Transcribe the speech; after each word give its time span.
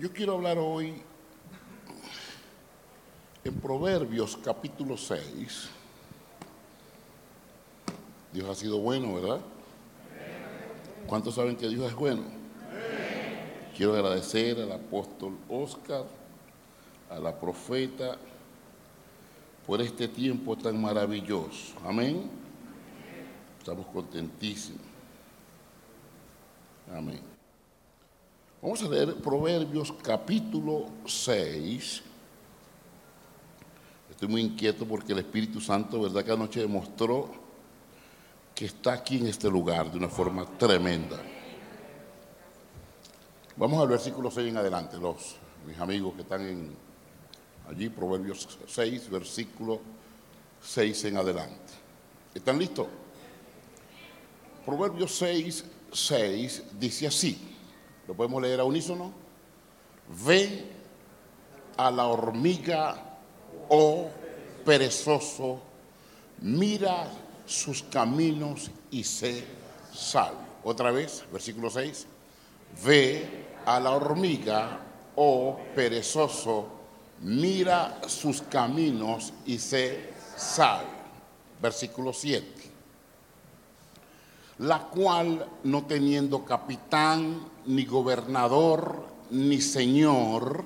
Yo 0.00 0.10
quiero 0.10 0.32
hablar 0.32 0.56
hoy 0.56 0.94
en 3.44 3.54
Proverbios 3.60 4.34
capítulo 4.42 4.96
6. 4.96 5.68
Dios 8.32 8.48
ha 8.48 8.54
sido 8.54 8.78
bueno, 8.78 9.12
¿verdad? 9.12 9.40
¿Cuántos 11.06 11.34
saben 11.34 11.54
que 11.54 11.68
Dios 11.68 11.86
es 11.86 11.94
bueno? 11.94 12.22
Quiero 13.76 13.92
agradecer 13.92 14.58
al 14.58 14.72
apóstol 14.72 15.36
Oscar, 15.50 16.06
a 17.10 17.18
la 17.18 17.38
profeta, 17.38 18.16
por 19.66 19.82
este 19.82 20.08
tiempo 20.08 20.56
tan 20.56 20.80
maravilloso. 20.80 21.74
Amén. 21.84 22.22
Estamos 23.58 23.84
contentísimos. 23.88 24.80
Amén. 26.90 27.29
Vamos 28.62 28.82
a 28.82 28.88
leer 28.90 29.14
Proverbios 29.14 29.90
capítulo 30.02 30.84
6. 31.06 32.02
Estoy 34.10 34.28
muy 34.28 34.42
inquieto 34.42 34.84
porque 34.84 35.14
el 35.14 35.20
Espíritu 35.20 35.62
Santo, 35.62 36.02
¿verdad? 36.02 36.22
Que 36.22 36.32
anoche 36.32 36.60
demostró 36.60 37.30
que 38.54 38.66
está 38.66 38.92
aquí 38.92 39.16
en 39.16 39.28
este 39.28 39.48
lugar 39.48 39.90
de 39.90 39.96
una 39.96 40.10
forma 40.10 40.44
tremenda. 40.58 41.18
Vamos 43.56 43.80
al 43.80 43.88
versículo 43.88 44.30
6 44.30 44.48
en 44.48 44.56
adelante, 44.58 44.98
los 44.98 45.36
mis 45.66 45.78
amigos 45.78 46.12
que 46.14 46.20
están 46.20 46.46
en, 46.46 46.70
allí, 47.66 47.88
Proverbios 47.88 48.46
6, 48.66 49.08
versículo 49.08 49.80
6 50.60 51.04
en 51.06 51.16
adelante. 51.16 51.72
¿Están 52.34 52.58
listos? 52.58 52.88
Proverbios 54.66 55.16
6, 55.16 55.64
6 55.90 56.62
dice 56.78 57.06
así. 57.06 57.49
¿Lo 58.10 58.16
podemos 58.16 58.42
leer 58.42 58.58
a 58.58 58.64
unísono? 58.64 59.12
Ve 60.26 60.64
a 61.76 61.92
la 61.92 62.06
hormiga, 62.06 62.96
oh 63.68 64.10
perezoso, 64.64 65.60
mira 66.40 67.08
sus 67.46 67.84
caminos 67.84 68.68
y 68.90 69.04
sé 69.04 69.44
salvo. 69.94 70.40
Otra 70.64 70.90
vez, 70.90 71.24
versículo 71.30 71.70
6. 71.70 72.08
Ve 72.84 73.46
a 73.64 73.78
la 73.78 73.92
hormiga, 73.92 74.80
oh 75.14 75.60
perezoso, 75.76 76.66
mira 77.20 78.00
sus 78.08 78.42
caminos 78.42 79.32
y 79.46 79.56
sé 79.56 80.10
salvo. 80.36 80.90
Versículo 81.62 82.12
7 82.12 82.59
la 84.60 84.78
cual 84.78 85.46
no 85.64 85.84
teniendo 85.86 86.44
capitán, 86.44 87.48
ni 87.64 87.84
gobernador, 87.86 89.06
ni 89.30 89.58
señor, 89.60 90.64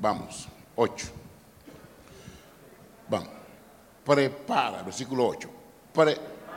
vamos, 0.00 0.48
8. 0.74 1.06
Vamos, 3.08 3.28
prepara, 4.04 4.82
versículo 4.82 5.28
8, 5.28 5.48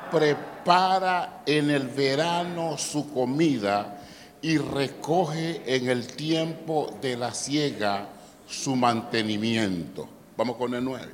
prepara 0.10 1.44
en 1.46 1.70
el 1.70 1.88
verano 1.88 2.76
su 2.76 3.14
comida 3.14 4.02
y 4.42 4.58
recoge 4.58 5.62
en 5.76 5.90
el 5.90 6.08
tiempo 6.08 6.98
de 7.00 7.18
la 7.18 7.36
siega 7.36 8.08
su 8.48 8.76
mantenimiento. 8.76 10.10
Vamos 10.36 10.56
con 10.56 10.74
el 10.74 10.84
9. 10.84 11.12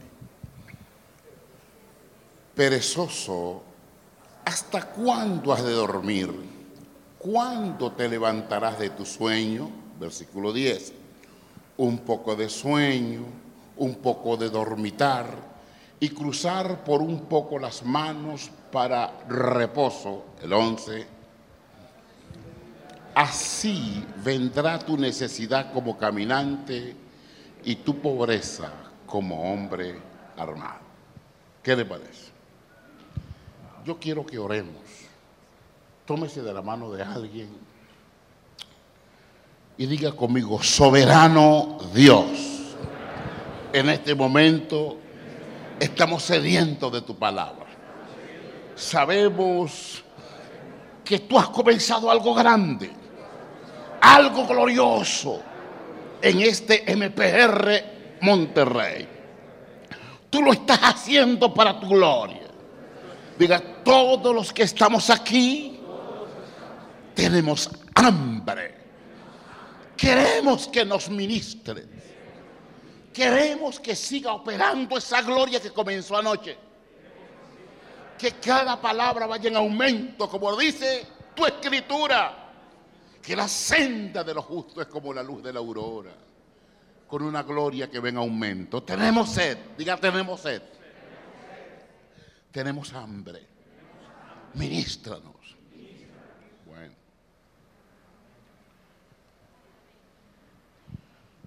Perezoso 2.55 3.66
¿Hasta 4.47 4.81
cuándo 4.81 5.51
has 5.51 5.61
de 5.61 5.73
dormir? 5.73 6.33
¿Cuándo 7.19 7.91
te 7.91 8.07
levantarás 8.07 8.79
de 8.79 8.91
tu 8.91 9.05
sueño? 9.05 9.69
Versículo 9.99 10.53
10. 10.53 10.93
Un 11.75 11.97
poco 11.97 12.33
de 12.33 12.47
sueño, 12.47 13.25
un 13.75 13.95
poco 13.95 14.37
de 14.37 14.49
dormitar 14.49 15.25
y 15.99 16.07
cruzar 16.07 16.85
por 16.85 17.01
un 17.01 17.25
poco 17.25 17.59
las 17.59 17.83
manos 17.83 18.49
para 18.71 19.19
reposo. 19.27 20.23
El 20.41 20.53
11. 20.53 21.05
Así 23.15 24.01
vendrá 24.23 24.79
tu 24.79 24.95
necesidad 24.95 25.73
como 25.73 25.97
caminante 25.97 26.95
y 27.65 27.75
tu 27.75 27.99
pobreza 27.99 28.71
como 29.05 29.51
hombre 29.51 29.99
armado. 30.37 30.87
¿Qué 31.61 31.75
le 31.75 31.83
parece? 31.83 32.36
Yo 33.87 33.97
quiero 33.97 34.25
que 34.25 34.37
oremos. 34.37 34.75
Tómese 36.05 36.41
de 36.41 36.53
la 36.53 36.61
mano 36.61 36.91
de 36.91 37.01
alguien 37.01 37.49
y 39.77 39.85
diga 39.85 40.11
conmigo, 40.11 40.61
soberano 40.61 41.77
Dios, 41.93 42.27
en 43.71 43.89
este 43.89 44.13
momento 44.13 44.97
estamos 45.79 46.23
sedientos 46.23 46.91
de 46.91 47.01
tu 47.01 47.15
palabra. 47.15 47.65
Sabemos 48.75 50.03
que 51.05 51.19
tú 51.19 51.39
has 51.39 51.47
comenzado 51.47 52.11
algo 52.11 52.33
grande, 52.33 52.91
algo 54.01 54.45
glorioso 54.45 55.41
en 56.21 56.41
este 56.41 56.83
MPR 56.93 58.19
Monterrey. 58.21 59.07
Tú 60.29 60.41
lo 60.41 60.51
estás 60.51 60.79
haciendo 60.79 61.53
para 61.53 61.79
tu 61.79 61.87
gloria. 61.87 62.46
Diga, 63.37 63.61
todos 63.83 64.33
los 64.33 64.51
que 64.51 64.63
estamos 64.63 65.09
aquí 65.09 65.79
tenemos 67.13 67.69
hambre. 67.93 68.75
Queremos 69.95 70.67
que 70.67 70.83
nos 70.83 71.09
ministre. 71.09 71.85
Queremos 73.13 73.79
que 73.79 73.95
siga 73.95 74.33
operando 74.33 74.97
esa 74.97 75.21
gloria 75.21 75.59
que 75.59 75.71
comenzó 75.71 76.17
anoche. 76.17 76.57
Que 78.17 78.31
cada 78.33 78.79
palabra 78.81 79.27
vaya 79.27 79.49
en 79.49 79.55
aumento, 79.55 80.27
como 80.29 80.55
dice 80.55 81.05
tu 81.35 81.45
escritura. 81.45 82.45
Que 83.21 83.35
la 83.35 83.47
senda 83.47 84.23
de 84.23 84.33
los 84.33 84.45
justos 84.45 84.85
es 84.85 84.87
como 84.87 85.13
la 85.13 85.21
luz 85.21 85.43
de 85.43 85.53
la 85.53 85.59
aurora. 85.59 86.11
Con 87.07 87.21
una 87.21 87.43
gloria 87.43 87.89
que 87.89 87.99
ve 87.99 88.09
en 88.09 88.17
aumento. 88.17 88.81
Tenemos 88.81 89.29
sed. 89.29 89.57
Diga, 89.77 89.97
tenemos 89.97 90.41
sed 90.41 90.61
tenemos 92.57 92.91
hambre. 92.93 93.45
Ministranos. 94.55 95.55
Bueno. 96.65 96.93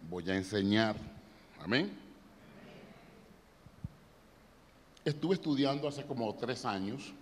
Voy 0.08 0.30
a 0.30 0.36
enseñar. 0.36 0.94
Amén. 1.64 1.90
Estuve 5.04 5.34
estudiando 5.34 5.88
hace 5.88 6.06
como 6.06 6.32
tres 6.36 6.64
años 6.64 7.12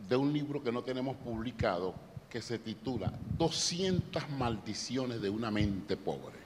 de 0.00 0.16
un 0.16 0.32
libro 0.32 0.60
que 0.64 0.72
no 0.72 0.82
tenemos 0.82 1.16
publicado 1.18 1.94
que 2.28 2.42
se 2.42 2.58
titula 2.58 3.12
200 3.36 4.30
maldiciones 4.30 5.20
de 5.20 5.30
una 5.30 5.52
mente 5.52 5.96
pobre. 5.96 6.37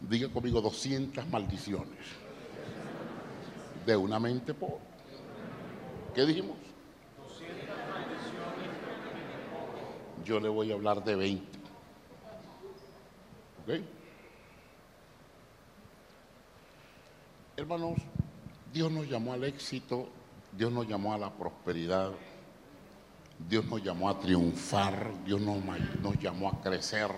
Diga 0.00 0.28
conmigo 0.28 0.60
200 0.60 1.28
maldiciones 1.28 1.98
de 3.84 3.96
una 3.96 4.18
mente 4.18 4.54
pobre. 4.54 4.78
¿Qué 6.14 6.24
dijimos? 6.24 6.56
200 7.18 7.66
maldiciones 7.68 8.70
Yo 10.24 10.40
le 10.40 10.48
voy 10.48 10.70
a 10.70 10.74
hablar 10.74 11.04
de 11.04 11.16
20. 11.16 11.58
¿Ok? 13.62 13.84
Hermanos, 17.56 17.98
Dios 18.72 18.90
nos 18.90 19.06
llamó 19.06 19.34
al 19.34 19.44
éxito, 19.44 20.08
Dios 20.56 20.72
nos 20.72 20.88
llamó 20.88 21.12
a 21.12 21.18
la 21.18 21.30
prosperidad, 21.30 22.12
Dios 23.48 23.66
nos 23.66 23.82
llamó 23.82 24.08
a 24.08 24.18
triunfar, 24.18 25.12
Dios 25.26 25.42
nos 25.42 26.18
llamó 26.20 26.48
a 26.48 26.60
crecer 26.62 27.10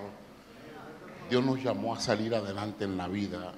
Dios 1.33 1.43
nos 1.43 1.63
llamó 1.63 1.95
a 1.95 1.99
salir 1.99 2.35
adelante 2.35 2.85
en 2.85 2.95
la 2.95 3.09
vida. 3.09 3.55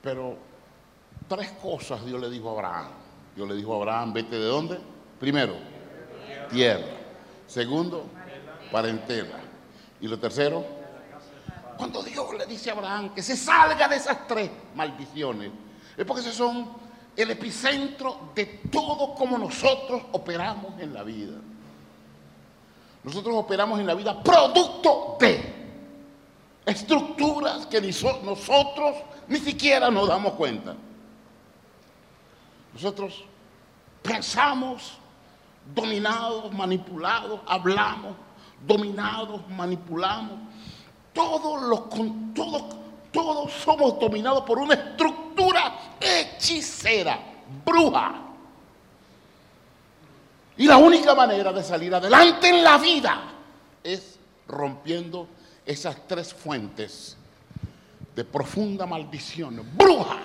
Pero 0.00 0.34
tres 1.28 1.50
cosas 1.62 2.02
Dios 2.06 2.18
le 2.18 2.30
dijo 2.30 2.48
a 2.48 2.52
Abraham. 2.52 2.88
Dios 3.36 3.46
le 3.46 3.54
dijo 3.54 3.74
a 3.74 3.76
Abraham, 3.76 4.14
vete 4.14 4.36
de 4.36 4.46
dónde? 4.46 4.78
Primero, 5.20 5.56
tierra. 6.50 6.86
Segundo, 7.46 8.06
parentela. 8.72 9.40
Y 10.00 10.08
lo 10.08 10.18
tercero, 10.18 10.64
cuando 11.76 12.02
Dios 12.02 12.26
le 12.38 12.46
dice 12.46 12.70
a 12.70 12.72
Abraham 12.72 13.14
que 13.14 13.22
se 13.22 13.36
salga 13.36 13.86
de 13.86 13.96
esas 13.96 14.26
tres 14.26 14.50
maldiciones, 14.74 15.50
es 15.98 16.04
porque 16.06 16.22
esos 16.22 16.34
son 16.34 16.66
el 17.14 17.30
epicentro 17.30 18.30
de 18.34 18.46
todo 18.72 19.14
como 19.14 19.36
nosotros 19.36 20.00
operamos 20.12 20.80
en 20.80 20.94
la 20.94 21.02
vida. 21.02 21.36
Nosotros 23.04 23.34
operamos 23.36 23.78
en 23.80 23.86
la 23.86 23.92
vida 23.92 24.22
producto 24.22 25.18
de 25.20 25.47
estructuras 26.68 27.66
que 27.66 27.80
nosotros 27.80 28.96
ni 29.26 29.38
siquiera 29.38 29.90
nos 29.90 30.06
damos 30.06 30.34
cuenta. 30.34 30.74
Nosotros 32.74 33.24
pensamos 34.02 34.98
dominados, 35.74 36.52
manipulados, 36.52 37.40
hablamos, 37.46 38.14
dominados, 38.66 39.48
manipulamos. 39.48 40.38
Todos 41.12 41.62
los 41.62 41.88
todos, 42.34 42.62
todos 43.12 43.52
somos 43.52 43.98
dominados 43.98 44.44
por 44.44 44.58
una 44.58 44.74
estructura 44.74 45.74
hechicera, 45.98 47.18
bruja. 47.64 48.14
Y 50.58 50.66
la 50.66 50.76
única 50.76 51.14
manera 51.14 51.52
de 51.52 51.62
salir 51.62 51.94
adelante 51.94 52.48
en 52.48 52.62
la 52.62 52.76
vida 52.76 53.22
es 53.82 54.18
rompiendo 54.46 55.28
esas 55.68 56.08
tres 56.08 56.32
fuentes 56.32 57.14
de 58.16 58.24
profunda 58.24 58.86
maldición, 58.86 59.62
bruja, 59.74 60.20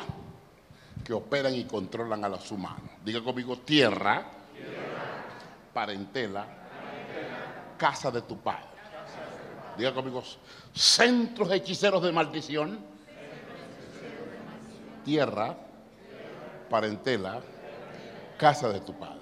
que 1.03 1.11
operan 1.11 1.53
y 1.53 1.65
controlan 1.65 2.23
a 2.23 2.29
los 2.29 2.49
humanos. 2.49 2.89
Diga 3.03 3.21
conmigo, 3.21 3.57
tierra, 3.59 4.25
parentela, 5.73 6.47
casa 7.77 8.09
de 8.09 8.21
tu 8.21 8.39
padre. 8.39 8.69
Diga 9.77 9.93
conmigo, 9.93 10.23
centros 10.73 11.51
hechiceros 11.51 12.01
de 12.01 12.13
maldición, 12.13 12.79
tierra, 15.03 15.57
parentela, 16.69 17.41
casa 18.37 18.69
de 18.69 18.79
tu 18.79 18.97
padre. 18.97 19.19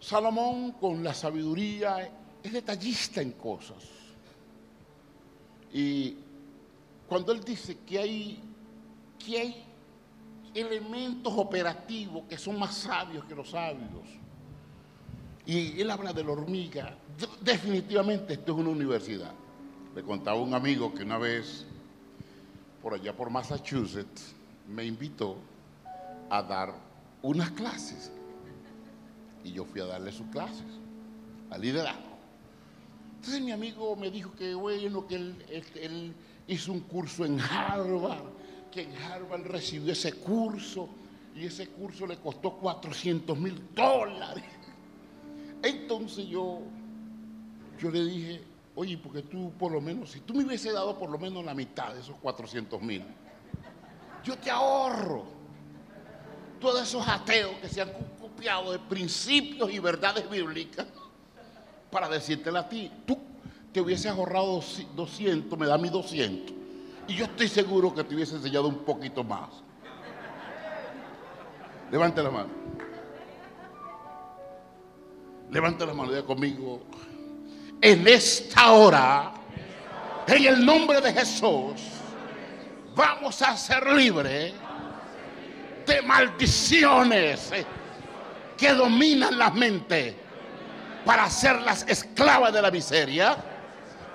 Salomón 0.00 0.72
con 0.72 1.04
la 1.04 1.14
sabiduría 1.14 2.10
es 2.42 2.52
detallista 2.52 3.20
en 3.20 3.30
cosas. 3.32 3.95
Y 5.76 6.16
cuando 7.06 7.32
él 7.32 7.44
dice 7.44 7.76
que 7.86 7.98
hay, 7.98 8.42
que 9.18 9.38
hay 9.38 9.64
elementos 10.54 11.30
operativos 11.36 12.22
que 12.26 12.38
son 12.38 12.58
más 12.58 12.74
sabios 12.74 13.26
que 13.26 13.34
los 13.34 13.50
sabios, 13.50 14.08
y 15.44 15.78
él 15.78 15.90
habla 15.90 16.14
de 16.14 16.24
la 16.24 16.32
hormiga, 16.32 16.96
definitivamente 17.42 18.32
esto 18.32 18.52
es 18.52 18.58
una 18.58 18.70
universidad. 18.70 19.32
Le 19.94 20.02
contaba 20.02 20.40
un 20.40 20.54
amigo 20.54 20.94
que 20.94 21.02
una 21.02 21.18
vez, 21.18 21.66
por 22.82 22.94
allá 22.94 23.14
por 23.14 23.28
Massachusetts, 23.28 24.34
me 24.66 24.86
invitó 24.86 25.36
a 26.30 26.42
dar 26.42 26.72
unas 27.20 27.50
clases. 27.50 28.10
Y 29.44 29.52
yo 29.52 29.66
fui 29.66 29.82
a 29.82 29.84
darle 29.84 30.10
sus 30.10 30.26
clases, 30.28 30.64
a 31.50 31.58
liderazgo. 31.58 32.15
Entonces 33.16 33.40
mi 33.40 33.52
amigo 33.52 33.96
me 33.96 34.10
dijo 34.10 34.32
que 34.34 34.54
bueno, 34.54 35.06
que 35.06 35.16
él 35.16 36.14
hizo 36.46 36.72
un 36.72 36.80
curso 36.80 37.24
en 37.24 37.40
Harvard, 37.40 38.24
que 38.70 38.82
en 38.82 38.94
Harvard 38.96 39.42
recibió 39.46 39.92
ese 39.92 40.12
curso 40.12 40.88
y 41.34 41.44
ese 41.44 41.68
curso 41.68 42.06
le 42.06 42.18
costó 42.18 42.52
400 42.52 43.38
mil 43.38 43.74
dólares. 43.74 44.44
Entonces 45.62 46.26
yo, 46.26 46.60
yo 47.78 47.90
le 47.90 48.04
dije, 48.04 48.42
oye, 48.74 48.98
porque 48.98 49.22
tú 49.22 49.52
por 49.58 49.72
lo 49.72 49.80
menos, 49.80 50.10
si 50.10 50.20
tú 50.20 50.34
me 50.34 50.44
hubiese 50.44 50.72
dado 50.72 50.98
por 50.98 51.10
lo 51.10 51.18
menos 51.18 51.44
la 51.44 51.54
mitad 51.54 51.94
de 51.94 52.00
esos 52.00 52.16
400 52.16 52.80
mil, 52.82 53.02
yo 54.24 54.36
te 54.38 54.50
ahorro 54.50 55.24
todos 56.60 56.82
esos 56.82 57.06
ateos 57.06 57.56
que 57.60 57.68
se 57.68 57.82
han 57.82 57.90
copiado 58.20 58.72
de 58.72 58.78
principios 58.78 59.70
y 59.72 59.78
verdades 59.78 60.28
bíblicas 60.28 60.86
para 61.96 62.10
decírtela 62.10 62.58
a 62.58 62.68
ti. 62.68 62.92
Tú 63.06 63.18
te 63.72 63.80
hubieses 63.80 64.04
ahorrado 64.12 64.62
200, 64.94 65.58
me 65.58 65.66
da 65.66 65.78
mi 65.78 65.88
200. 65.88 66.54
Y 67.08 67.14
yo 67.14 67.24
estoy 67.24 67.48
seguro 67.48 67.94
que 67.94 68.04
te 68.04 68.14
hubiese 68.14 68.36
enseñado 68.36 68.68
un 68.68 68.84
poquito 68.84 69.24
más. 69.24 69.48
Levante 71.90 72.22
la 72.22 72.30
mano. 72.30 72.50
Levante 75.50 75.86
la 75.86 75.94
mano, 75.94 76.10
diga 76.10 76.26
conmigo. 76.26 76.82
En 77.80 78.06
esta 78.06 78.72
hora, 78.72 79.32
en 80.26 80.44
el 80.44 80.66
nombre 80.66 81.00
de 81.00 81.14
Jesús, 81.14 81.80
vamos 82.94 83.40
a 83.40 83.56
ser 83.56 83.90
libres 83.94 84.52
de 85.86 86.02
maldiciones 86.02 87.52
que 88.54 88.74
dominan 88.74 89.38
la 89.38 89.48
mente 89.48 90.25
para 91.06 91.24
hacerlas 91.24 91.86
esclavas 91.88 92.52
de 92.52 92.60
la 92.60 92.70
miseria 92.70 93.36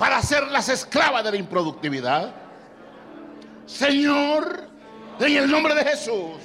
para 0.02 0.18
hacerlas 0.18 0.68
esclavas 0.68 1.24
de 1.24 1.30
la 1.30 1.38
improductividad. 1.38 2.34
Señor, 3.68 4.68
en 5.20 5.38
el 5.38 5.52
nombre 5.52 5.76
de 5.76 5.84
Jesús, 5.84 6.38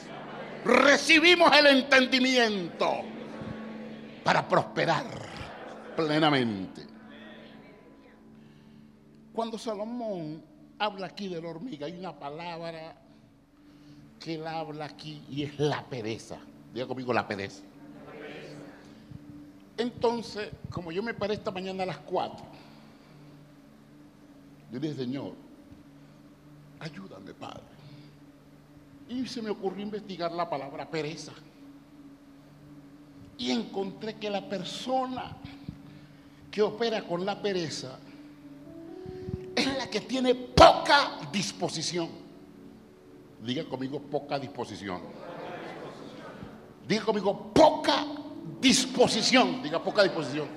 recibimos 0.63 1.51
el 1.57 1.69
entendimiento 1.69 3.01
para 4.23 4.47
prosperar 4.47 5.07
plenamente. 5.97 6.87
Cuando 9.33 9.57
Salomón 9.57 10.45
habla 10.79 11.07
aquí 11.07 11.29
de 11.29 11.41
la 11.41 11.49
hormiga, 11.49 11.87
hay 11.87 11.99
una 11.99 12.13
palabra 12.13 12.95
que 14.21 14.35
él 14.35 14.47
habla 14.47 14.85
aquí 14.85 15.25
y 15.31 15.45
es 15.45 15.59
la 15.59 15.83
pereza. 15.83 16.37
Diga 16.75 16.87
conmigo 16.87 17.15
la 17.15 17.27
pereza. 17.27 17.63
Entonces, 19.79 20.51
como 20.71 20.91
yo 20.91 21.03
me 21.03 21.15
paré 21.15 21.35
esta 21.35 21.51
mañana 21.51 21.83
a 21.83 21.87
las 21.87 21.99
4, 21.99 22.47
yo 24.73 24.81
dije, 24.81 24.95
Señor, 24.95 25.33
ayúdame, 26.81 27.35
Padre. 27.35 27.63
Y 29.09 29.27
se 29.27 29.41
me 29.41 29.51
ocurrió 29.51 29.83
investigar 29.83 30.33
la 30.33 30.49
palabra 30.49 30.91
pereza. 30.91 31.33
Y 33.39 33.51
encontré 33.51 34.17
que 34.17 34.31
la 34.31 34.49
persona 34.49 35.37
que 36.51 36.63
opera 36.63 37.03
con 37.07 37.25
la 37.25 37.41
pereza 37.41 37.99
es 39.55 39.67
la 39.77 39.89
que 39.89 40.01
tiene 40.01 40.35
poca 40.35 41.19
disposición. 41.31 42.09
Diga 43.45 43.65
conmigo 43.65 44.01
poca 44.01 44.39
disposición. 44.39 45.01
Diga 46.89 47.05
conmigo 47.05 47.53
poca 47.53 47.96
disposición. 48.61 49.63
Diga 49.63 49.83
poca 49.83 50.03
disposición. 50.03 50.49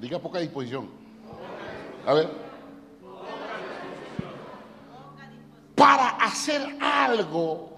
Diga 0.00 0.18
poca 0.18 0.38
disposición. 0.38 0.88
A 2.06 2.14
ver. 2.14 2.48
para 5.78 6.08
hacer 6.16 6.76
algo 6.80 7.76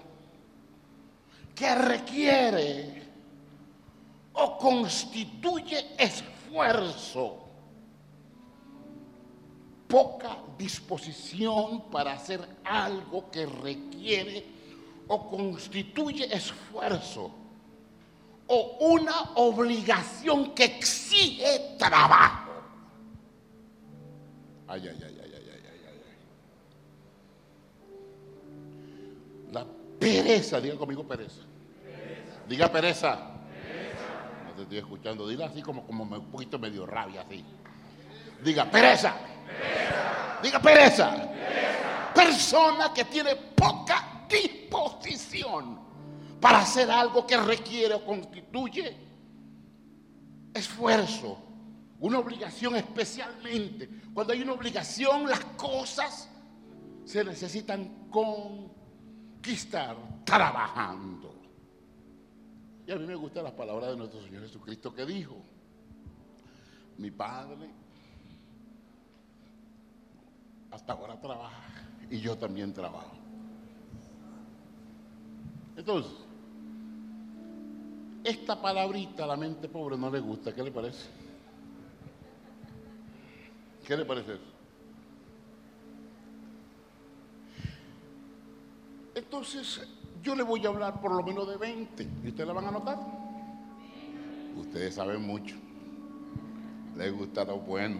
que 1.53 1.75
requiere 1.75 2.99
o 4.33 4.57
constituye 4.57 5.93
esfuerzo, 5.99 7.45
poca 9.87 10.35
disposición 10.57 11.91
para 11.91 12.13
hacer 12.13 12.41
algo 12.63 13.29
que 13.29 13.45
requiere 13.45 14.45
o 15.07 15.29
constituye 15.29 16.25
esfuerzo 16.33 17.40
o 18.53 18.77
una 18.79 19.31
obligación 19.35 20.53
que 20.53 20.65
exige 20.65 21.75
trabajo. 21.77 22.51
Ay, 24.67 24.87
ay, 24.87 25.03
ay, 25.03 25.17
ay. 25.23 25.31
Pereza, 30.01 30.59
diga 30.59 30.77
conmigo 30.77 31.03
pereza. 31.03 31.43
Diga 32.49 32.71
pereza. 32.71 33.19
No 34.47 34.53
te 34.55 34.63
estoy 34.63 34.79
escuchando, 34.79 35.27
diga 35.27 35.45
así 35.45 35.61
como, 35.61 35.85
como 35.85 36.03
un 36.03 36.31
poquito 36.31 36.57
medio 36.57 36.87
rabia, 36.87 37.21
así. 37.21 37.45
Diga 38.43 38.65
pereza. 38.65 39.13
Diga 40.41 40.59
pereza. 40.59 41.29
Persona 42.15 42.91
que 42.91 43.05
tiene 43.05 43.35
poca 43.35 44.25
disposición 44.27 45.80
para 46.41 46.59
hacer 46.61 46.89
algo 46.89 47.25
que 47.25 47.37
requiere 47.37 47.93
o 47.93 48.03
constituye 48.03 48.97
esfuerzo, 50.53 51.37
una 51.99 52.17
obligación 52.17 52.75
especialmente. 52.75 53.87
Cuando 54.13 54.33
hay 54.33 54.41
una 54.41 54.53
obligación, 54.53 55.29
las 55.29 55.45
cosas 55.55 56.27
se 57.05 57.23
necesitan 57.23 58.07
con 58.09 58.71
que 59.39 59.53
estar 59.53 59.95
trabajando. 60.25 61.35
Y 62.87 62.91
a 62.91 62.95
mí 62.95 63.05
me 63.05 63.15
gustan 63.15 63.43
las 63.43 63.53
palabras 63.53 63.91
de 63.91 63.97
nuestro 63.97 64.21
Señor 64.23 64.41
Jesucristo 64.41 64.93
que 64.93 65.05
dijo, 65.05 65.37
mi 66.97 67.11
Padre 67.11 67.69
hasta 70.71 70.93
ahora 70.93 71.19
trabaja 71.19 71.87
y 72.09 72.19
yo 72.19 72.35
también 72.37 72.73
trabajo. 72.73 73.15
Entonces, 75.77 76.11
esta 78.23 78.61
palabrita 78.61 79.23
a 79.23 79.27
la 79.27 79.35
mente 79.35 79.67
pobre 79.67 79.97
no 79.97 80.09
le 80.09 80.19
gusta, 80.19 80.53
¿qué 80.53 80.63
le 80.63 80.71
parece? 80.71 81.07
¿Qué 83.85 83.97
le 83.97 84.05
parece 84.05 84.33
eso? 84.33 84.51
Entonces, 89.15 89.81
yo 90.23 90.35
le 90.35 90.43
voy 90.43 90.65
a 90.65 90.69
hablar 90.69 91.01
por 91.01 91.11
lo 91.11 91.23
menos 91.23 91.47
de 91.47 91.57
20. 91.57 92.03
¿Y 92.23 92.29
ustedes 92.29 92.47
la 92.47 92.53
van 92.53 92.65
a 92.65 92.69
anotar? 92.69 92.97
Ustedes 94.55 94.95
saben 94.95 95.21
mucho. 95.21 95.55
Les 96.95 97.11
gusta 97.11 97.43
lo 97.43 97.57
bueno. 97.57 97.99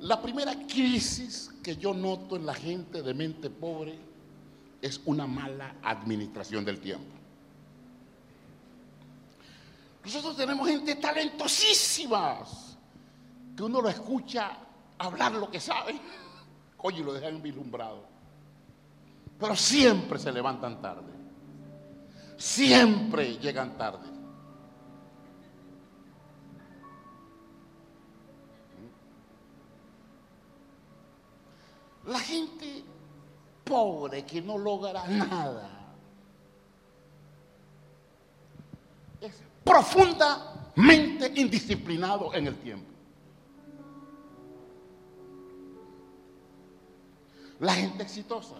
La 0.00 0.22
primera 0.22 0.54
crisis 0.66 1.50
que 1.62 1.76
yo 1.76 1.92
noto 1.92 2.36
en 2.36 2.46
la 2.46 2.54
gente 2.54 3.02
de 3.02 3.12
mente 3.12 3.50
pobre 3.50 3.98
es 4.80 5.00
una 5.04 5.26
mala 5.26 5.76
administración 5.82 6.64
del 6.64 6.80
tiempo. 6.80 7.19
Nosotros 10.12 10.36
tenemos 10.36 10.66
gente 10.66 10.96
talentosísimas 10.96 12.76
que 13.56 13.62
uno 13.62 13.80
lo 13.80 13.88
escucha 13.88 14.58
hablar 14.98 15.30
lo 15.30 15.48
que 15.48 15.60
sabe, 15.60 16.00
oye, 16.78 17.04
lo 17.04 17.12
dejan 17.12 17.40
vislumbrado. 17.40 18.08
Pero 19.38 19.54
siempre 19.54 20.18
se 20.18 20.32
levantan 20.32 20.82
tarde. 20.82 21.12
Siempre 22.36 23.38
llegan 23.38 23.78
tarde. 23.78 24.08
La 32.06 32.18
gente 32.18 32.82
pobre 33.62 34.26
que 34.26 34.42
no 34.42 34.58
logra 34.58 35.06
nada 35.06 35.70
es 39.20 39.49
profundamente 39.70 41.32
indisciplinado 41.36 42.34
en 42.34 42.48
el 42.48 42.56
tiempo. 42.56 42.90
La 47.60 47.74
gente 47.74 48.02
exitosa. 48.02 48.56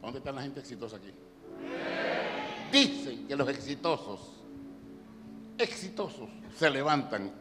¿Dónde 0.00 0.18
está 0.18 0.30
la 0.30 0.42
gente 0.42 0.60
exitosa 0.60 0.96
aquí? 0.98 1.10
Dicen 2.70 3.26
que 3.26 3.34
los 3.34 3.48
exitosos, 3.48 4.20
exitosos, 5.56 6.28
se 6.56 6.70
levantan 6.70 7.32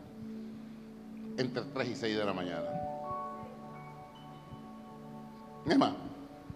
entre 1.38 1.62
3 1.64 1.90
y 1.90 1.96
6 1.96 2.18
de 2.18 2.26
la 2.26 2.34
mañana. 2.34 2.72
más, 5.78 5.94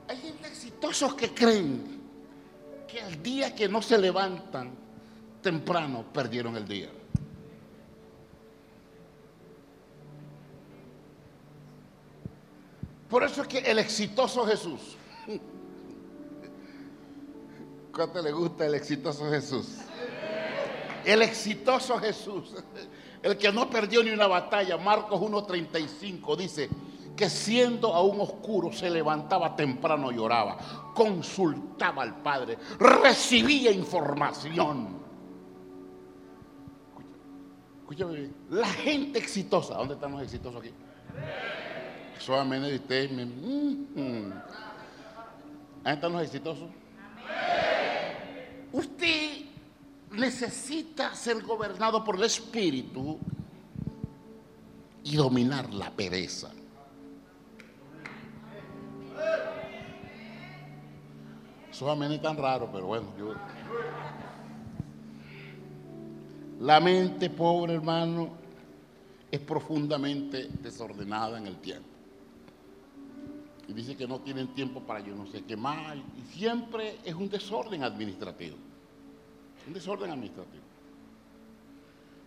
hay 0.07 0.17
gente 0.17 0.47
exitosos 0.47 1.13
que 1.13 1.31
creen 1.31 2.01
que 2.87 2.99
el 3.01 3.21
día 3.21 3.53
que 3.53 3.69
no 3.69 3.81
se 3.81 3.97
levantan 3.97 4.81
temprano 5.41 6.05
perdieron 6.13 6.55
el 6.55 6.67
día. 6.67 6.89
Por 13.09 13.23
eso 13.25 13.41
es 13.41 13.47
que 13.49 13.59
el 13.59 13.77
exitoso 13.77 14.45
Jesús, 14.45 14.95
¿cuánto 17.93 18.21
le 18.21 18.31
gusta 18.31 18.65
el 18.65 18.75
exitoso 18.75 19.29
Jesús? 19.29 19.79
El 21.03 21.21
exitoso 21.21 21.97
Jesús, 21.97 22.55
el 23.21 23.37
que 23.37 23.51
no 23.51 23.69
perdió 23.69 24.01
ni 24.01 24.11
una 24.11 24.27
batalla, 24.27 24.77
Marcos 24.77 25.19
1.35 25.19 26.37
dice 26.37 26.69
que 27.17 27.29
siendo 27.29 27.93
aún 27.93 28.21
oscuro 28.21 28.71
se 28.71 28.89
levantaba 28.89 29.57
temprano 29.57 30.09
y 30.09 30.17
oraba, 30.17 30.93
consultaba 30.95 32.03
al 32.03 32.21
Padre, 32.21 32.57
recibía 32.79 33.71
información. 33.71 35.00
Escúchame 37.91 38.19
bien, 38.19 38.35
la 38.49 38.67
gente 38.67 39.19
exitosa, 39.19 39.73
¿dónde 39.75 39.95
están 39.95 40.13
los 40.13 40.21
exitosos 40.21 40.61
aquí? 40.61 40.71
Solamente 42.19 42.69
de 42.69 42.75
ustedes. 42.75 43.11
Me, 43.11 43.25
mm, 43.25 44.31
Ahí 45.83 45.95
están 45.95 46.13
los 46.13 46.21
exitosos. 46.21 46.69
Usted 48.71 49.41
necesita 50.09 51.13
ser 51.13 51.41
gobernado 51.41 52.01
por 52.01 52.15
el 52.15 52.23
Espíritu 52.23 53.19
y 55.03 55.17
dominar 55.17 55.73
la 55.73 55.91
pereza. 55.91 56.49
Solamente 61.71 62.19
tan 62.19 62.37
raro, 62.37 62.69
pero 62.71 62.85
bueno, 62.85 63.07
yo... 63.19 63.35
La 66.61 66.79
mente, 66.79 67.29
pobre 67.29 67.73
hermano, 67.73 68.29
es 69.31 69.39
profundamente 69.39 70.47
desordenada 70.61 71.37
en 71.39 71.47
el 71.47 71.57
tiempo 71.57 71.89
y 73.67 73.73
dice 73.73 73.95
que 73.95 74.07
no 74.07 74.19
tienen 74.19 74.49
tiempo 74.49 74.81
para 74.81 74.99
yo 74.99 75.15
no 75.15 75.25
sé 75.25 75.43
qué 75.43 75.55
más, 75.55 75.95
y 75.95 76.37
siempre 76.37 76.97
es 77.03 77.15
un 77.15 77.29
desorden 77.29 77.83
administrativo, 77.83 78.57
un 79.65 79.73
desorden 79.73 80.11
administrativo. 80.11 80.63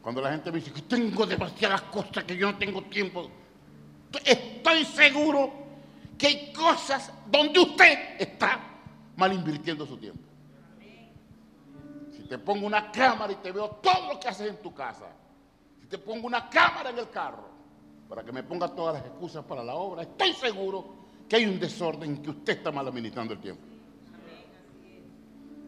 Cuando 0.03 0.21
la 0.21 0.33
gente 0.33 0.51
me 0.51 0.59
dice 0.59 0.73
que 0.73 0.83
tengo 0.83 1.27
demasiadas 1.27 1.83
cosas 1.83 2.25
que 2.25 2.37
yo 2.37 2.51
no 2.51 2.59
tengo 2.59 2.83
tiempo, 2.83 3.31
estoy 4.25 4.85
seguro 4.85 5.53
que 6.19 6.27
hay 6.27 6.53
cosas 6.53 7.13
donde 7.31 7.61
usted 7.61 7.99
está 8.19 8.59
mal 9.17 9.33
invirtiendo 9.33 9.87
su 9.87 9.97
tiempo. 9.97 10.34
Te 12.29 12.39
pongo 12.39 12.67
una 12.67 12.91
cámara 12.91 13.33
y 13.33 13.37
te 13.37 13.53
veo 13.53 13.69
todo 13.83 14.15
lo 14.15 14.21
que 14.21 14.29
haces 14.29 14.49
en 14.49 14.57
tu 14.57 14.73
casa, 14.75 15.07
si 15.81 15.87
te 15.87 15.99
pongo 15.99 16.27
una 16.27 16.49
cámara 16.49 16.91
en 16.91 16.99
el 16.99 17.11
carro 17.11 17.49
para 18.09 18.25
que 18.25 18.33
me 18.33 18.43
ponga 18.43 18.69
todas 18.69 18.95
las 18.95 19.05
excusas 19.05 19.45
para 19.45 19.63
la 19.63 19.75
obra, 19.75 20.03
estoy 20.03 20.33
seguro 20.33 21.05
que 21.29 21.37
hay 21.37 21.47
un 21.47 21.59
desorden, 21.59 22.23
que 22.23 22.31
usted 22.31 22.59
está 22.59 22.71
mal 22.71 22.87
administrando 22.89 23.35
el 23.35 23.41
tiempo. 23.41 23.63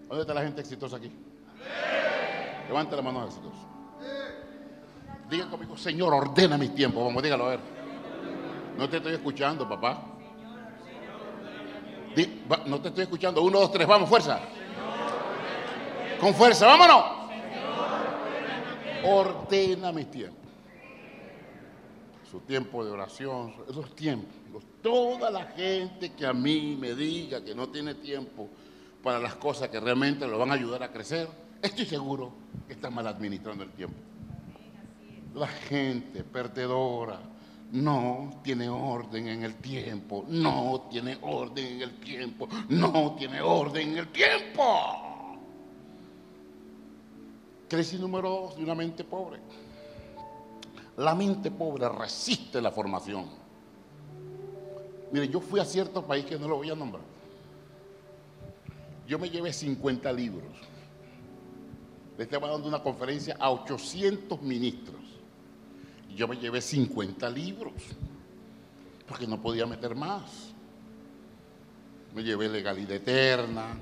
¿Dónde 0.08 0.22
está 0.22 0.34
la 0.34 0.42
gente 0.42 0.60
exitosa 0.60 0.96
aquí? 0.96 1.10
Levante 2.68 2.96
la 2.96 3.02
mano 3.02 3.24
exitosa. 3.24 3.58
Diga 5.28 5.50
conmigo, 5.50 5.76
Señor, 5.76 6.14
ordena 6.14 6.56
mis 6.56 6.74
tiempos. 6.74 7.04
Vamos, 7.04 7.22
dígalo 7.22 7.46
a 7.46 7.48
ver. 7.48 7.60
No 8.78 8.88
te 8.88 8.98
estoy 8.98 9.14
escuchando, 9.14 9.68
papá. 9.68 10.02
No 12.66 12.80
te 12.80 12.88
estoy 12.88 13.02
escuchando. 13.02 13.42
Uno, 13.42 13.58
dos, 13.58 13.72
tres, 13.72 13.86
vamos, 13.86 14.08
fuerza. 14.08 14.40
Con 16.20 16.34
fuerza, 16.34 16.66
vámonos. 16.66 17.04
Ordena 19.04 19.92
mis 19.92 20.10
tiempos 20.10 20.46
su 22.36 22.40
tiempo 22.40 22.84
de 22.84 22.90
oración, 22.90 23.54
esos 23.68 23.94
tiempos. 23.94 24.62
Toda 24.82 25.30
la 25.30 25.44
gente 25.44 26.12
que 26.12 26.26
a 26.26 26.32
mí 26.32 26.76
me 26.78 26.94
diga 26.94 27.42
que 27.42 27.54
no 27.54 27.68
tiene 27.68 27.94
tiempo 27.94 28.48
para 29.02 29.18
las 29.18 29.36
cosas 29.36 29.68
que 29.68 29.80
realmente 29.80 30.26
lo 30.26 30.38
van 30.38 30.50
a 30.50 30.54
ayudar 30.54 30.82
a 30.82 30.92
crecer, 30.92 31.28
estoy 31.62 31.86
seguro 31.86 32.32
que 32.66 32.74
está 32.74 32.90
mal 32.90 33.06
administrando 33.06 33.64
el 33.64 33.70
tiempo. 33.70 33.96
La 35.34 35.46
gente 35.46 36.24
perdedora 36.24 37.20
no 37.72 38.40
tiene 38.42 38.68
orden 38.68 39.28
en 39.28 39.42
el 39.42 39.56
tiempo, 39.56 40.24
no 40.28 40.88
tiene 40.90 41.18
orden 41.22 41.66
en 41.66 41.82
el 41.82 42.00
tiempo, 42.00 42.48
no 42.68 43.14
tiene 43.18 43.40
orden 43.40 43.92
en 43.92 43.98
el 43.98 44.08
tiempo. 44.08 45.15
Crisis 47.68 47.98
número 47.98 48.30
dos 48.30 48.56
de 48.56 48.62
una 48.62 48.74
mente 48.74 49.02
pobre. 49.02 49.40
La 50.98 51.14
mente 51.14 51.50
pobre 51.50 51.88
resiste 51.88 52.60
la 52.60 52.70
formación. 52.70 53.26
Mire, 55.10 55.28
yo 55.28 55.40
fui 55.40 55.58
a 55.58 55.64
cierto 55.64 56.04
país 56.06 56.24
que 56.24 56.38
no 56.38 56.46
lo 56.46 56.56
voy 56.56 56.70
a 56.70 56.74
nombrar. 56.76 57.02
Yo 59.06 59.18
me 59.18 59.28
llevé 59.28 59.52
50 59.52 60.12
libros. 60.12 60.52
Le 62.16 62.24
estaba 62.24 62.48
dando 62.48 62.68
una 62.68 62.82
conferencia 62.82 63.36
a 63.38 63.50
800 63.50 64.40
ministros. 64.42 65.00
Yo 66.14 66.26
me 66.28 66.36
llevé 66.36 66.60
50 66.60 67.28
libros. 67.30 67.74
Porque 69.06 69.26
no 69.26 69.40
podía 69.40 69.66
meter 69.66 69.94
más. 69.94 70.52
Me 72.14 72.22
llevé 72.22 72.48
legalidad 72.48 72.92
eterna, 72.92 73.76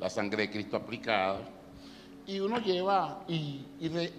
la 0.00 0.08
sangre 0.08 0.44
de 0.44 0.50
Cristo 0.50 0.76
aplicada 0.76 1.40
y 2.26 2.38
uno 2.40 2.58
lleva 2.58 3.24
y, 3.28 3.64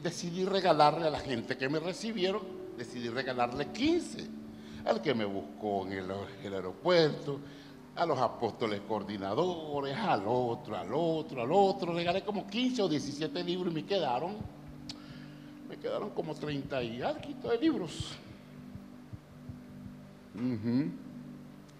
decidí 0.01 0.45
regalarle 0.45 1.07
a 1.07 1.09
la 1.09 1.19
gente 1.19 1.57
que 1.57 1.69
me 1.69 1.79
recibieron, 1.79 2.41
decidí 2.77 3.09
regalarle 3.09 3.67
15. 3.67 4.43
Al 4.85 5.01
que 5.01 5.13
me 5.13 5.23
buscó 5.23 5.87
en 5.87 5.93
el, 5.93 6.53
aeropuerto, 6.53 7.39
a 7.95 8.05
los 8.05 8.19
apóstoles 8.19 8.81
coordinadores, 8.81 9.95
al 9.97 10.23
otro, 10.27 10.75
al 10.75 10.93
otro, 10.93 11.41
al 11.41 11.51
otro. 11.51 11.93
Regalé 11.93 12.23
como 12.23 12.45
15 12.45 12.81
o 12.81 12.89
17 12.89 13.43
libros 13.45 13.71
y 13.71 13.75
me 13.75 13.85
quedaron, 13.85 14.35
me 15.69 15.77
quedaron 15.77 16.09
como 16.09 16.35
30 16.35 16.83
y 16.83 17.01
algo 17.01 17.49
de 17.49 17.57
libros. 17.57 18.11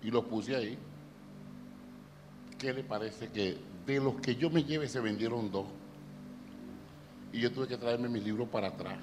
Y 0.01 0.11
los 0.11 0.23
puse 0.25 0.55
ahí. 0.55 0.77
¿Qué 2.57 2.71
le 2.71 2.83
parece 2.83 3.27
que 3.29 3.57
de 3.85 3.99
los 3.99 4.15
que 4.21 4.35
yo 4.35 4.49
me 4.49 4.63
lleve 4.63 4.87
se 4.87 5.01
vendieron 5.01 5.51
dos? 5.51 5.65
Y 7.33 7.41
yo 7.41 7.51
tuve 7.51 7.67
que 7.67 7.77
traerme 7.77 8.07
mi 8.07 8.21
libro 8.21 8.45
para 8.45 8.67
atrás. 8.67 8.99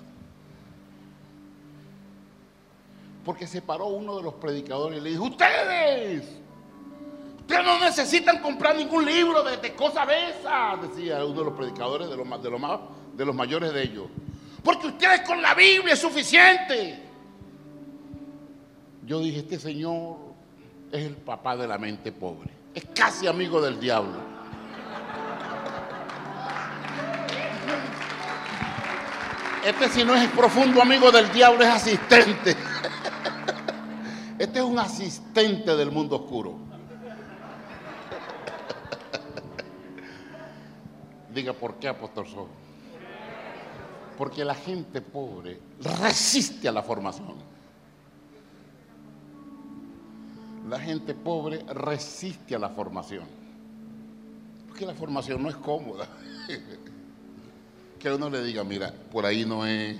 Porque 3.24 3.46
se 3.46 3.60
paró 3.60 3.88
uno 3.88 4.16
de 4.16 4.22
los 4.22 4.34
predicadores 4.34 4.98
y 4.98 5.02
le 5.02 5.10
dijo, 5.10 5.24
ustedes, 5.24 6.40
Ustedes 7.50 7.66
no 7.66 7.80
necesitan 7.80 8.40
comprar 8.40 8.76
ningún 8.76 9.04
libro 9.04 9.42
de, 9.42 9.74
cosas 9.74 10.06
de 10.06 10.30
esas, 10.30 10.80
decía 10.82 11.24
uno 11.24 11.40
de 11.40 11.44
los 11.46 11.54
predicadores 11.54 12.08
de 12.08 12.16
los, 12.16 12.42
de, 12.44 12.48
los 12.48 12.60
más, 12.60 12.78
de 13.16 13.24
los 13.24 13.34
mayores 13.34 13.72
de 13.74 13.82
ellos. 13.82 14.06
Porque 14.62 14.86
ustedes 14.86 15.22
con 15.22 15.42
la 15.42 15.52
Biblia 15.54 15.94
es 15.94 15.98
suficiente. 15.98 17.02
Yo 19.04 19.18
dije, 19.18 19.40
este 19.40 19.58
señor 19.58 20.16
es 20.92 21.04
el 21.04 21.16
papá 21.16 21.56
de 21.56 21.66
la 21.66 21.76
mente 21.76 22.12
pobre. 22.12 22.50
Es 22.72 22.84
casi 22.94 23.26
amigo 23.26 23.60
del 23.60 23.80
diablo. 23.80 24.29
Este 29.64 29.88
si 29.90 30.04
no 30.04 30.14
es 30.14 30.28
profundo 30.30 30.80
amigo 30.80 31.10
del 31.12 31.30
diablo, 31.32 31.62
es 31.62 31.68
asistente. 31.68 32.56
Este 34.38 34.58
es 34.58 34.64
un 34.64 34.78
asistente 34.78 35.76
del 35.76 35.90
mundo 35.90 36.16
oscuro. 36.16 36.56
Diga, 41.34 41.52
¿por 41.52 41.74
qué, 41.74 41.88
apóstol 41.88 42.26
Sol? 42.26 42.48
Porque 44.16 44.44
la 44.44 44.54
gente 44.54 45.02
pobre 45.02 45.60
resiste 45.80 46.68
a 46.68 46.72
la 46.72 46.82
formación. 46.82 47.34
La 50.68 50.80
gente 50.80 51.14
pobre 51.14 51.64
resiste 51.74 52.54
a 52.54 52.58
la 52.58 52.70
formación. 52.70 53.24
Porque 54.68 54.86
la 54.86 54.94
formación 54.94 55.42
no 55.42 55.50
es 55.50 55.56
cómoda. 55.56 56.08
Que 58.00 58.10
uno 58.10 58.30
le 58.30 58.42
diga, 58.42 58.64
mira, 58.64 58.92
por 59.12 59.26
ahí 59.26 59.44
no 59.44 59.66
es. 59.66 59.98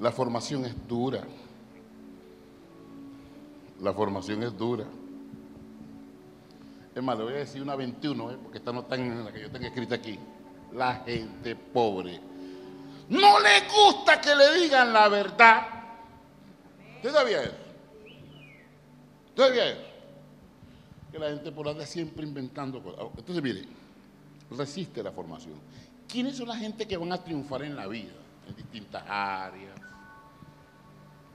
La 0.00 0.10
formación 0.10 0.64
es 0.64 0.74
dura. 0.88 1.22
La 3.82 3.92
formación 3.92 4.42
es 4.42 4.56
dura. 4.56 4.86
Es 6.94 7.02
más, 7.02 7.18
le 7.18 7.24
voy 7.24 7.34
a 7.34 7.36
decir 7.36 7.60
una 7.60 7.76
21, 7.76 8.30
¿eh? 8.30 8.38
porque 8.42 8.58
esta 8.58 8.72
no 8.72 8.80
está 8.80 8.94
en 8.94 9.24
la 9.24 9.30
que 9.30 9.42
yo 9.42 9.50
tengo 9.50 9.66
escrita 9.66 9.94
aquí. 9.94 10.18
La 10.72 10.96
gente 11.06 11.54
pobre. 11.54 12.18
No 13.10 13.38
le 13.40 13.60
gusta 13.68 14.22
que 14.22 14.34
le 14.34 14.54
digan 14.54 14.90
la 14.90 15.08
verdad. 15.08 15.66
Todavía 17.02 17.42
es. 17.42 17.52
Todavía 19.34 19.70
es. 19.70 19.78
Que 21.10 21.18
la 21.18 21.28
gente 21.28 21.52
por 21.52 21.68
anda 21.68 21.84
siempre 21.84 22.24
inventando 22.24 22.82
cosas. 22.82 23.04
Entonces, 23.18 23.42
mire, 23.42 23.66
resiste 24.52 25.02
la 25.02 25.12
formación. 25.12 25.54
¿Quiénes 26.08 26.36
son 26.36 26.48
la 26.48 26.56
gente 26.56 26.86
que 26.86 26.96
van 26.96 27.12
a 27.12 27.22
triunfar 27.22 27.62
en 27.62 27.76
la 27.76 27.86
vida? 27.86 28.12
En 28.48 28.54
distintas 28.56 29.02
áreas. 29.08 29.80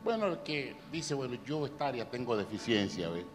Bueno, 0.04 0.28
el 0.28 0.40
que 0.40 0.76
dice, 0.92 1.14
bueno, 1.14 1.38
yo 1.46 1.66
esta 1.66 1.88
área 1.88 2.10
tengo 2.10 2.38
deficiencia, 2.38 3.10
¿ves? 3.10 3.26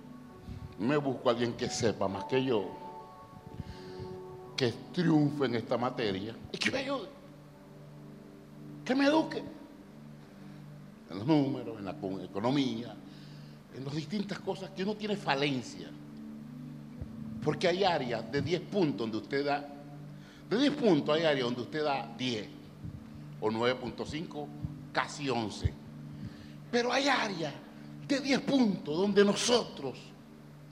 me 0.78 0.96
busco 0.96 1.28
a 1.28 1.32
alguien 1.32 1.52
que 1.54 1.68
sepa 1.68 2.08
más 2.08 2.24
que 2.24 2.44
yo, 2.44 2.70
que 4.56 4.72
triunfe 4.92 5.46
en 5.46 5.54
esta 5.56 5.76
materia 5.76 6.34
y 6.50 6.58
que 6.58 6.70
me 6.70 6.78
ayude, 6.78 7.08
que 8.84 8.94
me 8.94 9.06
eduque 9.06 9.42
en 11.10 11.18
los 11.18 11.26
números, 11.26 11.78
en 11.78 11.84
la 11.84 11.96
economía, 12.24 12.94
en 13.76 13.84
las 13.84 13.94
distintas 13.94 14.38
cosas 14.40 14.70
que 14.70 14.82
uno 14.82 14.94
tiene 14.94 15.16
falencia. 15.16 15.88
Porque 17.44 17.68
hay 17.68 17.84
áreas 17.84 18.30
de 18.30 18.40
10 18.40 18.60
puntos 18.62 18.98
donde 18.98 19.16
usted 19.18 19.44
da, 19.44 19.68
de 20.52 20.68
10 20.68 20.76
puntos 20.76 21.16
hay 21.16 21.24
áreas 21.24 21.44
donde 21.44 21.62
usted 21.62 21.84
da 21.84 22.14
10 22.16 22.48
o 23.40 23.50
9.5, 23.50 24.46
casi 24.92 25.28
11. 25.28 25.72
Pero 26.70 26.92
hay 26.92 27.08
áreas 27.08 27.54
de 28.06 28.20
10 28.20 28.40
puntos 28.40 28.96
donde 28.96 29.24
nosotros 29.24 29.98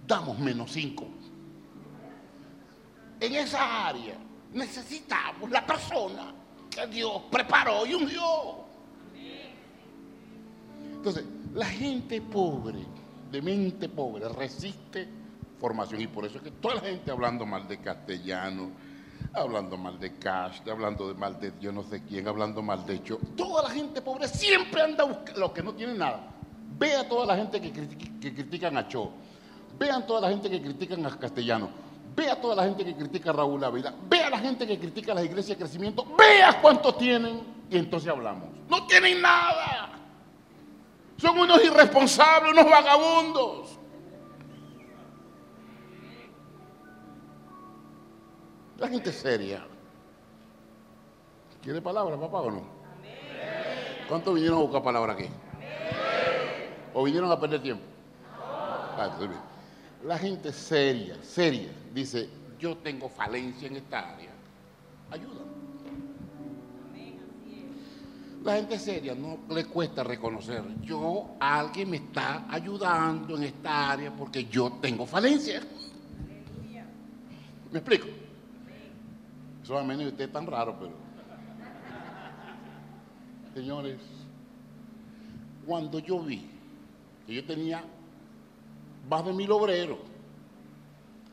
damos 0.06 0.38
menos 0.38 0.70
5. 0.72 1.06
En 3.20 3.34
esa 3.34 3.88
área 3.88 4.16
necesitamos 4.52 5.50
la 5.50 5.64
persona 5.66 6.34
que 6.70 6.86
Dios 6.86 7.22
preparó 7.30 7.86
y 7.86 7.94
ungió. 7.94 8.64
Entonces, 10.94 11.24
la 11.54 11.66
gente 11.66 12.20
pobre, 12.20 12.84
de 13.30 13.42
mente 13.42 13.88
pobre, 13.88 14.28
resiste 14.28 15.08
formación 15.58 16.00
y 16.00 16.06
por 16.06 16.24
eso 16.24 16.38
es 16.38 16.42
que 16.44 16.50
toda 16.50 16.76
la 16.76 16.80
gente 16.82 17.10
hablando 17.10 17.44
mal 17.44 17.68
de 17.68 17.78
castellano, 17.78 18.70
hablando 19.32 19.76
mal 19.76 19.98
de 19.98 20.16
cash, 20.16 20.60
hablando 20.70 21.14
mal 21.14 21.38
de 21.40 21.52
yo 21.60 21.72
no 21.72 21.82
sé 21.82 22.02
quién, 22.04 22.26
hablando 22.26 22.62
mal 22.62 22.84
de 22.84 22.94
hecho, 22.94 23.18
toda 23.36 23.62
la 23.62 23.70
gente 23.70 24.02
pobre 24.02 24.28
siempre 24.28 24.82
anda 24.82 25.04
buscando 25.04 25.40
los 25.40 25.52
que 25.52 25.62
no 25.62 25.72
tienen 25.74 25.98
nada. 25.98 26.20
Ve 26.78 26.94
a 26.94 27.08
toda 27.08 27.26
la 27.26 27.36
gente 27.36 27.60
que, 27.60 27.72
que 27.72 28.34
critican 28.34 28.76
a 28.76 28.88
Cho 28.88 29.12
Vean 29.80 30.06
toda 30.06 30.20
la 30.20 30.28
gente 30.28 30.50
que 30.50 30.60
critica 30.60 30.94
a 30.94 31.18
Castellano. 31.18 31.70
Vea 32.14 32.38
toda 32.38 32.54
la 32.54 32.64
gente 32.64 32.84
que 32.84 32.94
critica 32.94 33.30
a 33.30 33.32
Raúl 33.32 33.64
Ávila. 33.64 33.94
Vea 34.10 34.28
la 34.28 34.38
gente 34.38 34.66
que 34.66 34.78
critica 34.78 35.12
a 35.12 35.14
las 35.14 35.24
iglesias 35.24 35.56
de 35.56 35.64
crecimiento. 35.64 36.04
Vea 36.18 36.60
cuántos 36.60 36.98
tienen. 36.98 37.40
Y 37.70 37.78
entonces 37.78 38.10
hablamos. 38.10 38.50
No 38.68 38.86
tienen 38.86 39.22
nada. 39.22 39.92
Son 41.16 41.38
unos 41.38 41.64
irresponsables, 41.64 42.52
unos 42.52 42.70
vagabundos. 42.70 43.78
La 48.80 48.88
gente 48.88 49.12
seria. 49.12 49.62
¿Quiere 51.62 51.82
palabra, 51.82 52.18
papá, 52.18 52.40
o 52.40 52.50
no? 52.50 52.62
¿Cuántos 54.08 54.34
vinieron 54.34 54.58
a 54.58 54.62
buscar 54.62 54.82
palabra 54.82 55.12
aquí? 55.12 55.26
¿O 56.94 57.04
vinieron 57.04 57.30
a 57.30 57.38
perder 57.38 57.60
tiempo? 57.60 57.84
Ah, 58.34 59.18
la 60.02 60.18
gente 60.18 60.50
seria, 60.50 61.22
seria, 61.22 61.70
dice, 61.92 62.28
yo 62.58 62.78
tengo 62.78 63.08
falencia 63.08 63.68
en 63.68 63.76
esta 63.76 64.14
área, 64.14 64.30
ayuda. 65.10 65.42
La 68.42 68.56
gente 68.56 68.78
seria 68.78 69.14
no 69.14 69.40
le 69.50 69.66
cuesta 69.66 70.02
reconocer, 70.02 70.64
yo, 70.80 71.36
alguien 71.38 71.90
me 71.90 71.98
está 71.98 72.46
ayudando 72.50 73.36
en 73.36 73.44
esta 73.44 73.90
área 73.90 74.10
porque 74.10 74.46
yo 74.46 74.72
tengo 74.80 75.04
falencia. 75.04 75.60
¿Me 77.70 77.78
explico? 77.78 78.06
Menos 79.70 80.06
usted 80.06 80.24
es 80.24 80.32
tan 80.32 80.46
raro, 80.46 80.76
pero... 80.78 80.92
Señores, 83.54 84.00
cuando 85.66 85.98
yo 85.98 86.20
vi 86.20 86.50
que 87.26 87.34
yo 87.34 87.44
tenía 87.44 87.84
más 89.08 89.24
de 89.24 89.32
mil 89.32 89.50
obreros. 89.50 89.98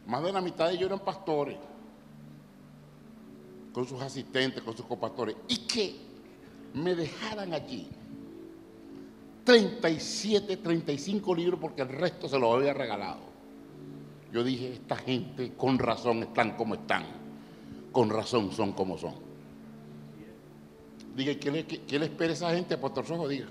Más 0.06 0.23
de 0.23 0.32
la 0.32 0.41
mitad 0.41 0.67
de 0.67 0.76
ellos 0.76 0.88
eran 0.88 1.00
pastores, 1.00 1.58
con 3.73 3.86
sus 3.86 4.02
asistentes, 4.02 4.63
con 4.63 4.76
sus 4.76 4.86
copastores. 4.86 5.36
Y 5.50 5.58
que 5.67 5.95
me 6.73 6.95
dejaran 6.95 7.54
allí 7.54 7.89
37, 9.43 10.58
35 10.58 11.36
libros 11.36 11.60
porque 11.60 11.82
el 11.82 11.89
resto 11.89 12.30
se 12.30 12.39
los 12.39 12.56
había 12.56 12.73
regalado. 12.73 13.19
Yo 14.32 14.43
dije, 14.43 14.73
esta 14.73 14.95
gente 14.95 15.54
con 15.54 15.78
razón 15.78 16.23
están 16.23 16.56
como 16.56 16.76
están, 16.76 17.04
con 17.97 18.12
razón 18.12 18.51
son 18.51 18.73
como 18.73 18.95
son. 18.95 19.15
Diga, 21.15 21.33
¿qué 21.33 21.49
le, 21.49 21.65
qué, 21.65 21.97
le 21.97 22.05
espera 22.05 22.31
esa 22.31 22.53
gente, 22.53 22.75
Apóstol 22.75 23.07
Sojo? 23.07 23.27
Diga. 23.27 23.47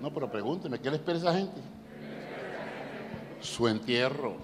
No, 0.00 0.12
pero 0.12 0.28
pregúnteme, 0.28 0.80
¿qué 0.80 0.90
le 0.90 0.96
espera 0.96 1.18
esa 1.18 1.32
gente? 1.34 1.60
su 3.40 3.68
entierro. 3.68 4.38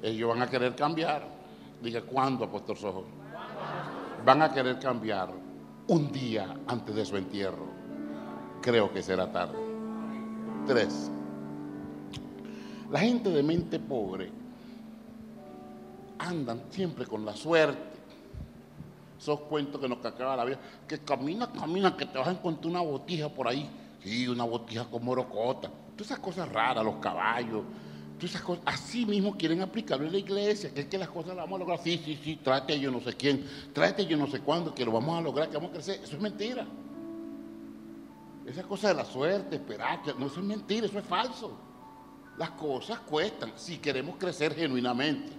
Ellos 0.00 0.26
van 0.30 0.40
a 0.40 0.48
querer 0.48 0.74
cambiar. 0.74 1.28
Diga, 1.82 2.00
¿cuándo, 2.00 2.46
apóstol 2.46 2.78
Sojo? 2.78 3.04
Van 4.24 4.40
a 4.40 4.54
querer 4.54 4.78
cambiar 4.78 5.34
un 5.88 6.10
día 6.10 6.60
antes 6.66 6.94
de 6.94 7.04
su 7.04 7.18
entierro. 7.18 7.66
Creo 8.62 8.90
que 8.90 9.02
será 9.02 9.30
tarde. 9.30 9.58
Tres. 10.66 11.10
La 12.90 13.00
gente 13.00 13.28
de 13.28 13.42
mente 13.42 13.78
pobre 13.78 14.43
andan 16.18 16.62
siempre 16.70 17.06
con 17.06 17.24
la 17.24 17.34
suerte. 17.34 17.94
Esos 19.18 19.40
cuentos 19.40 19.80
que 19.80 19.88
nos 19.88 20.04
acaba 20.04 20.36
la 20.36 20.44
vida. 20.44 20.58
Que 20.86 20.98
camina, 20.98 21.50
camina, 21.50 21.96
que 21.96 22.06
te 22.06 22.18
vas 22.18 22.28
a 22.28 22.32
encontrar 22.32 22.70
una 22.70 22.80
botija 22.80 23.28
por 23.28 23.48
ahí. 23.48 23.70
Sí, 24.02 24.28
una 24.28 24.44
botija 24.44 24.84
con 24.84 25.04
morocota 25.04 25.70
todas 25.94 26.10
esas 26.10 26.18
cosas 26.18 26.48
raras, 26.50 26.84
los 26.84 26.96
caballos, 26.96 27.62
todas 28.16 28.30
esas 28.30 28.42
cosas, 28.42 28.62
así 28.66 29.06
mismo 29.06 29.36
quieren 29.36 29.62
aplicarlo 29.62 30.06
en 30.06 30.12
la 30.12 30.18
iglesia, 30.18 30.72
que 30.72 30.82
es 30.82 30.86
que 30.86 30.98
las 30.98 31.08
cosas 31.08 31.28
las 31.28 31.44
vamos 31.44 31.56
a 31.56 31.60
lograr, 31.60 31.78
sí, 31.78 32.00
sí, 32.04 32.18
sí, 32.22 32.36
tráete 32.42 32.78
yo 32.78 32.90
no 32.90 33.00
sé 33.00 33.14
quién, 33.14 33.46
tráete 33.72 34.06
yo 34.06 34.16
no 34.16 34.26
sé 34.26 34.40
cuándo, 34.40 34.74
que 34.74 34.84
lo 34.84 34.92
vamos 34.92 35.18
a 35.18 35.20
lograr, 35.20 35.48
que 35.48 35.56
vamos 35.56 35.70
a 35.70 35.74
crecer, 35.74 36.00
eso 36.02 36.16
es 36.16 36.22
mentira. 36.22 36.66
Esa 38.46 38.62
cosa 38.64 38.88
de 38.88 38.94
la 38.94 39.04
suerte, 39.04 39.56
esperar, 39.56 40.00
no, 40.18 40.26
eso 40.26 40.40
es 40.40 40.46
mentira, 40.46 40.86
eso 40.86 40.98
es 40.98 41.06
falso. 41.06 41.56
Las 42.36 42.50
cosas 42.50 42.98
cuestan 43.00 43.52
si 43.56 43.78
queremos 43.78 44.16
crecer 44.16 44.54
genuinamente. 44.54 45.32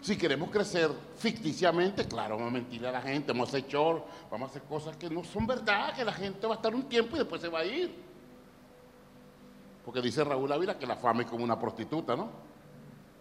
Si 0.00 0.16
queremos 0.16 0.50
crecer 0.50 0.90
ficticiamente, 1.18 2.06
claro, 2.06 2.36
vamos 2.36 2.50
a 2.50 2.54
mentirle 2.54 2.88
a 2.88 2.92
la 2.92 3.02
gente, 3.02 3.32
vamos 3.32 3.48
a 3.48 3.58
hacer 3.58 3.68
short, 3.68 4.04
vamos 4.30 4.48
a 4.48 4.50
hacer 4.50 4.62
cosas 4.62 4.96
que 4.96 5.10
no 5.10 5.22
son 5.24 5.46
verdad, 5.46 5.94
que 5.94 6.04
la 6.04 6.12
gente 6.12 6.46
va 6.46 6.54
a 6.54 6.56
estar 6.56 6.74
un 6.74 6.84
tiempo 6.84 7.16
y 7.16 7.18
después 7.18 7.40
se 7.40 7.48
va 7.48 7.60
a 7.60 7.64
ir. 7.66 7.94
Porque 9.84 10.00
dice 10.00 10.24
Raúl 10.24 10.50
Ávila 10.50 10.78
que 10.78 10.86
la 10.86 10.96
fama 10.96 11.22
es 11.22 11.28
como 11.28 11.44
una 11.44 11.58
prostituta, 11.58 12.16
¿no? 12.16 12.30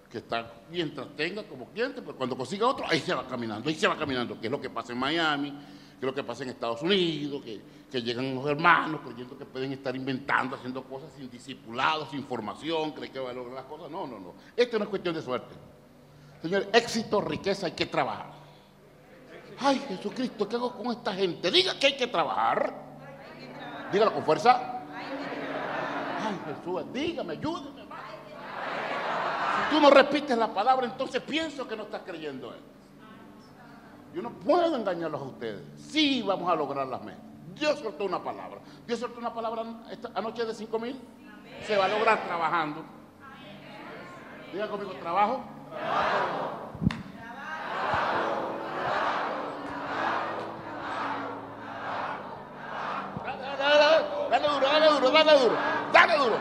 Que 0.10 0.20
está 0.20 0.54
mientras 0.72 1.10
tenga 1.18 1.44
como 1.44 1.68
cliente, 1.68 2.02
pero 2.02 2.16
cuando 2.16 2.38
consiga 2.38 2.68
otro, 2.68 2.86
ahí 2.88 3.02
se 3.02 3.14
va 3.14 3.28
caminando, 3.28 3.70
ahí 3.70 3.76
se 3.76 3.88
va 3.88 3.98
caminando, 3.98 4.40
que 4.40 4.48
es 4.48 4.52
lo 4.52 4.62
que 4.62 4.70
pasa 4.70 4.94
en 4.94 5.00
Miami, 5.00 5.52
que 5.52 5.98
es 6.00 6.04
lo 6.06 6.16
que 6.16 6.24
pasa 6.24 6.44
en 6.44 6.50
Estados 6.50 6.82
Unidos, 6.82 7.44
que, 7.44 8.02
llegan 8.02 8.36
los 8.36 8.46
hermanos 8.46 9.02
creyendo 9.04 9.38
que 9.38 9.46
pueden 9.46 9.74
estar 9.74 9.94
inventando, 9.96 10.56
haciendo 10.56 10.84
cosas 10.84 11.12
sin 11.18 11.30
discipulados, 11.30 12.10
sin 12.12 12.24
formación, 12.24 12.92
creen 12.92 13.12
que 13.12 13.20
va 13.20 13.32
a 13.32 13.34
lograr 13.34 13.56
las 13.56 13.66
cosas. 13.66 13.92
No, 13.92 14.08
no, 14.08 14.18
no. 14.18 14.34
Esto 14.56 14.78
no 14.78 14.86
es 14.86 14.90
cuestión 14.90 15.14
de 15.14 15.22
suerte. 15.22 15.56
Señor, 16.42 16.68
éxito, 16.74 17.22
riqueza, 17.22 17.66
hay 17.66 17.74
que 17.74 17.86
trabajar. 17.86 18.28
Ay, 19.60 19.80
Jesucristo, 19.88 20.48
¿qué 20.48 20.56
hago 20.56 20.74
con 20.74 20.88
esta 20.88 21.14
gente? 21.14 21.52
Diga 21.52 21.78
que 21.78 21.88
hay 21.88 21.98
que 21.98 22.08
trabajar. 22.08 22.74
Dígalo 23.92 24.14
con 24.14 24.24
fuerza. 24.24 24.84
Ay, 26.22 26.40
Jesús, 26.46 26.84
dígame, 26.94 27.34
ayúdeme. 27.34 27.82
Si 29.60 29.76
tú 29.76 29.82
no 29.82 29.90
repites 29.90 30.38
la 30.38 30.54
palabra, 30.54 30.86
entonces 30.86 31.22
pienso 31.22 31.68
que 31.68 31.76
no 31.76 31.84
estás 31.84 32.04
creyendo 32.06 32.54
él. 32.54 32.62
Yo 34.14 34.22
no 34.22 34.32
puedo 34.32 34.76
engañarlos 34.76 35.22
a 35.22 35.26
ustedes. 35.26 35.62
Sí 35.78 36.22
vamos 36.22 36.50
a 36.50 36.56
lograr 36.56 36.88
las 36.88 37.02
metas. 37.04 37.24
Dios 37.56 37.80
soltó 37.80 38.06
una 38.06 38.24
palabra. 38.24 38.60
Dios 38.88 39.00
soltó 39.00 39.20
una 39.20 39.34
palabra 39.34 39.64
anoche 40.16 40.46
de 40.46 40.54
5 40.54 40.80
mil. 40.80 41.00
Se 41.68 41.76
va 41.76 41.86
a 41.86 41.88
lograr 41.90 42.24
trabajando. 42.24 42.84
Diga 44.54 44.68
conmigo, 44.68 44.94
trabajo. 44.94 45.44
Dale, 55.10 55.40
duro, 55.40 55.58
dale 55.92 56.18
duro. 56.18 56.38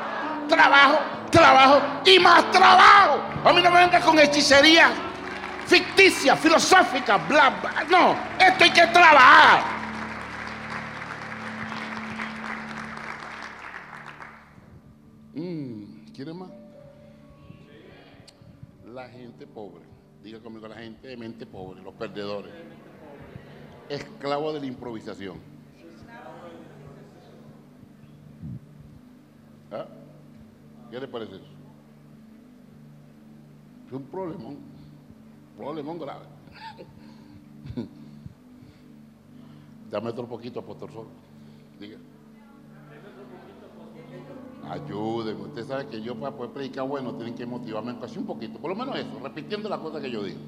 Trabajo, 0.48 0.98
trabajo 1.30 1.80
y 2.04 2.18
más 2.18 2.50
trabajo. 2.50 3.20
A 3.44 3.52
mí 3.52 3.62
no 3.62 3.70
me 3.70 3.80
venga 3.80 4.00
con 4.00 4.18
hechicería 4.18 4.90
ficticia, 5.66 6.34
filosófica, 6.36 7.18
bla, 7.18 7.50
bla. 7.50 7.84
No, 7.90 8.16
esto 8.38 8.64
hay 8.64 8.70
que 8.70 8.86
trabajar. 8.86 9.62
Mm, 15.34 16.12
¿Quiere 16.14 16.32
más? 16.34 16.57
La 18.98 19.08
gente 19.08 19.46
pobre, 19.46 19.84
diga 20.24 20.40
conmigo, 20.40 20.66
la 20.66 20.74
gente 20.74 21.06
de 21.06 21.16
mente 21.16 21.46
pobre, 21.46 21.80
los 21.80 21.94
perdedores, 21.94 22.52
esclavo 23.88 24.52
de 24.52 24.58
la 24.58 24.66
improvisación. 24.66 25.38
¿Ah? 29.70 29.87
¿Qué 30.90 30.98
le 30.98 31.06
parece 31.06 31.37
eso? 31.37 31.44
Es 33.87 33.92
un 33.92 34.02
problema 34.02 34.50
problemón 35.56 36.00
grave. 36.00 36.26
Dame 39.92 40.08
otro 40.08 40.26
poquito, 40.26 40.58
apóstol 40.58 40.90
Sol. 40.90 41.06
Diga. 41.78 41.98
Ayúdenme. 44.64 45.42
Usted 45.44 45.66
sabe 45.66 45.86
que 45.86 46.00
yo 46.00 46.14
para 46.14 46.36
poder 46.36 46.52
predicar 46.52 46.86
bueno 46.86 47.14
tienen 47.14 47.34
que 47.34 47.46
motivarme 47.46 47.98
casi 47.98 48.18
un 48.18 48.26
poquito. 48.26 48.58
Por 48.58 48.70
lo 48.70 48.76
menos 48.76 48.98
eso, 48.98 49.18
repitiendo 49.22 49.68
la 49.68 49.78
cosa 49.78 50.00
que 50.00 50.10
yo 50.10 50.22
digo. 50.22 50.38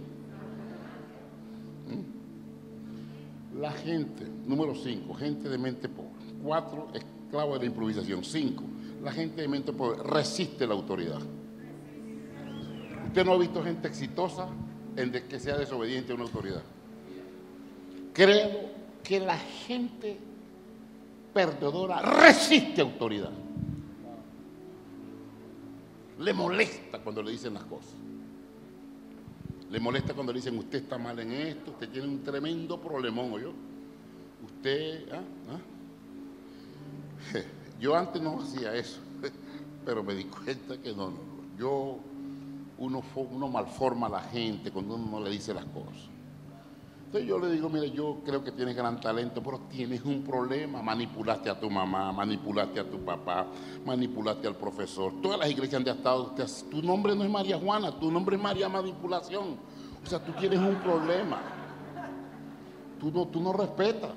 ¿Mm? 1.88 3.60
La 3.60 3.72
gente, 3.72 4.26
número 4.46 4.74
5, 4.74 5.14
gente 5.14 5.48
de 5.48 5.58
mente 5.58 5.88
pobre. 5.88 6.10
4, 6.42 6.88
esclavo 6.94 7.54
de 7.54 7.60
la 7.60 7.66
improvisación. 7.66 8.24
5, 8.24 8.64
la 9.02 9.12
gente 9.12 9.42
de 9.42 9.48
mente 9.48 9.72
pobre 9.72 10.02
resiste 10.02 10.66
la 10.66 10.74
autoridad. 10.74 11.20
Usted 13.06 13.24
no 13.24 13.32
ha 13.32 13.38
visto 13.38 13.62
gente 13.62 13.88
exitosa 13.88 14.48
en 14.96 15.10
que 15.10 15.38
sea 15.40 15.56
desobediente 15.56 16.12
a 16.12 16.14
una 16.14 16.24
autoridad. 16.24 16.62
Creo 18.12 18.70
que 19.02 19.18
la 19.20 19.36
gente 19.36 20.18
perdedora 21.32 22.02
resiste 22.02 22.80
autoridad. 22.80 23.30
Le 26.20 26.34
molesta 26.34 26.98
cuando 26.98 27.22
le 27.22 27.30
dicen 27.30 27.54
las 27.54 27.64
cosas. 27.64 27.94
Le 29.70 29.80
molesta 29.80 30.12
cuando 30.12 30.32
le 30.32 30.38
dicen, 30.38 30.58
usted 30.58 30.82
está 30.82 30.98
mal 30.98 31.18
en 31.18 31.32
esto, 31.32 31.70
usted 31.70 31.88
tiene 31.88 32.08
un 32.08 32.22
tremendo 32.22 32.78
problemón, 32.78 33.40
yo. 33.40 33.52
Usted, 34.44 35.10
¿ah? 35.12 35.22
¿Ah? 35.50 35.60
yo 37.80 37.96
antes 37.96 38.20
no 38.20 38.40
hacía 38.40 38.74
eso, 38.74 39.00
pero 39.86 40.02
me 40.02 40.14
di 40.14 40.24
cuenta 40.24 40.76
que 40.76 40.92
no, 40.92 41.10
no. 41.10 41.18
Yo 41.58 41.98
uno, 42.78 43.02
uno 43.14 43.48
malforma 43.48 44.08
a 44.08 44.10
la 44.10 44.20
gente 44.20 44.70
cuando 44.70 44.96
uno 44.96 45.18
no 45.18 45.20
le 45.20 45.30
dice 45.30 45.54
las 45.54 45.64
cosas. 45.66 46.10
Entonces 47.10 47.28
yo 47.28 47.40
le 47.40 47.50
digo, 47.50 47.68
mire, 47.68 47.90
yo 47.90 48.18
creo 48.24 48.44
que 48.44 48.52
tienes 48.52 48.76
gran 48.76 49.00
talento, 49.00 49.42
pero 49.42 49.62
tienes 49.68 50.04
un 50.04 50.22
problema. 50.22 50.80
Manipulaste 50.80 51.50
a 51.50 51.58
tu 51.58 51.68
mamá, 51.68 52.12
manipulaste 52.12 52.78
a 52.78 52.88
tu 52.88 53.04
papá, 53.04 53.48
manipulaste 53.84 54.46
al 54.46 54.54
profesor. 54.54 55.12
Todas 55.20 55.40
las 55.40 55.50
iglesias 55.50 55.82
han 55.82 55.88
estado, 55.88 56.32
tu 56.70 56.80
nombre 56.82 57.16
no 57.16 57.24
es 57.24 57.30
María 57.30 57.58
Juana, 57.58 57.90
tu 57.98 58.12
nombre 58.12 58.36
es 58.36 58.42
María 58.42 58.68
Manipulación. 58.68 59.56
O 60.04 60.06
sea, 60.06 60.24
tú 60.24 60.30
tienes 60.38 60.60
un 60.60 60.76
problema. 60.76 61.40
Tú 63.00 63.10
no, 63.10 63.26
tú 63.26 63.40
no 63.40 63.54
respetas. 63.54 64.12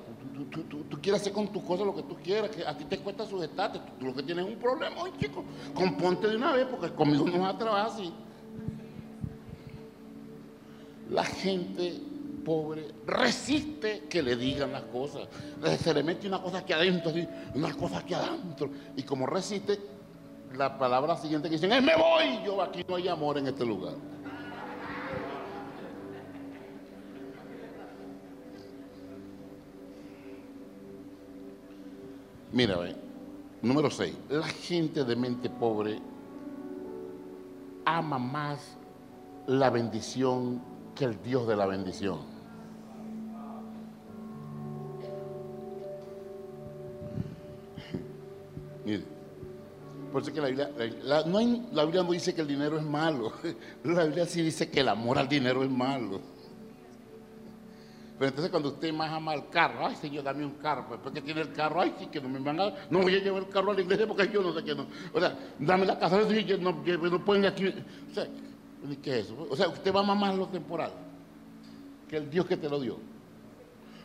Tú, 0.51 1.01
quieres 1.01 1.21
hacer 1.21 1.33
con 1.33 1.47
tus 1.47 1.63
cosas 1.63 1.87
lo 1.87 1.95
que 1.95 2.03
tú 2.03 2.15
quieras, 2.23 2.51
que 2.51 2.63
a 2.63 2.77
ti 2.77 2.85
te 2.85 2.99
cuesta 2.99 3.25
sujetarte. 3.25 3.79
Tú, 3.99 4.05
lo 4.05 4.13
que 4.13 4.21
tienes 4.21 4.45
es 4.45 4.53
un 4.53 4.59
problema, 4.59 5.01
hoy 5.01 5.13
chico. 5.17 5.43
Componte 5.73 6.27
de 6.27 6.35
una 6.35 6.51
vez, 6.51 6.67
porque 6.67 6.93
conmigo 6.93 7.25
no 7.27 7.39
vas 7.39 7.55
a 7.55 7.57
trabajar 7.57 7.87
así 7.87 8.13
la 11.09 11.23
gente 11.23 12.01
pobre 12.43 12.87
resiste 13.05 14.03
que 14.09 14.21
le 14.21 14.35
digan 14.35 14.71
las 14.71 14.83
cosas. 14.83 15.27
Se 15.79 15.93
le 15.93 16.03
mete 16.03 16.27
una 16.27 16.41
cosa 16.41 16.59
aquí 16.59 16.73
adentro, 16.73 17.11
una 17.55 17.73
cosa 17.73 17.99
aquí 17.99 18.13
adentro. 18.13 18.69
Y 18.95 19.03
como 19.03 19.25
resiste, 19.25 19.79
la 20.55 20.77
palabra 20.77 21.17
siguiente 21.17 21.49
que 21.49 21.55
dicen 21.55 21.71
es 21.71 21.83
me 21.83 21.95
voy, 21.95 22.43
yo 22.45 22.61
aquí 22.61 22.83
no 22.87 22.95
hay 22.95 23.07
amor 23.07 23.37
en 23.37 23.47
este 23.47 23.65
lugar. 23.65 23.93
Mira, 32.51 32.77
número 33.63 33.89
6. 33.89 34.15
La 34.29 34.45
gente 34.47 35.03
de 35.03 35.15
mente 35.15 35.49
pobre 35.49 35.99
ama 37.85 38.19
más 38.19 38.77
la 39.47 39.71
bendición 39.71 40.61
que 40.93 41.05
el 41.05 41.21
Dios 41.23 41.47
de 41.47 41.55
la 41.55 41.65
bendición. 41.65 42.32
Mire, 48.85 49.03
por 50.11 50.21
eso 50.21 50.33
que 50.33 50.41
la 50.41 50.47
Biblia, 50.47 50.69
no 51.25 51.39
la 51.71 51.83
Biblia 51.85 52.03
no 52.03 52.11
dice 52.11 52.35
que 52.35 52.41
el 52.41 52.47
dinero 52.47 52.77
es 52.77 52.83
malo, 52.83 53.33
la 53.83 54.03
Biblia 54.05 54.25
sí 54.25 54.41
dice 54.41 54.69
que 54.69 54.81
el 54.81 54.89
amor 54.89 55.17
al 55.17 55.27
dinero 55.27 55.63
es 55.63 55.69
malo. 55.69 56.21
Pero 58.19 58.29
entonces 58.29 58.51
cuando 58.51 58.69
usted 58.69 58.93
más 58.93 59.11
ama 59.11 59.33
el 59.33 59.49
carro, 59.49 59.87
ay 59.87 59.95
Señor, 59.95 60.23
dame 60.23 60.45
un 60.45 60.53
carro, 60.53 60.85
pues, 60.87 60.99
después 60.99 61.15
que 61.15 61.21
tiene 61.21 61.41
el 61.41 61.51
carro, 61.51 61.81
ay 61.81 61.95
sí 61.97 62.07
que 62.07 62.21
no 62.21 62.29
me 62.29 62.39
van 62.39 62.59
a, 62.59 62.73
no 62.89 63.01
voy 63.01 63.15
a 63.15 63.19
llevar 63.19 63.43
el 63.43 63.49
carro 63.49 63.71
a 63.71 63.73
la 63.73 63.81
iglesia 63.81 64.07
porque 64.07 64.29
yo 64.31 64.41
no 64.41 64.53
sé 64.53 64.63
qué 64.63 64.75
no. 64.75 64.85
O 65.13 65.19
sea, 65.19 65.37
dame 65.59 65.85
la 65.85 65.97
casa, 65.97 66.19
no, 66.19 66.71
no, 66.73 67.09
no 67.09 67.25
pueden 67.25 67.45
aquí. 67.45 67.67
O 67.67 68.13
sea, 68.13 68.27
¿Qué 69.01 69.19
es 69.19 69.25
eso? 69.25 69.47
O 69.49 69.55
sea, 69.55 69.69
usted 69.69 69.93
va 69.93 70.01
a 70.01 70.03
mamar 70.03 70.35
lo 70.35 70.47
temporal 70.47 70.91
que 72.09 72.17
el 72.17 72.29
Dios 72.29 72.45
que 72.45 72.57
te 72.57 72.69
lo 72.69 72.79
dio. 72.79 72.97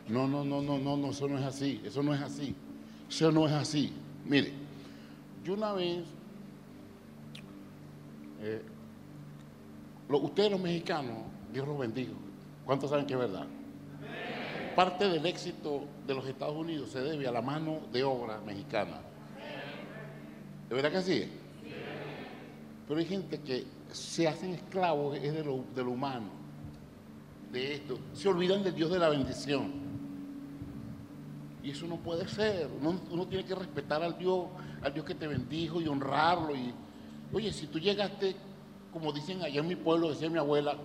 No, 0.09 0.27
no, 0.27 0.45
no, 0.45 0.62
no, 0.62 0.79
no, 0.79 0.97
no, 0.97 1.11
eso 1.11 1.29
no 1.29 1.38
es 1.38 1.45
así, 1.45 1.81
eso 1.85 2.03
no 2.03 2.14
es 2.14 2.23
así, 2.23 2.55
eso 3.11 3.31
no 3.33 3.47
es 3.47 3.53
así. 3.53 3.93
Mire, 4.25 4.53
yo 5.49 5.55
una 5.55 5.73
vez, 5.73 6.05
eh, 8.43 8.63
ustedes 10.11 10.51
los 10.51 10.61
mexicanos, 10.61 11.17
Dios 11.51 11.67
los 11.67 11.79
bendiga, 11.79 12.13
¿cuántos 12.67 12.91
saben 12.91 13.07
que 13.07 13.15
es 13.15 13.19
verdad? 13.19 13.47
Parte 14.77 15.09
del 15.09 15.25
éxito 15.25 15.85
de 16.07 16.15
los 16.15 16.27
Estados 16.27 16.55
Unidos 16.55 16.91
se 16.91 17.01
debe 17.01 17.27
a 17.27 17.33
la 17.33 17.41
mano 17.41 17.81
de 17.91 18.05
obra 18.05 18.43
mexicana. 18.45 19.01
¿De 20.69 20.75
verdad 20.75 20.93
que 20.93 21.01
sí? 21.01 21.33
Pero 22.87 23.01
hay 23.01 23.07
gente 23.07 23.41
que 23.41 23.65
se 23.91 24.29
hacen 24.29 24.53
esclavos 24.53 25.17
es 25.17 25.33
de 25.33 25.45
lo, 25.45 25.65
de 25.75 25.83
lo 25.83 25.93
humano, 25.93 26.29
de 27.51 27.77
esto. 27.77 27.99
Se 28.13 28.29
olvidan 28.29 28.63
del 28.63 28.75
Dios 28.75 28.91
de 28.91 28.99
la 28.99 29.09
bendición. 29.09 29.88
Y 31.69 31.73
eso 31.73 31.87
no 31.87 31.97
puede 31.97 32.27
ser. 32.29 32.71
Uno, 32.81 33.27
tiene 33.27 33.45
que 33.45 33.55
respetar 33.55 34.03
al 34.03 34.17
Dios, 34.17 34.47
al 34.81 34.95
Dios 34.95 35.05
que 35.05 35.15
te 35.15 35.27
bendijo 35.27 35.83
y 35.83 35.87
honrarlo. 35.87 36.57
Y, 36.57 36.73
oye, 37.31 37.53
si 37.53 37.67
tú 37.67 37.79
llegaste, 37.79 38.35
como 38.91 39.13
dicen 39.13 39.43
allá 39.43 39.61
en 39.61 39.69
mi 39.69 39.77
pueblo, 39.77 40.09
decía 40.09 40.31
mi 40.31 40.39
abuela, 40.39 40.79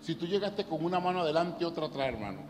si 0.00 0.16
tú 0.16 0.26
llegaste 0.26 0.64
con 0.64 0.84
una 0.84 0.98
mano 0.98 1.20
adelante 1.20 1.58
y 1.60 1.64
otra 1.64 1.86
atrás, 1.86 2.08
hermano, 2.08 2.40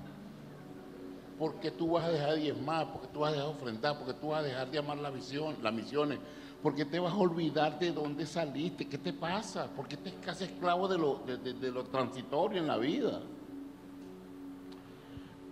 porque 1.39 1.71
tú 1.71 1.91
vas 1.91 2.05
a 2.05 2.09
dejar 2.09 2.31
de 2.31 2.41
diezmar, 2.41 2.95
porque 2.95 3.09
tú 3.09 3.21
vas 3.21 3.29
a 3.29 3.37
dejar 3.37 3.49
de 3.51 3.55
ofrendar, 3.59 3.99
porque 3.99 4.15
tú 4.15 4.29
vas 4.29 4.41
a 4.41 4.47
dejar 4.47 4.71
de 4.71 4.79
amar 4.79 4.97
la 4.97 5.11
las 5.11 5.75
misiones, 5.75 6.19
porque 6.63 6.87
te 6.87 6.99
vas 6.99 7.13
a 7.13 7.19
olvidar 7.19 7.79
de 7.79 7.93
dónde 7.93 8.25
saliste, 8.25 8.89
qué 8.89 8.97
te 8.97 9.13
pasa, 9.13 9.69
porque 9.77 9.99
te 9.99 10.15
casi 10.15 10.45
esclavo 10.45 10.89
de 10.89 10.97
lo, 10.97 11.21
de 11.27 11.71
lo 11.71 11.85
transitorio 11.85 12.59
en 12.59 12.67
la 12.67 12.79
vida. 12.79 13.21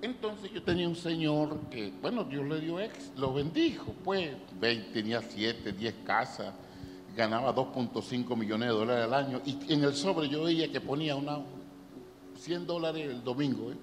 Entonces 0.01 0.53
yo 0.53 0.63
tenía 0.63 0.89
un 0.89 0.95
señor 0.95 1.59
que, 1.71 1.93
bueno, 2.01 2.23
Dios 2.23 2.47
le 2.47 2.61
dio 2.61 2.79
ex, 2.79 3.11
lo 3.17 3.35
bendijo, 3.35 3.93
pues, 4.05 4.31
tenía 4.93 5.21
7, 5.21 5.73
10 5.73 5.95
casas, 6.05 6.55
ganaba 7.17 7.53
2.5 7.53 8.37
millones 8.37 8.69
de 8.69 8.75
dólares 8.75 9.05
al 9.05 9.15
año, 9.15 9.43
y 9.45 9.73
en 9.73 9.83
el 9.83 9.95
sobre 9.95 10.29
yo 10.29 10.45
veía 10.45 10.71
que 10.71 10.81
ponía 10.81 11.17
una 11.17 11.41
100 12.37 12.67
dólares 12.67 13.11
el 13.11 13.25
domingo, 13.25 13.73
¿eh? 13.73 13.77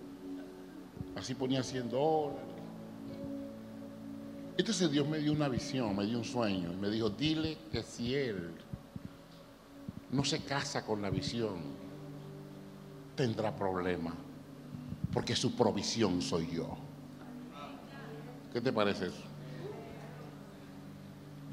así 1.17 1.35
ponía 1.35 1.61
100 1.61 1.89
dólares. 1.89 2.39
Entonces 4.57 4.89
Dios 4.89 5.05
me 5.05 5.19
dio 5.19 5.33
una 5.33 5.49
visión, 5.49 5.93
me 5.97 6.05
dio 6.05 6.17
un 6.17 6.23
sueño, 6.23 6.71
y 6.71 6.77
me 6.77 6.89
dijo, 6.89 7.09
dile 7.09 7.57
que 7.73 7.83
si 7.83 8.15
él 8.15 8.51
no 10.11 10.23
se 10.23 10.45
casa 10.45 10.85
con 10.85 11.01
la 11.01 11.09
visión, 11.09 11.55
tendrá 13.17 13.53
problemas 13.53 14.13
porque 15.15 15.33
su 15.33 15.55
provisión 15.55 16.21
soy 16.21 16.47
yo. 16.51 16.67
¿Qué 18.51 18.59
te 18.59 18.73
parece 18.73 19.07
eso? 19.07 19.23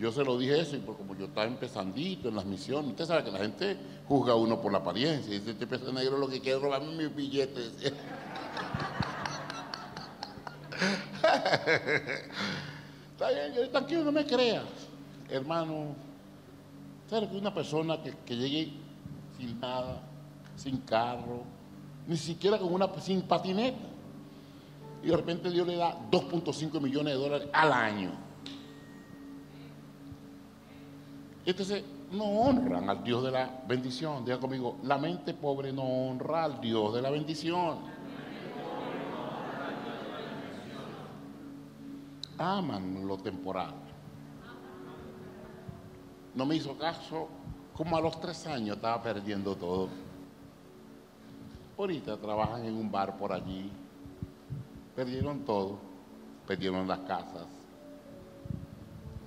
Yo 0.01 0.11
se 0.11 0.25
lo 0.25 0.37
dije 0.37 0.61
eso 0.61 0.75
y 0.75 0.81
como 0.81 1.15
yo 1.15 1.27
estaba 1.27 1.47
empezandito 1.47 2.29
en 2.29 2.35
las 2.35 2.45
misiones, 2.45 2.91
usted 2.91 3.07
sabe 3.07 3.23
que 3.23 3.31
la 3.31 3.39
gente 3.39 3.77
juzga 4.09 4.33
a 4.33 4.37
uno 4.37 4.61
por 4.61 4.73
la 4.73 4.79
apariencia 4.79 5.33
y 5.33 5.39
dice, 5.39 5.53
este 5.53 5.69
pez 5.69 5.81
negro 5.93 6.19
lo 6.19 6.29
que 6.29 6.41
quiere 6.41 6.57
es 6.57 6.63
robarme 6.63 6.91
mis 7.05 7.15
billetes. 7.15 7.73
Está 13.13 13.31
bien, 13.31 13.71
tranquilo, 13.71 14.03
no 14.03 14.11
me 14.11 14.27
creas. 14.27 14.65
Hermano, 15.31 15.95
¿sabes 17.09 17.31
que 17.31 17.37
una 17.37 17.55
persona 17.55 18.03
que, 18.03 18.13
que 18.27 18.35
llegue 18.35 18.73
sin 19.39 19.61
nada, 19.61 20.03
sin 20.57 20.79
carro, 20.79 21.45
ni 22.07 22.17
siquiera 22.17 22.59
con 22.59 22.73
una 22.73 22.89
sin 23.01 23.23
patineta. 23.23 23.89
Y 25.03 25.09
de 25.09 25.17
repente 25.17 25.51
Dios 25.51 25.67
le 25.67 25.77
da 25.77 25.99
2.5 26.11 26.81
millones 26.81 27.15
de 27.15 27.21
dólares 27.21 27.49
al 27.53 27.73
año. 27.73 28.13
Entonces, 31.45 31.83
no 32.13 32.25
honran 32.25 32.89
al 32.89 33.03
Dios 33.03 33.25
de 33.25 33.31
la 33.31 33.63
bendición. 33.67 34.25
Diga 34.25 34.39
conmigo, 34.39 34.77
la 34.85 34.99
mente 34.99 35.35
pobre 35.35 35.73
no 35.73 35.83
honra 35.83 36.45
al 36.45 36.61
Dios 36.61 36.95
de 36.95 37.03
la 37.03 37.11
bendición. 37.11 37.79
Aman 42.39 43.07
lo 43.07 43.19
temporal. 43.19 43.75
No 46.35 46.47
me 46.47 46.57
hizo 46.57 46.77
caso, 46.79 47.29
como 47.75 47.97
a 47.97 48.01
los 48.01 48.21
tres 48.21 48.47
años 48.47 48.77
estaba 48.77 49.03
perdiendo 49.03 49.57
todo. 49.57 49.89
Ahorita 51.83 52.17
trabajan 52.17 52.65
en 52.65 52.77
un 52.77 52.93
bar 52.93 53.17
por 53.19 53.33
allí. 53.33 53.69
Perdieron 54.95 55.41
todo. 55.41 55.81
Perdieron 56.47 56.87
las 56.87 57.01
casas, 57.01 57.49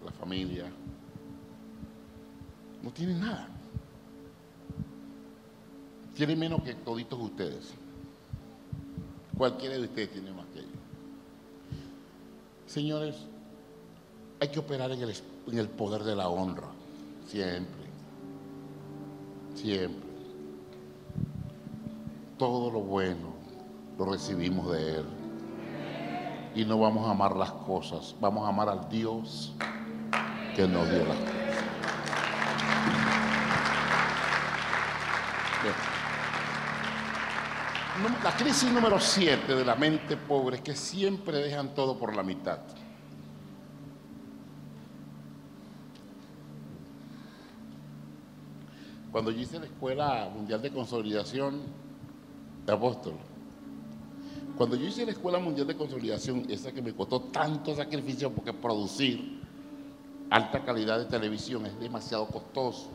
la 0.06 0.12
familia. 0.12 0.72
No 2.82 2.92
tienen 2.92 3.20
nada. 3.20 3.50
Tienen 6.16 6.40
menos 6.40 6.64
que 6.64 6.76
toditos 6.76 7.20
ustedes. 7.20 7.74
Cualquiera 9.38 9.76
de 9.76 9.82
ustedes 9.82 10.12
tiene 10.12 10.32
más 10.32 10.46
que 10.54 10.60
ellos. 10.60 10.72
Señores, 12.68 13.18
hay 14.40 14.48
que 14.48 14.60
operar 14.60 14.92
en 14.92 15.02
el, 15.02 15.14
en 15.48 15.60
el 15.60 15.68
poder 15.68 16.04
de 16.04 16.16
la 16.16 16.30
honra. 16.30 16.70
Siempre. 17.28 17.84
Siempre 19.56 20.05
todo 22.38 22.72
lo 22.72 22.82
bueno 22.82 23.34
lo 23.98 24.06
recibimos 24.06 24.72
de 24.72 24.98
Él. 24.98 25.06
Y 26.54 26.66
no 26.66 26.80
vamos 26.80 27.08
a 27.08 27.12
amar 27.12 27.36
las 27.36 27.52
cosas, 27.52 28.16
vamos 28.20 28.46
a 28.46 28.50
amar 28.50 28.70
al 28.70 28.88
Dios 28.90 29.54
que 30.56 30.68
nos 30.68 30.90
dio 30.90 31.06
las 31.06 31.18
cosas. 31.18 31.36
La 38.24 38.36
crisis 38.36 38.72
número 38.72 39.00
siete 39.00 39.56
de 39.56 39.64
la 39.64 39.76
mente 39.76 40.18
pobre 40.18 40.58
es 40.58 40.62
que 40.62 40.76
siempre 40.76 41.38
dejan 41.38 41.74
todo 41.74 41.98
por 41.98 42.16
la 42.16 42.24
mitad. 42.24 42.60
Cuando 49.12 49.32
yo 49.32 49.40
hice 49.40 49.60
la 49.60 49.66
Escuela 49.66 50.30
Mundial 50.34 50.62
de 50.62 50.72
Consolidación, 50.72 51.62
apóstol. 52.74 53.14
Cuando 54.58 54.76
yo 54.76 54.88
hice 54.88 55.06
la 55.06 55.12
Escuela 55.12 55.38
Mundial 55.38 55.68
de 55.68 55.76
Consolidación, 55.76 56.46
esa 56.50 56.72
que 56.72 56.82
me 56.82 56.94
costó 56.94 57.20
tanto 57.22 57.76
sacrificio 57.76 58.32
porque 58.32 58.54
producir 58.54 59.42
alta 60.30 60.64
calidad 60.64 61.00
de 61.00 61.06
televisión 61.06 61.66
es 61.66 61.78
demasiado 61.80 62.28
costoso. 62.28 62.90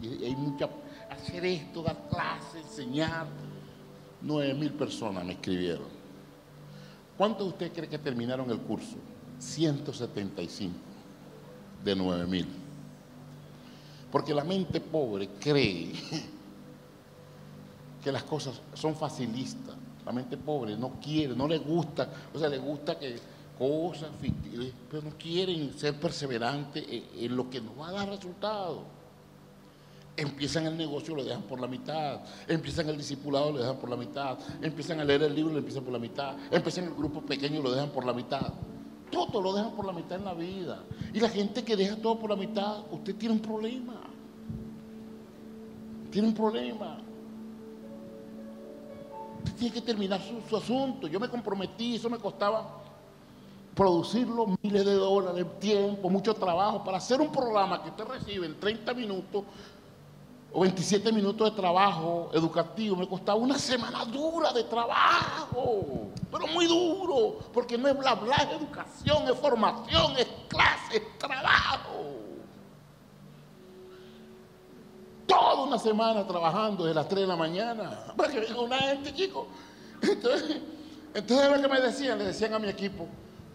Y 0.00 0.24
hay 0.24 0.36
mucha... 0.36 0.68
Hacer 1.10 1.44
esto, 1.44 1.82
dar 1.82 2.08
clases, 2.08 2.62
enseñar. 2.62 3.26
Nueve 4.22 4.54
mil 4.54 4.72
personas 4.72 5.24
me 5.24 5.32
escribieron. 5.32 5.86
¿Cuántos 7.16 7.46
de 7.46 7.52
ustedes 7.52 7.72
creen 7.72 7.90
que 7.90 7.98
terminaron 7.98 8.50
el 8.50 8.58
curso? 8.58 8.96
175 9.38 10.74
de 11.84 11.96
nueve 11.96 12.26
mil. 12.26 12.46
Porque 14.10 14.34
la 14.34 14.44
mente 14.44 14.80
pobre 14.80 15.28
cree 15.40 15.92
que 18.06 18.12
las 18.12 18.22
cosas 18.22 18.60
son 18.72 18.94
facilistas. 18.94 19.74
La 20.04 20.12
mente 20.12 20.36
pobre 20.36 20.76
no 20.76 20.92
quiere, 21.02 21.34
no 21.34 21.48
le 21.48 21.58
gusta, 21.58 22.08
o 22.32 22.38
sea, 22.38 22.48
le 22.48 22.58
gusta 22.58 22.96
que 22.96 23.16
cosas 23.58 24.10
pero 24.88 25.02
no 25.02 25.10
quieren 25.18 25.76
ser 25.76 25.98
perseverantes 25.98 26.84
en, 26.88 27.34
lo 27.34 27.50
que 27.50 27.60
nos 27.60 27.76
va 27.76 27.88
a 27.88 27.92
dar 27.92 28.08
resultados. 28.08 28.78
Empiezan 30.16 30.66
el 30.66 30.76
negocio, 30.76 31.16
lo 31.16 31.24
dejan 31.24 31.42
por 31.42 31.60
la 31.60 31.66
mitad. 31.66 32.20
Empiezan 32.46 32.88
el 32.90 32.96
discipulado, 32.96 33.50
lo 33.50 33.58
dejan 33.58 33.76
por 33.76 33.90
la 33.90 33.96
mitad. 33.96 34.38
Empiezan 34.62 35.00
a 35.00 35.04
leer 35.04 35.24
el 35.24 35.34
libro, 35.34 35.54
lo 35.54 35.58
empiezan 35.58 35.82
por 35.82 35.92
la 35.92 35.98
mitad. 35.98 36.36
Empiezan 36.52 36.84
el 36.84 36.94
grupo 36.94 37.22
pequeño, 37.22 37.60
lo 37.60 37.72
dejan 37.72 37.90
por 37.90 38.06
la 38.06 38.12
mitad. 38.12 38.54
Todo 39.10 39.42
lo 39.42 39.52
dejan 39.52 39.72
por 39.72 39.84
la 39.84 39.92
mitad 39.92 40.16
en 40.16 40.24
la 40.26 40.34
vida. 40.34 40.84
Y 41.12 41.18
la 41.18 41.28
gente 41.28 41.64
que 41.64 41.74
deja 41.74 41.96
todo 41.96 42.20
por 42.20 42.30
la 42.30 42.36
mitad, 42.36 42.84
usted 42.92 43.16
tiene 43.16 43.34
un 43.34 43.40
problema. 43.40 44.00
Tiene 46.12 46.28
un 46.28 46.34
problema 46.34 46.98
tiene 49.54 49.74
que 49.74 49.82
terminar 49.82 50.20
su, 50.48 50.56
asunto. 50.56 51.06
Yo 51.06 51.20
me 51.20 51.28
comprometí, 51.28 51.96
eso 51.96 52.10
me 52.10 52.18
costaba 52.18 52.82
producirlo 53.74 54.56
miles 54.62 54.84
de 54.84 54.94
dólares, 54.94 55.46
tiempo, 55.60 56.08
mucho 56.08 56.34
trabajo 56.34 56.82
para 56.82 56.96
hacer 56.96 57.20
un 57.20 57.30
programa 57.30 57.82
que 57.82 57.90
usted 57.90 58.04
recibe 58.04 58.46
en 58.46 58.58
30 58.58 58.94
minutos 58.94 59.44
o 60.52 60.60
27 60.60 61.12
minutos 61.12 61.50
de 61.50 61.56
trabajo 61.56 62.30
educativo. 62.32 62.96
Me 62.96 63.06
costaba 63.06 63.38
una 63.38 63.58
semana 63.58 64.04
dura 64.06 64.52
de 64.52 64.64
trabajo, 64.64 66.08
pero 66.30 66.46
muy 66.46 66.66
duro, 66.66 67.38
porque 67.52 67.76
no 67.76 67.88
es 67.88 67.98
bla 67.98 68.14
bla, 68.14 68.36
es 68.36 68.52
educación, 68.52 69.28
es 69.28 69.38
formación, 69.38 70.16
es 70.16 70.28
clase, 70.48 70.96
es 70.96 71.18
trabajo 71.18 72.25
toda 75.26 75.64
una 75.64 75.78
semana 75.78 76.26
trabajando 76.26 76.84
desde 76.84 76.94
las 76.94 77.08
3 77.08 77.22
de 77.22 77.26
la 77.26 77.36
mañana 77.36 78.14
para 78.16 78.30
que 78.30 78.40
venga 78.40 78.60
una 78.60 78.78
gente, 78.78 79.12
chico. 79.12 79.46
Entonces, 80.02 80.58
entonces 81.14 81.50
lo 81.50 81.62
que 81.62 81.68
me 81.68 81.80
decían, 81.80 82.18
le 82.18 82.24
decían 82.26 82.54
a 82.54 82.58
mi 82.58 82.68
equipo, 82.68 83.06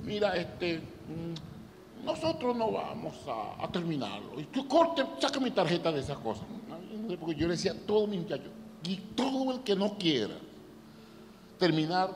mira, 0.04 0.36
este, 0.36 0.80
mm, 0.80 2.06
nosotros 2.06 2.56
no 2.56 2.72
vamos 2.72 3.14
a, 3.28 3.68
terminarlo. 3.72 4.40
Y 4.40 4.46
tú 4.46 4.68
corte, 4.68 5.06
saca 5.20 5.40
mi 5.40 5.52
tarjeta 5.52 5.92
de 5.92 6.02
esas 6.02 6.18
cosas. 6.18 6.44
Porque 7.20 7.36
yo 7.36 7.48
le 7.48 7.54
decía 7.54 7.72
a 7.72 7.76
todos 7.76 8.08
mis 8.08 8.22
muchachos, 8.22 8.52
y 8.84 8.96
todo 9.16 9.52
el 9.52 9.62
que 9.62 9.76
no 9.76 9.98
quiera 9.98 10.34
terminar, 11.60 12.10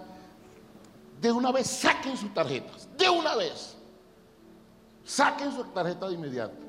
de 1.22 1.32
una 1.32 1.52
vez 1.52 1.68
saquen 1.68 2.18
sus 2.18 2.34
tarjetas, 2.34 2.90
de 2.98 3.10
una 3.10 3.36
vez. 3.36 3.78
Saquen 5.04 5.52
su 5.52 5.64
tarjeta 5.66 6.08
de 6.08 6.16
inmediato 6.16 6.65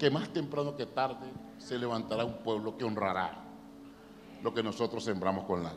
que 0.00 0.10
más 0.10 0.30
temprano 0.30 0.74
que 0.74 0.86
tarde 0.86 1.30
se 1.58 1.78
levantará 1.78 2.24
un 2.24 2.38
pueblo 2.38 2.74
que 2.74 2.84
honrará 2.84 3.36
lo 4.42 4.54
que 4.54 4.62
nosotros 4.62 5.04
sembramos 5.04 5.44
con 5.44 5.62
la 5.62 5.74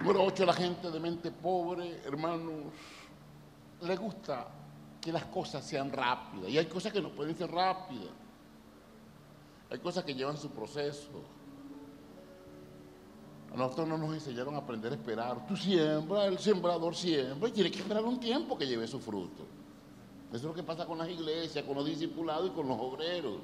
Número 0.00 0.24
8, 0.24 0.44
la 0.44 0.52
gente 0.52 0.90
de 0.90 0.98
mente 0.98 1.30
pobre, 1.30 2.02
hermanos, 2.04 2.72
le 3.82 3.94
gusta 3.94 4.48
que 5.00 5.12
las 5.12 5.26
cosas 5.26 5.64
sean 5.64 5.92
rápidas. 5.92 6.50
Y 6.50 6.58
hay 6.58 6.66
cosas 6.66 6.92
que 6.92 7.00
no 7.00 7.10
pueden 7.10 7.38
ser 7.38 7.48
rápidas. 7.52 8.10
Hay 9.70 9.78
cosas 9.78 10.02
que 10.02 10.12
llevan 10.12 10.36
su 10.36 10.50
proceso. 10.50 11.22
A 13.52 13.56
nosotros 13.56 13.86
no 13.86 13.98
nos 13.98 14.14
enseñaron 14.14 14.54
a 14.54 14.58
aprender 14.58 14.92
a 14.92 14.94
esperar. 14.94 15.46
Tú 15.46 15.56
siembra, 15.56 16.24
el 16.26 16.38
sembrador 16.38 16.94
siembra 16.94 17.48
y 17.48 17.52
tiene 17.52 17.70
que 17.70 17.80
esperar 17.80 18.02
un 18.02 18.18
tiempo 18.18 18.56
que 18.56 18.66
lleve 18.66 18.86
su 18.86 18.98
fruto. 18.98 19.44
Eso 20.28 20.38
es 20.38 20.44
lo 20.44 20.54
que 20.54 20.62
pasa 20.62 20.86
con 20.86 20.96
las 20.96 21.10
iglesias, 21.10 21.62
con 21.64 21.76
los 21.76 21.84
discipulados 21.84 22.46
y 22.46 22.50
con 22.50 22.66
los 22.66 22.78
obreros. 22.80 23.36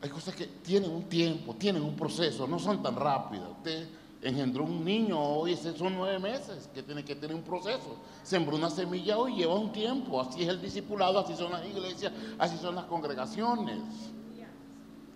Hay 0.00 0.10
cosas 0.10 0.34
que 0.34 0.46
tienen 0.46 0.90
un 0.90 1.04
tiempo, 1.04 1.54
tienen 1.54 1.82
un 1.82 1.94
proceso, 1.94 2.48
no 2.48 2.58
son 2.58 2.82
tan 2.82 2.96
rápidas. 2.96 3.48
Usted 3.58 3.88
engendró 4.20 4.64
un 4.64 4.84
niño 4.84 5.20
hoy, 5.20 5.54
son 5.54 5.94
nueve 5.94 6.18
meses, 6.18 6.68
que 6.74 6.82
tiene 6.82 7.04
que 7.04 7.14
tener 7.14 7.36
un 7.36 7.42
proceso. 7.42 7.96
Sembró 8.24 8.56
una 8.56 8.70
semilla 8.70 9.18
hoy, 9.18 9.36
lleva 9.36 9.54
un 9.54 9.70
tiempo. 9.70 10.20
Así 10.20 10.42
es 10.42 10.48
el 10.48 10.60
discipulado, 10.60 11.20
así 11.20 11.36
son 11.36 11.52
las 11.52 11.64
iglesias, 11.64 12.12
así 12.36 12.56
son 12.58 12.74
las 12.74 12.86
congregaciones. 12.86 13.78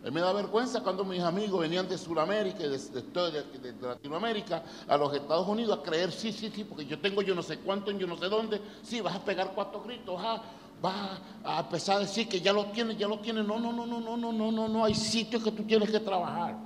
A 0.07 0.11
me 0.11 0.21
da 0.21 0.33
vergüenza 0.33 0.83
cuando 0.85 1.05
mis 1.05 1.21
amigos 1.21 1.61
venían 1.61 1.89
de 1.89 1.99
Sudamérica 1.99 2.65
y 2.65 2.69
de, 2.69 3.75
Latinoamérica 3.81 4.63
a 4.87 4.97
los 4.97 5.13
Estados 5.13 5.49
Unidos 5.49 5.81
a 5.81 5.83
creer, 5.83 6.13
sí, 6.13 6.31
sí, 6.31 6.49
sí, 6.55 6.63
porque 6.63 6.87
yo 6.87 7.01
tengo 7.01 7.23
yo 7.23 7.35
no 7.35 7.43
sé 7.43 7.59
cuánto 7.59 7.91
en 7.91 7.99
yo 7.99 8.07
no 8.07 8.17
sé 8.17 8.29
dónde, 8.29 8.61
sí, 8.83 9.01
vas 9.01 9.17
a 9.17 9.25
pegar 9.25 9.51
cuatro 9.53 9.83
gritos, 9.83 10.15
ah, 10.17 10.41
vas 10.81 11.21
a 11.43 11.59
empezar 11.59 11.97
a 11.97 12.01
decir 12.01 12.29
que 12.29 12.41
ya 12.41 12.53
lo 12.53 12.67
tienes, 12.67 12.97
ya 12.97 13.09
lo 13.09 13.19
tienes. 13.19 13.45
No, 13.45 13.59
no, 13.59 13.73
no, 13.73 13.85
no, 13.85 13.99
no, 13.99 14.17
no, 14.17 14.33
no, 14.33 14.53
no, 14.53 14.69
no, 14.69 14.85
hay 14.85 14.95
sitios 14.95 15.43
que 15.43 15.51
tú 15.51 15.65
tienes 15.65 15.91
que 15.91 15.99
trabajar. 15.99 16.57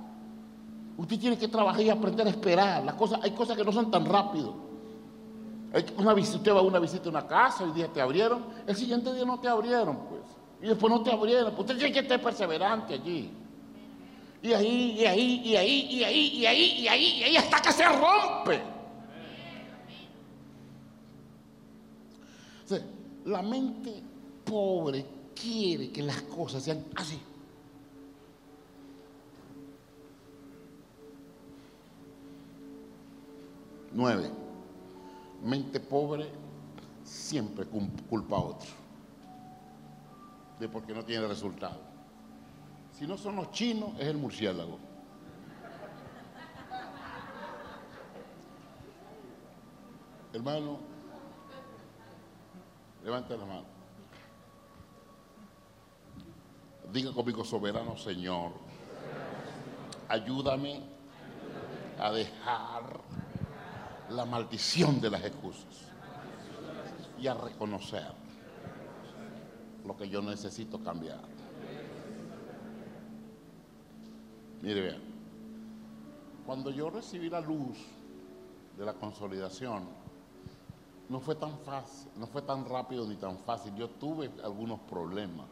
Usted 0.97 1.19
tiene 1.19 1.35
que 1.35 1.47
trabajar 1.47 1.81
y 1.81 1.89
aprender 1.89 2.27
a 2.27 2.29
esperar. 2.29 2.83
Las 2.83 2.93
cosas, 2.93 3.21
hay 3.23 3.31
cosas 3.31 3.57
que 3.57 3.63
no 3.63 3.71
son 3.71 3.89
tan 3.89 4.05
rápido. 4.05 4.53
una 5.97 6.13
visita, 6.13 6.37
usted 6.37 6.53
va 6.53 6.59
a 6.59 6.61
una 6.61 6.77
visita 6.77 7.07
a 7.07 7.09
una 7.09 7.25
casa, 7.25 7.63
el 7.63 7.73
día 7.73 7.87
te 7.87 8.01
abrieron, 8.01 8.45
el 8.67 8.75
siguiente 8.75 9.11
día 9.11 9.25
no 9.25 9.39
te 9.39 9.47
abrieron. 9.47 10.10
Y 10.61 10.67
después 10.67 10.93
no 10.93 11.01
te 11.01 11.11
abrieron. 11.11 11.53
Usted 11.57 11.77
tiene 11.77 11.91
que 11.91 11.99
estar 11.99 12.21
perseverante 12.21 12.93
allí. 12.93 13.31
Y 14.43 14.53
ahí, 14.53 14.95
y 14.99 15.05
ahí, 15.05 15.41
y 15.43 15.55
ahí, 15.55 15.87
y 15.89 16.03
ahí, 16.03 16.27
y 16.27 16.45
ahí, 16.45 16.65
y 16.65 16.87
ahí, 16.87 17.05
y 17.19 17.23
ahí, 17.23 17.37
hasta 17.37 17.61
que 17.61 17.71
se 17.71 17.85
rompe. 17.85 18.61
la 23.25 23.43
mente 23.43 24.01
pobre 24.43 25.05
quiere 25.35 25.91
que 25.91 26.01
las 26.01 26.21
cosas 26.23 26.63
sean 26.63 26.83
así. 26.95 27.19
Nueve. 33.93 34.31
Mente 35.43 35.79
pobre 35.79 36.29
siempre 37.03 37.65
culpa 37.65 38.37
a 38.37 38.39
otro 38.39 38.80
de 40.61 40.69
porque 40.69 40.93
no 40.93 41.03
tiene 41.03 41.27
resultado. 41.27 41.79
Si 42.93 43.07
no 43.07 43.17
son 43.17 43.35
los 43.35 43.51
chinos, 43.51 43.93
es 43.99 44.05
el 44.05 44.17
murciélago. 44.17 44.77
Hermano, 50.31 50.79
levante 53.03 53.35
la 53.35 53.45
mano. 53.45 53.65
Diga 56.93 57.11
conmigo, 57.11 57.43
soberano 57.43 57.97
Señor, 57.97 58.51
ayúdame 60.09 60.79
a 61.99 62.11
dejar 62.11 63.01
la 64.11 64.25
maldición 64.25 65.01
de 65.01 65.09
las 65.09 65.23
excusas 65.23 65.89
y 67.19 67.27
a 67.27 67.33
reconocer 67.33 68.20
que 69.97 70.09
yo 70.09 70.21
necesito 70.21 70.81
cambiar. 70.83 71.21
Mire, 74.61 74.81
vean, 74.81 75.01
cuando 76.45 76.69
yo 76.69 76.89
recibí 76.89 77.29
la 77.29 77.41
luz 77.41 77.77
de 78.77 78.85
la 78.85 78.93
consolidación, 78.93 79.83
no 81.09 81.19
fue 81.19 81.35
tan 81.35 81.57
fácil, 81.59 82.09
no 82.15 82.27
fue 82.27 82.41
tan 82.41 82.65
rápido 82.65 83.07
ni 83.07 83.15
tan 83.15 83.37
fácil. 83.39 83.73
Yo 83.75 83.89
tuve 83.89 84.31
algunos 84.43 84.79
problemas. 84.81 85.47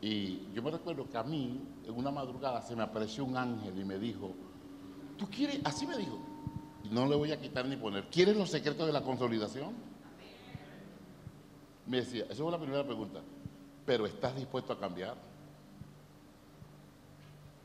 Y 0.00 0.52
yo 0.52 0.62
me 0.62 0.70
recuerdo 0.70 1.08
que 1.08 1.18
a 1.18 1.24
mí, 1.24 1.60
en 1.84 1.94
una 1.94 2.10
madrugada, 2.10 2.62
se 2.62 2.76
me 2.76 2.82
apareció 2.82 3.24
un 3.24 3.36
ángel 3.36 3.78
y 3.78 3.84
me 3.84 3.98
dijo, 3.98 4.32
¿tú 5.16 5.26
quieres? 5.28 5.60
Así 5.64 5.86
me 5.86 5.98
dijo, 5.98 6.18
no 6.90 7.06
le 7.06 7.16
voy 7.16 7.32
a 7.32 7.40
quitar 7.40 7.66
ni 7.66 7.76
poner, 7.76 8.08
¿quieres 8.08 8.36
los 8.36 8.50
secretos 8.50 8.86
de 8.86 8.92
la 8.92 9.02
consolidación? 9.02 9.87
Me 11.88 11.96
decía, 11.98 12.26
esa 12.28 12.42
fue 12.42 12.52
la 12.52 12.60
primera 12.60 12.84
pregunta, 12.84 13.20
pero 13.86 14.04
¿estás 14.04 14.36
dispuesto 14.36 14.74
a 14.74 14.78
cambiar? 14.78 15.14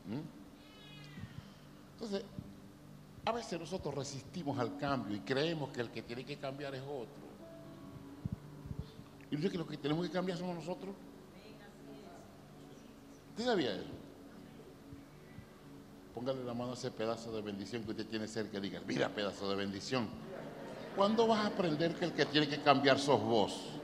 ¿Mm? 0.06 0.20
Entonces, 1.92 2.24
a 3.26 3.32
veces 3.32 3.60
nosotros 3.60 3.94
resistimos 3.94 4.58
al 4.58 4.78
cambio 4.78 5.14
y 5.14 5.20
creemos 5.20 5.70
que 5.70 5.82
el 5.82 5.90
que 5.90 6.02
tiene 6.02 6.24
que 6.24 6.38
cambiar 6.38 6.74
es 6.74 6.82
otro. 6.82 7.24
Y 9.30 9.36
no 9.36 9.50
que 9.50 9.58
los 9.58 9.66
que 9.66 9.76
tenemos 9.76 10.06
que 10.06 10.12
cambiar 10.12 10.38
somos 10.38 10.56
nosotros. 10.56 10.94
¿Usted 13.30 13.44
sabía 13.44 13.74
eso? 13.74 13.90
Póngale 16.14 16.44
la 16.44 16.54
mano 16.54 16.70
a 16.70 16.74
ese 16.74 16.90
pedazo 16.90 17.30
de 17.30 17.42
bendición 17.42 17.82
que 17.84 17.90
usted 17.90 18.06
tiene 18.06 18.26
cerca 18.26 18.56
y 18.56 18.60
diga, 18.62 18.80
mira 18.86 19.10
pedazo 19.10 19.50
de 19.50 19.56
bendición. 19.56 20.08
¿Cuándo 20.96 21.26
vas 21.26 21.44
a 21.44 21.48
aprender 21.48 21.94
que 21.94 22.06
el 22.06 22.12
que 22.12 22.24
tiene 22.24 22.48
que 22.48 22.62
cambiar 22.62 22.98
sos 22.98 23.20
vos? 23.20 23.74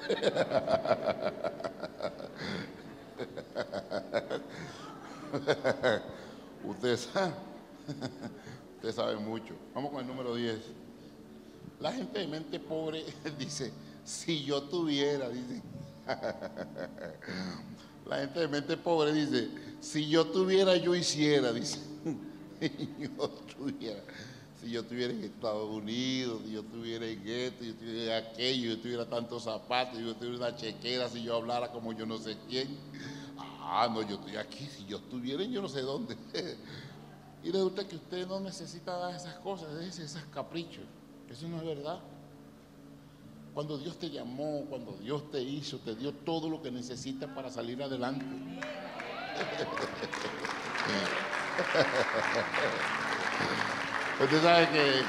Usted 6.64 6.96
sabe, 6.96 7.32
sabe 8.92 9.16
mucho. 9.16 9.54
Vamos 9.74 9.90
con 9.90 10.00
el 10.00 10.06
número 10.06 10.34
10. 10.34 10.58
La 11.80 11.92
gente 11.92 12.18
de 12.18 12.26
mente 12.26 12.60
pobre 12.60 13.04
dice, 13.38 13.72
si 14.04 14.44
yo 14.44 14.62
tuviera, 14.64 15.28
dice. 15.28 15.62
La 18.06 18.18
gente 18.18 18.40
de 18.40 18.48
mente 18.48 18.76
pobre 18.76 19.12
dice, 19.12 19.48
si 19.80 20.08
yo 20.08 20.26
tuviera, 20.26 20.76
yo 20.76 20.94
hiciera, 20.94 21.52
dice. 21.52 21.78
Si 22.60 22.94
yo 22.98 23.28
tuviera 23.28 24.02
si 24.60 24.70
yo 24.70 24.80
estuviera 24.82 25.12
en 25.12 25.24
Estados 25.24 25.70
Unidos, 25.70 26.42
si 26.44 26.52
yo 26.52 26.60
estuviera 26.60 27.06
en 27.06 27.26
esto, 27.26 27.60
si 27.60 27.66
yo 27.66 27.72
estuviera 27.72 28.18
en 28.18 28.24
aquello, 28.26 28.62
si 28.62 28.68
yo 28.68 28.78
tuviera 28.78 29.06
tantos 29.06 29.44
zapatos, 29.44 29.96
si 29.96 30.04
yo 30.04 30.14
tuviera 30.14 30.36
una 30.36 30.54
chequera, 30.54 31.08
si 31.08 31.22
yo 31.22 31.36
hablara 31.36 31.72
como 31.72 31.92
yo 31.92 32.04
no 32.04 32.18
sé 32.18 32.36
quién. 32.48 32.68
Ah, 33.38 33.88
no, 33.90 34.02
yo 34.02 34.16
estoy 34.16 34.36
aquí, 34.36 34.66
si 34.66 34.84
yo 34.84 34.98
estuviera 34.98 35.42
en 35.42 35.52
yo 35.52 35.62
no 35.62 35.68
sé 35.68 35.80
dónde. 35.80 36.14
y 37.42 37.50
resulta 37.50 37.88
que 37.88 37.96
usted 37.96 38.26
no 38.26 38.38
necesita 38.40 38.96
dar 38.96 39.14
esas 39.14 39.36
cosas, 39.36 39.70
esos 39.98 40.22
caprichos. 40.24 40.84
Eso 41.30 41.48
no 41.48 41.56
es 41.58 41.64
verdad. 41.64 41.98
Cuando 43.54 43.78
Dios 43.78 43.96
te 43.98 44.10
llamó, 44.10 44.66
cuando 44.68 44.92
Dios 45.00 45.30
te 45.30 45.40
hizo, 45.40 45.78
te 45.78 45.94
dio 45.94 46.12
todo 46.12 46.50
lo 46.50 46.62
que 46.62 46.70
necesitas 46.70 47.30
para 47.30 47.50
salir 47.50 47.82
adelante. 47.82 48.26
Usted 54.22 54.42
sabe 54.42 54.68
que, 54.68 55.00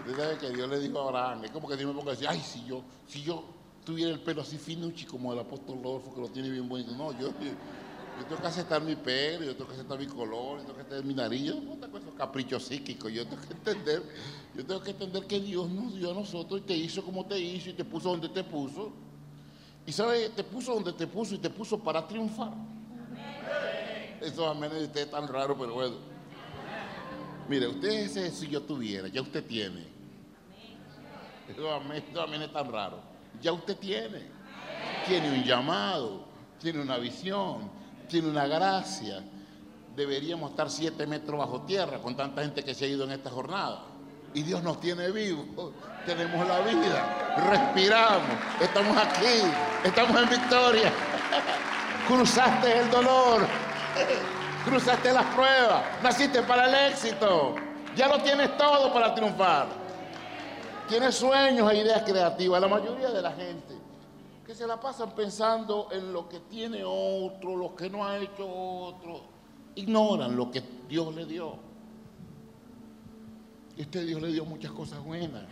usted 0.00 0.22
sabe 0.22 0.36
que 0.36 0.50
Dios 0.50 0.68
le 0.68 0.78
dijo 0.78 1.00
a 1.00 1.04
Abraham, 1.08 1.44
es 1.44 1.50
como 1.50 1.66
que 1.66 1.74
Dios 1.74 1.88
me 1.88 1.98
ponga 1.98 2.12
a 2.12 2.14
decir, 2.14 2.28
ay, 2.28 2.38
si 2.38 2.62
yo, 2.66 2.82
si 3.06 3.22
yo 3.22 3.42
tuviera 3.82 4.10
el 4.10 4.20
pelo 4.20 4.42
así 4.42 4.58
finuchi 4.58 5.06
como 5.06 5.32
el 5.32 5.38
apóstol 5.38 5.82
Rodolfo, 5.82 6.14
que 6.14 6.20
lo 6.20 6.28
tiene 6.28 6.50
bien 6.50 6.68
bonito. 6.68 6.92
No, 6.92 7.12
yo, 7.12 7.28
yo, 7.28 8.26
tengo 8.28 8.42
que 8.42 8.46
aceptar 8.46 8.82
mi 8.82 8.94
pelo, 8.94 9.44
yo 9.44 9.56
tengo 9.56 9.68
que 9.68 9.72
aceptar 9.74 9.98
mi 9.98 10.06
color, 10.06 10.58
yo 10.58 10.64
tengo 10.64 10.74
que 10.74 10.80
aceptar 10.82 11.02
mi 11.02 11.14
nariz, 11.14 11.42
yo 11.44 11.54
no 11.54 11.78
tengo 11.78 11.96
esos 11.96 12.12
caprichos 12.12 12.62
psíquicos, 12.62 13.10
yo 13.10 13.26
tengo 13.26 13.40
que 13.40 13.54
entender, 13.54 14.02
yo 14.54 14.66
tengo 14.66 14.82
que 14.82 14.90
entender 14.90 15.26
que 15.26 15.40
Dios 15.40 15.70
nos 15.70 15.94
dio 15.94 16.10
a 16.10 16.14
nosotros 16.14 16.60
y 16.60 16.64
te 16.64 16.76
hizo 16.76 17.02
como 17.02 17.24
te 17.24 17.38
hizo 17.38 17.70
y 17.70 17.72
te 17.72 17.86
puso 17.86 18.10
donde 18.10 18.28
te 18.28 18.44
puso. 18.44 18.92
Y 19.86 19.92
sabe, 19.92 20.28
te 20.28 20.44
puso 20.44 20.74
donde 20.74 20.92
te 20.92 21.06
puso 21.06 21.36
y 21.36 21.38
te 21.38 21.48
puso 21.48 21.78
para 21.78 22.06
triunfar. 22.06 22.52
Eso 24.20 24.46
a 24.46 24.52
menos 24.52 24.76
de 24.76 24.84
usted 24.84 25.00
es 25.00 25.10
tan 25.10 25.26
raro, 25.26 25.56
pero 25.58 25.72
bueno. 25.72 26.09
Mire, 27.50 27.66
usted 27.66 27.88
ese 27.88 28.30
si 28.30 28.46
yo 28.46 28.62
tuviera, 28.62 29.08
ya 29.08 29.20
usted 29.22 29.44
tiene. 29.44 29.84
Eso 31.48 31.82
también 32.14 32.42
es 32.42 32.52
tan 32.52 32.70
raro. 32.70 33.00
Ya 33.42 33.50
usted 33.50 33.76
tiene. 33.76 34.22
Tiene 35.04 35.32
un 35.32 35.42
llamado, 35.42 36.26
tiene 36.60 36.80
una 36.80 36.96
visión, 36.98 37.68
tiene 38.08 38.28
una 38.28 38.46
gracia. 38.46 39.24
Deberíamos 39.96 40.52
estar 40.52 40.70
siete 40.70 41.08
metros 41.08 41.40
bajo 41.40 41.62
tierra 41.62 41.98
con 41.98 42.16
tanta 42.16 42.42
gente 42.42 42.62
que 42.62 42.72
se 42.72 42.84
ha 42.84 42.88
ido 42.88 43.02
en 43.02 43.10
esta 43.10 43.30
jornada. 43.30 43.82
Y 44.32 44.42
Dios 44.44 44.62
nos 44.62 44.80
tiene 44.80 45.10
vivos. 45.10 45.72
Tenemos 46.06 46.46
la 46.46 46.60
vida, 46.60 47.34
respiramos, 47.50 48.30
estamos 48.60 48.96
aquí, 48.96 49.42
estamos 49.82 50.22
en 50.22 50.28
victoria. 50.28 50.92
Cruzaste 52.06 52.78
el 52.78 52.90
dolor 52.92 53.40
cruzaste 54.64 55.12
las 55.12 55.26
pruebas, 55.34 55.84
naciste 56.02 56.42
para 56.42 56.68
el 56.68 56.92
éxito, 56.92 57.54
ya 57.96 58.08
lo 58.08 58.22
tienes 58.22 58.56
todo 58.56 58.92
para 58.92 59.14
triunfar. 59.14 59.68
Tienes 60.88 61.14
sueños 61.14 61.70
e 61.72 61.78
ideas 61.78 62.02
creativas, 62.02 62.60
la 62.60 62.66
mayoría 62.68 63.10
de 63.10 63.22
la 63.22 63.32
gente 63.32 63.80
que 64.50 64.56
se 64.56 64.66
la 64.66 64.80
pasan 64.80 65.14
pensando 65.14 65.86
en 65.92 66.12
lo 66.12 66.28
que 66.28 66.40
tiene 66.40 66.82
otro, 66.84 67.54
lo 67.54 67.76
que 67.76 67.88
no 67.88 68.04
ha 68.04 68.18
hecho 68.18 68.52
otro. 68.52 69.20
ignoran 69.76 70.34
lo 70.34 70.50
que 70.50 70.60
Dios 70.88 71.14
le 71.14 71.24
dio. 71.24 71.54
Y 73.76 73.84
Dios 73.84 74.20
le 74.20 74.32
dio 74.32 74.44
muchas 74.44 74.72
cosas 74.72 75.04
buenas. 75.04 75.44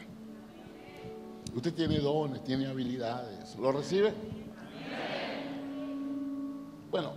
Usted 1.55 1.73
tiene 1.75 2.01
dones, 2.01 2.43
tiene 2.43 2.67
habilidades. 2.67 3.55
¿Lo 3.55 3.71
recibe? 3.71 4.13
Bueno, 6.91 7.13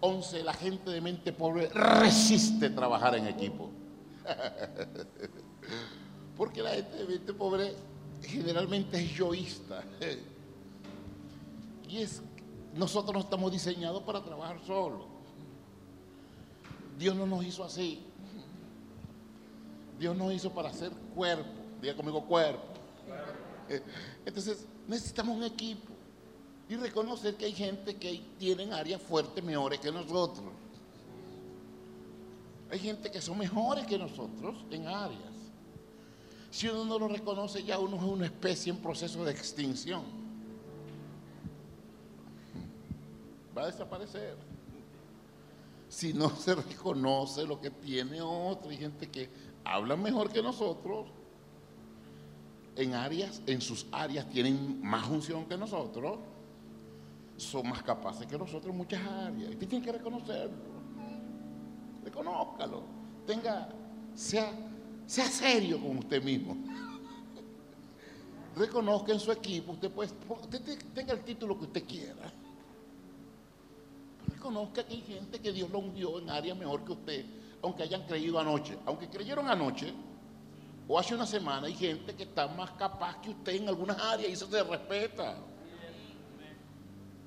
11. 0.00 0.44
La 0.44 0.54
gente 0.54 0.90
de 0.90 1.00
mente 1.00 1.32
pobre 1.32 1.68
resiste 1.68 2.70
trabajar 2.70 3.16
en 3.16 3.26
equipo. 3.26 3.70
Porque 6.36 6.62
la 6.62 6.70
gente 6.70 6.96
de 6.96 7.06
mente 7.06 7.34
pobre 7.34 7.74
generalmente 8.22 9.02
es 9.02 9.14
yoísta. 9.14 9.82
Y 11.88 11.98
es, 11.98 12.22
nosotros 12.76 13.12
no 13.12 13.18
estamos 13.18 13.50
diseñados 13.50 14.04
para 14.04 14.22
trabajar 14.22 14.60
solos. 14.64 15.06
Dios 16.96 17.16
no 17.16 17.26
nos 17.26 17.44
hizo 17.44 17.64
así. 17.64 18.06
Dios 19.98 20.16
nos 20.16 20.32
hizo 20.32 20.52
para 20.52 20.68
hacer 20.68 20.92
cuerpo. 21.16 21.50
Diga 21.82 21.96
conmigo 21.96 22.24
cuerpo. 22.26 22.62
Entonces 24.24 24.68
necesitamos 24.86 25.36
un 25.36 25.42
equipo 25.42 25.89
y 26.70 26.76
reconocer 26.76 27.34
que 27.34 27.46
hay 27.46 27.52
gente 27.52 27.96
que 27.96 28.22
tienen 28.38 28.72
áreas 28.72 29.02
fuertes 29.02 29.42
mejores 29.42 29.80
que 29.80 29.90
nosotros. 29.90 30.46
Hay 32.70 32.78
gente 32.78 33.10
que 33.10 33.20
son 33.20 33.38
mejores 33.38 33.84
que 33.88 33.98
nosotros 33.98 34.54
en 34.70 34.86
áreas. 34.86 35.34
Si 36.48 36.68
uno 36.68 36.84
no 36.84 36.96
lo 36.96 37.08
reconoce, 37.08 37.64
ya 37.64 37.76
uno 37.80 37.96
es 37.96 38.02
una 38.04 38.26
especie 38.26 38.72
en 38.72 38.78
proceso 38.78 39.24
de 39.24 39.32
extinción. 39.32 40.02
Va 43.58 43.64
a 43.64 43.66
desaparecer. 43.66 44.36
Si 45.88 46.12
no 46.12 46.30
se 46.36 46.54
reconoce 46.54 47.44
lo 47.46 47.60
que 47.60 47.70
tiene 47.70 48.22
otro, 48.22 48.70
hay 48.70 48.76
gente 48.76 49.08
que 49.08 49.28
habla 49.64 49.96
mejor 49.96 50.30
que 50.30 50.40
nosotros, 50.40 51.08
en 52.76 52.94
áreas, 52.94 53.42
en 53.48 53.60
sus 53.60 53.86
áreas 53.90 54.30
tienen 54.30 54.80
más 54.80 55.08
función 55.08 55.46
que 55.46 55.56
nosotros, 55.56 56.20
son 57.40 57.68
más 57.68 57.82
capaces 57.82 58.26
que 58.26 58.36
nosotros 58.36 58.70
en 58.70 58.76
muchas 58.76 59.00
áreas. 59.06 59.50
Usted 59.50 59.68
tiene 59.68 59.84
que 59.84 59.92
reconocerlo. 59.92 60.56
Reconózcalo. 62.04 62.82
Tenga, 63.26 63.68
sea, 64.14 64.52
sea 65.06 65.26
serio 65.26 65.80
con 65.80 65.98
usted 65.98 66.22
mismo. 66.22 66.56
Reconozca 68.56 69.12
en 69.12 69.20
su 69.20 69.32
equipo, 69.32 69.72
usted 69.72 69.90
puede, 69.90 70.10
usted 70.28 70.78
tenga 70.92 71.12
el 71.12 71.20
título 71.20 71.56
que 71.56 71.64
usted 71.64 71.84
quiera. 71.86 72.30
Reconozca 74.26 74.84
que 74.84 74.94
hay 74.94 75.00
gente 75.00 75.38
que 75.38 75.52
Dios 75.52 75.70
lo 75.70 75.78
hundió 75.78 76.18
en 76.18 76.28
áreas 76.28 76.58
mejor 76.58 76.84
que 76.84 76.92
usted, 76.92 77.24
aunque 77.62 77.84
hayan 77.84 78.02
creído 78.06 78.38
anoche. 78.38 78.76
Aunque 78.84 79.08
creyeron 79.08 79.48
anoche, 79.48 79.94
o 80.88 80.98
hace 80.98 81.14
una 81.14 81.26
semana, 81.26 81.68
hay 81.68 81.74
gente 81.74 82.14
que 82.14 82.24
está 82.24 82.48
más 82.48 82.72
capaz 82.72 83.20
que 83.20 83.30
usted 83.30 83.54
en 83.54 83.68
algunas 83.68 83.96
áreas 83.98 84.28
y 84.28 84.32
eso 84.32 84.50
se 84.50 84.62
respeta. 84.62 85.38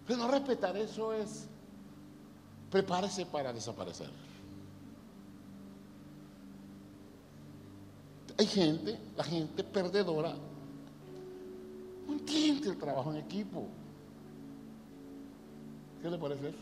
Pero 0.05 0.19
no 0.19 0.27
respetar 0.27 0.75
eso 0.77 1.13
es, 1.13 1.47
prepárese 2.69 3.25
para 3.25 3.53
desaparecer. 3.53 4.09
Hay 8.37 8.47
gente, 8.47 8.99
la 9.15 9.23
gente 9.23 9.63
perdedora, 9.63 10.33
no 12.07 12.13
entiende 12.13 12.69
el 12.69 12.77
trabajo 12.77 13.11
en 13.11 13.17
equipo. 13.17 13.67
¿Qué 16.01 16.09
le 16.09 16.17
parece 16.17 16.49
eso? 16.49 16.57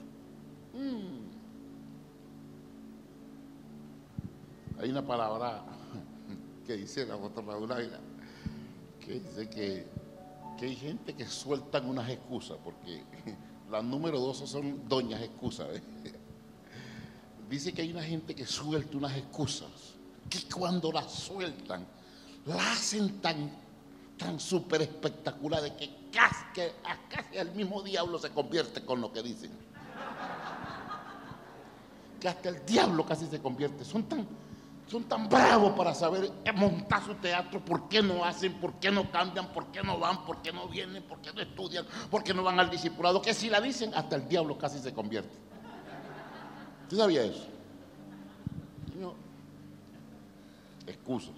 Mm. 0.74 1.32
Hay 4.82 4.90
una 4.90 5.06
palabra 5.06 5.64
que 6.68 6.78
dice 6.78 7.06
la 7.06 7.16
otra 7.16 7.44
que 9.00 9.14
dice 9.14 9.50
que 9.50 10.01
que 10.62 10.68
hay 10.68 10.76
gente 10.76 11.16
que 11.16 11.26
sueltan 11.26 11.90
unas 11.90 12.08
excusas, 12.08 12.56
porque 12.64 13.04
las 13.72 13.84
número 13.84 14.20
dos 14.20 14.38
son 14.48 14.88
doñas 14.88 15.20
excusas. 15.24 15.68
Dice 17.50 17.74
que 17.74 17.82
hay 17.82 17.92
una 17.92 18.04
gente 18.04 18.36
que 18.36 18.46
suelta 18.46 18.96
unas 18.96 19.18
excusas, 19.18 19.96
que 20.30 20.44
cuando 20.54 20.92
las 20.92 21.12
sueltan, 21.12 21.84
la 22.46 22.74
hacen 22.74 23.20
tan, 23.22 23.52
tan 24.20 24.40
súper 24.40 24.84
espectacular 24.84 25.64
de 25.64 25.76
que 25.76 25.90
casi, 26.12 26.46
que 26.54 26.74
casi 27.10 27.38
el 27.38 27.52
mismo 27.54 27.82
diablo 27.82 28.20
se 28.20 28.30
convierte 28.30 28.86
con 28.86 29.02
lo 29.02 29.12
que 29.12 29.24
dicen. 29.24 29.52
Que 32.20 32.30
hasta 32.30 32.50
el 32.50 32.64
diablo 32.68 33.04
casi 33.04 33.26
se 33.26 33.42
convierte. 33.42 33.84
Son 33.84 34.04
tan, 34.04 34.28
son 34.92 35.06
tan 35.06 35.30
bravos 35.30 35.72
para 35.72 35.94
saber 35.96 36.30
montar 36.54 37.02
su 37.06 37.16
teatro, 37.16 37.64
por 37.64 37.88
qué 37.88 38.02
no 38.02 38.26
hacen, 38.26 38.60
por 38.60 38.74
qué 38.74 38.92
no 38.92 39.10
cambian, 39.10 39.54
por 39.54 39.68
qué 39.68 39.82
no 39.82 39.98
van, 39.98 40.26
por 40.26 40.42
qué 40.42 40.52
no 40.52 40.68
vienen, 40.68 41.02
por 41.04 41.22
qué 41.22 41.32
no 41.32 41.40
estudian, 41.40 41.86
por 42.10 42.26
qué 42.26 42.34
no 42.34 42.44
van 42.44 42.60
al 42.60 42.70
discipulado, 42.70 43.22
que 43.22 43.34
si 43.34 43.50
la 43.50 43.62
dicen, 43.62 43.94
hasta 43.96 44.18
el 44.18 44.28
diablo 44.28 44.58
casi 44.58 44.80
se 44.80 44.94
convierte. 44.94 45.34
¿Usted 46.84 46.98
sabía 46.98 47.24
eso? 47.24 47.48
No. 49.00 49.14
Excusas. 50.86 51.32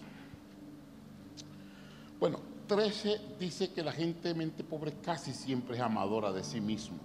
Bueno, 2.19 2.39
13 2.65 3.21
dice 3.39 3.71
que 3.71 3.83
la 3.83 3.91
gente 3.91 4.29
de 4.29 4.33
mente 4.33 4.63
pobre 4.63 4.93
casi 4.93 5.31
siempre 5.31 5.75
es 5.75 5.81
amadora 5.83 6.31
de 6.31 6.43
sí 6.43 6.59
mismo. 6.59 6.97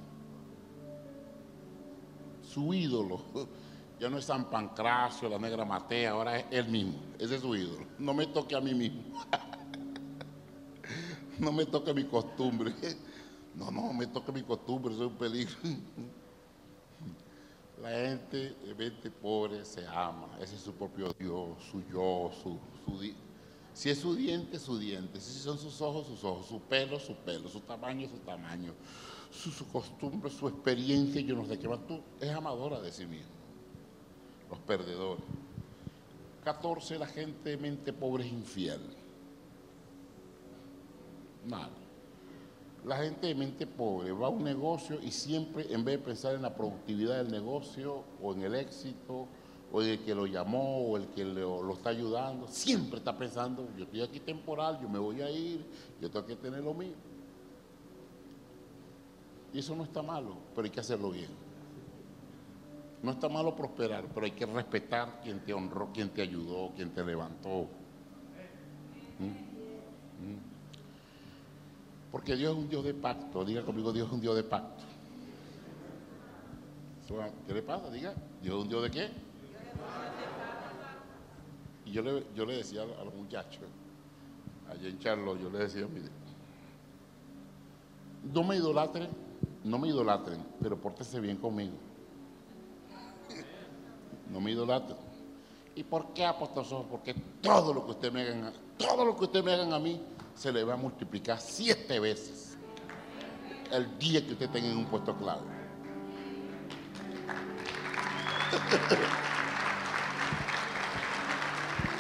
Su 2.43 2.73
ídolo 2.73 3.21
ya 3.99 4.09
no 4.09 4.19
es 4.19 4.25
San 4.25 4.49
Pancracio, 4.49 5.29
la 5.29 5.39
negra 5.39 5.65
Matea, 5.65 6.13
ahora 6.13 6.39
es 6.39 6.47
él 6.51 6.69
mismo. 6.69 6.95
Ese 7.19 7.37
es 7.37 7.41
su 7.41 7.55
ídolo. 7.55 7.85
No 7.99 8.15
me 8.15 8.27
toque 8.27 8.55
a 8.55 8.61
mí 8.61 8.73
mismo. 8.75 9.03
no 11.39 11.53
me 11.53 11.67
toque 11.67 11.93
mi 11.93 12.05
costumbre. 12.05 12.73
No, 13.55 13.71
no, 13.71 13.93
me 13.93 14.07
toque 14.07 14.31
mi 14.31 14.43
costumbre, 14.43 14.95
soy 14.95 15.07
un 15.07 15.17
peligro. 15.17 15.57
La 17.83 17.91
gente, 17.91 18.57
mente 18.77 19.11
pobre, 19.11 19.65
se 19.65 19.87
ama. 19.87 20.29
Ese 20.41 20.57
es 20.57 20.61
su 20.63 20.73
propio 20.73 21.15
Dios, 21.19 21.63
su 21.71 21.81
yo, 21.85 22.31
su, 22.43 22.59
su 22.85 23.01
si 23.73 23.91
es 23.91 23.99
su 23.99 24.17
diente, 24.17 24.59
su 24.59 24.77
diente. 24.77 25.21
Si 25.21 25.39
son 25.39 25.57
sus 25.57 25.81
ojos, 25.81 26.09
sus 26.09 26.25
ojos. 26.25 26.47
Su 26.47 26.61
pelo, 26.61 26.99
su 26.99 27.15
pelo. 27.15 27.49
Su 27.49 27.61
tamaño, 27.61 28.09
su 28.09 28.19
tamaño. 28.19 28.75
Su, 29.31 29.53
su 29.53 29.69
costumbre, 29.69 30.29
su 30.31 30.49
experiencia. 30.49 31.21
Yo 31.21 31.37
no 31.37 31.47
sé 31.47 31.57
qué 31.61 31.69
más. 31.69 31.87
Tú 31.87 32.01
es 32.21 32.31
amadora 32.31 32.81
de 32.81 32.91
sí 32.91 33.07
mismo 33.07 33.38
los 34.51 34.59
perdedores. 34.61 35.25
14. 36.45 36.99
La 36.99 37.07
gente 37.07 37.51
de 37.51 37.57
mente 37.57 37.93
pobre 37.93 38.25
es 38.25 38.33
infiel. 38.33 38.81
Mal. 41.47 41.71
La 42.85 42.97
gente 42.97 43.27
de 43.27 43.35
mente 43.35 43.67
pobre 43.67 44.13
va 44.13 44.29
a 44.29 44.31
un 44.31 44.45
negocio 44.45 44.99
y 45.03 45.11
siempre, 45.11 45.73
en 45.73 45.85
vez 45.85 45.99
de 45.99 46.05
pensar 46.05 46.35
en 46.35 46.43
la 46.43 46.55
productividad 46.55 47.19
del 47.19 47.31
negocio 47.31 48.05
o 48.23 48.33
en 48.33 48.43
el 48.43 48.55
éxito 48.55 49.27
o 49.71 49.83
en 49.83 49.89
el 49.91 49.99
que 50.05 50.15
lo 50.15 50.27
llamó 50.27 50.79
o 50.79 50.97
el 50.97 51.09
que 51.09 51.25
lo, 51.25 51.73
está 51.73 51.91
ayudando, 51.91 52.49
siempre 52.49 52.99
está 52.99 53.17
pensando, 53.17 53.69
yo 53.77 53.85
estoy 53.85 54.03
aquí 54.03 54.21
temporal, 54.21 54.81
yo 54.81 54.89
me 54.89 54.99
voy 54.99 55.21
a 55.21 55.31
ir, 55.31 55.67
yo 56.01 56.11
tengo 56.11 56.25
que 56.25 56.37
tener 56.37 56.63
lo 56.63 56.73
mío. 56.73 56.95
Y 59.53 59.59
eso 59.59 59.75
no 59.75 59.85
está 59.85 60.03
malo, 60.03 60.37
pero 60.55 60.65
hay 60.65 60.71
que 60.71 60.81
hacerlo 60.81 61.11
bien. 61.11 61.48
No 63.03 63.13
está 63.13 63.29
malo 63.29 63.55
prosperar, 63.55 64.07
pero 64.13 64.27
hay 64.27 64.33
que 64.33 64.45
respetar 64.45 65.21
quien 65.23 65.41
te 65.41 65.53
honró, 65.55 65.91
quien 65.93 66.11
te 66.11 66.23
ayudó, 66.23 66.73
quien 66.75 66.91
te 66.91 67.05
levantó. 67.05 67.69
¿Mm? 69.19 69.25
¿Mm? 69.25 70.39
Porque 72.11 72.35
Dios 72.35 72.57
es 72.57 72.59
un 72.59 72.69
Dios 72.69 72.85
de 72.85 72.95
pacto. 72.95 73.45
Diga 73.45 73.63
conmigo, 73.63 73.93
Dios 73.93 74.09
es 74.09 74.13
un 74.13 74.21
Dios 74.21 74.35
de 74.35 74.43
pacto. 74.43 74.85
¿Qué 77.47 77.55
le 77.55 77.63
pasa? 77.63 77.89
Diga, 77.91 78.15
Dios 78.43 78.57
es 78.57 78.63
un 78.63 78.69
Dios 78.69 78.83
de 78.83 78.91
qué? 78.91 79.11
Y 81.87 81.93
yo 81.93 82.03
le, 82.03 82.27
yo 82.35 82.45
le 82.45 82.57
decía 82.57 82.83
a 82.83 83.05
los 83.05 83.15
muchachos, 83.15 83.63
allá 84.69 84.89
en 84.89 84.99
Charlo, 84.99 85.39
yo 85.39 85.49
le 85.49 85.61
decía, 85.61 85.87
mire, 85.87 86.11
no 88.35 88.43
me 88.43 88.57
idolatren, 88.57 89.09
no 89.65 89.79
me 89.79 89.89
idolatren, 89.89 90.45
pero 90.61 90.77
pórtese 90.77 91.19
bien 91.21 91.39
conmigo 91.39 91.88
no 94.31 94.41
me 94.41 94.51
idolatren. 94.53 94.99
¿Y 95.75 95.85
por 95.85 96.13
qué 96.13 96.25
apóstol? 96.25 96.87
Porque 96.91 97.15
todo 97.41 97.73
lo 97.73 97.85
que 97.85 97.93
usted 97.93 98.13
me 98.13 98.23
hagan, 98.23 98.53
todo 98.77 99.05
lo 99.05 99.17
que 99.17 99.25
usted 99.25 99.45
me 99.45 99.53
hagan 99.53 99.73
a 99.73 99.79
mí, 99.79 100.01
se 100.35 100.53
le 100.53 100.65
va 100.65 100.75
a 100.75 100.77
multiplicar 100.77 101.41
siete 101.41 102.01
veces 102.01 102.57
el 103.71 103.99
día 103.99 104.25
que 104.25 104.33
usted 104.33 104.51
tenga 104.51 104.69
en 104.69 104.79
un 104.79 104.87
puesto 104.87 105.17
clave. 105.17 105.43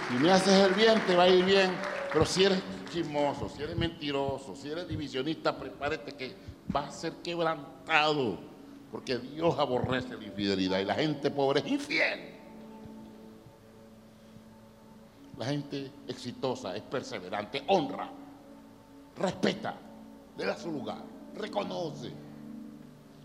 si 0.09 0.14
me 0.14 0.33
haces 0.33 0.55
el 0.55 0.74
bien, 0.74 1.01
te 1.07 1.14
va 1.14 1.24
a 1.24 1.29
ir 1.29 1.45
bien. 1.45 1.70
Pero 2.12 2.24
si 2.24 2.45
eres 2.45 2.62
chismoso, 2.91 3.49
si 3.49 3.62
eres 3.62 3.76
mentiroso, 3.76 4.57
si 4.57 4.70
eres 4.70 4.89
divisionista, 4.89 5.57
prepárate 5.57 6.12
que 6.12 6.35
va 6.74 6.87
a 6.87 6.91
ser 6.91 7.12
quebrantado 7.22 8.39
Porque 8.91 9.18
Dios 9.18 9.59
aborrece 9.59 10.16
la 10.16 10.24
infidelidad 10.24 10.78
y 10.78 10.84
la 10.84 10.95
gente 10.95 11.30
pobre 11.30 11.61
es 11.61 11.66
infiel. 11.66 12.39
La 15.36 15.47
gente 15.47 15.93
exitosa 16.09 16.74
es 16.74 16.82
perseverante, 16.82 17.62
honra, 17.68 18.11
respeta, 19.16 19.76
le 20.36 20.45
da 20.45 20.57
su 20.57 20.70
lugar, 20.70 21.03
reconoce. 21.36 22.12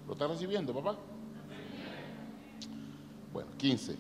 ¿Lo 0.06 0.14
está 0.14 0.28
recibiendo, 0.28 0.74
papá? 0.74 0.96
Bueno, 3.32 3.50
15. 3.58 3.96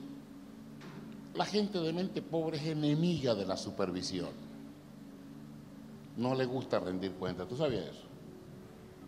La 1.33 1.45
gente 1.45 1.79
de 1.79 1.91
mente 1.91 2.21
pobre 2.21 2.57
es 2.57 2.67
enemiga 2.67 3.33
de 3.33 3.45
la 3.45 3.57
supervisión. 3.57 4.29
No 6.15 6.35
le 6.35 6.45
gusta 6.45 6.79
rendir 6.79 7.13
cuentas. 7.13 7.47
¿Tú 7.47 7.57
sabías 7.57 7.85
eso? 7.85 8.02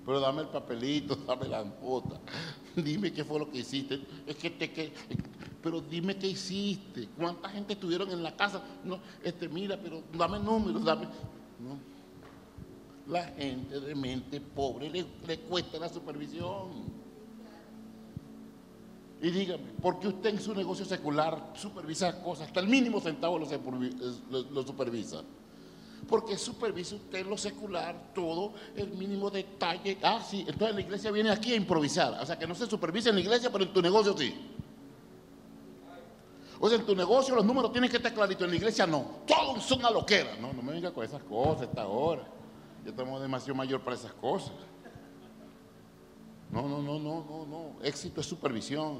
Pero 0.05 0.19
dame 0.19 0.41
el 0.41 0.47
papelito, 0.49 1.15
dame 1.27 1.47
la 1.47 1.63
nota. 1.63 2.19
Dime 2.75 3.11
qué 3.11 3.23
fue 3.23 3.39
lo 3.39 3.49
que 3.49 3.59
hiciste. 3.59 4.01
Es 4.27 4.35
que 4.35 4.49
te 4.51 4.71
que, 4.71 4.93
pero 5.61 5.81
dime 5.81 6.17
qué 6.17 6.27
hiciste. 6.27 7.09
¿Cuánta 7.17 7.49
gente 7.49 7.73
estuvieron 7.73 8.11
en 8.11 8.21
la 8.21 8.35
casa? 8.35 8.63
No, 8.83 8.99
este, 9.23 9.49
mira, 9.49 9.79
pero 9.81 10.03
dame 10.13 10.39
números, 10.39 10.83
dame. 10.83 11.05
No. 11.59 11.95
La 13.07 13.23
gente 13.23 13.79
de 13.79 13.95
mente 13.95 14.41
pobre 14.41 14.89
le, 14.89 15.05
le 15.27 15.39
cuesta 15.41 15.79
la 15.79 15.89
supervisión. 15.89 16.95
Y 19.21 19.31
dígame, 19.31 19.63
¿por 19.81 19.99
qué 19.99 20.09
usted 20.09 20.31
en 20.31 20.39
su 20.39 20.53
negocio 20.53 20.85
secular 20.85 21.53
supervisa 21.55 22.21
cosas? 22.21 22.47
Hasta 22.47 22.59
el 22.59 22.67
mínimo 22.67 22.99
centavo 22.99 23.39
lo, 23.39 24.63
supervisa 24.63 25.23
porque 26.07 26.37
supervisa 26.37 26.95
usted 26.95 27.25
lo 27.25 27.37
secular, 27.37 28.11
todo, 28.13 28.53
el 28.75 28.89
mínimo 28.89 29.29
detalle. 29.29 29.97
Ah, 30.03 30.23
sí, 30.27 30.45
entonces 30.47 30.75
la 30.75 30.81
iglesia 30.81 31.11
viene 31.11 31.31
aquí 31.31 31.53
a 31.53 31.55
improvisar. 31.55 32.19
O 32.21 32.25
sea, 32.25 32.37
que 32.37 32.45
no 32.45 32.53
se 32.53 32.67
supervisa 32.67 33.09
en 33.09 33.15
la 33.15 33.21
iglesia, 33.21 33.51
pero 33.51 33.63
en 33.63 33.73
tu 33.73 33.81
negocio 33.81 34.15
sí. 34.17 34.33
O 36.59 36.69
sea, 36.69 36.77
en 36.77 36.85
tu 36.85 36.95
negocio 36.95 37.35
los 37.35 37.45
números 37.45 37.71
tienen 37.71 37.89
que 37.89 37.97
estar 37.97 38.13
claritos, 38.13 38.43
en 38.43 38.51
la 38.51 38.55
iglesia 38.55 38.87
no. 38.87 39.05
Todo 39.25 39.57
es 39.57 39.71
una 39.71 39.89
loquera. 39.89 40.35
No, 40.39 40.53
no 40.53 40.61
me 40.61 40.73
venga 40.73 40.91
con 40.91 41.03
esas 41.03 41.23
cosas 41.23 41.63
esta 41.63 41.87
hora. 41.87 42.23
Ya 42.83 42.91
estamos 42.91 43.21
demasiado 43.21 43.55
mayor 43.55 43.81
para 43.81 43.95
esas 43.95 44.13
cosas. 44.13 44.53
No, 46.51 46.61
no, 46.63 46.81
no, 46.81 46.99
no, 46.99 47.25
no, 47.27 47.45
no. 47.45 47.83
Éxito 47.83 48.21
es 48.21 48.27
supervisión. 48.27 48.99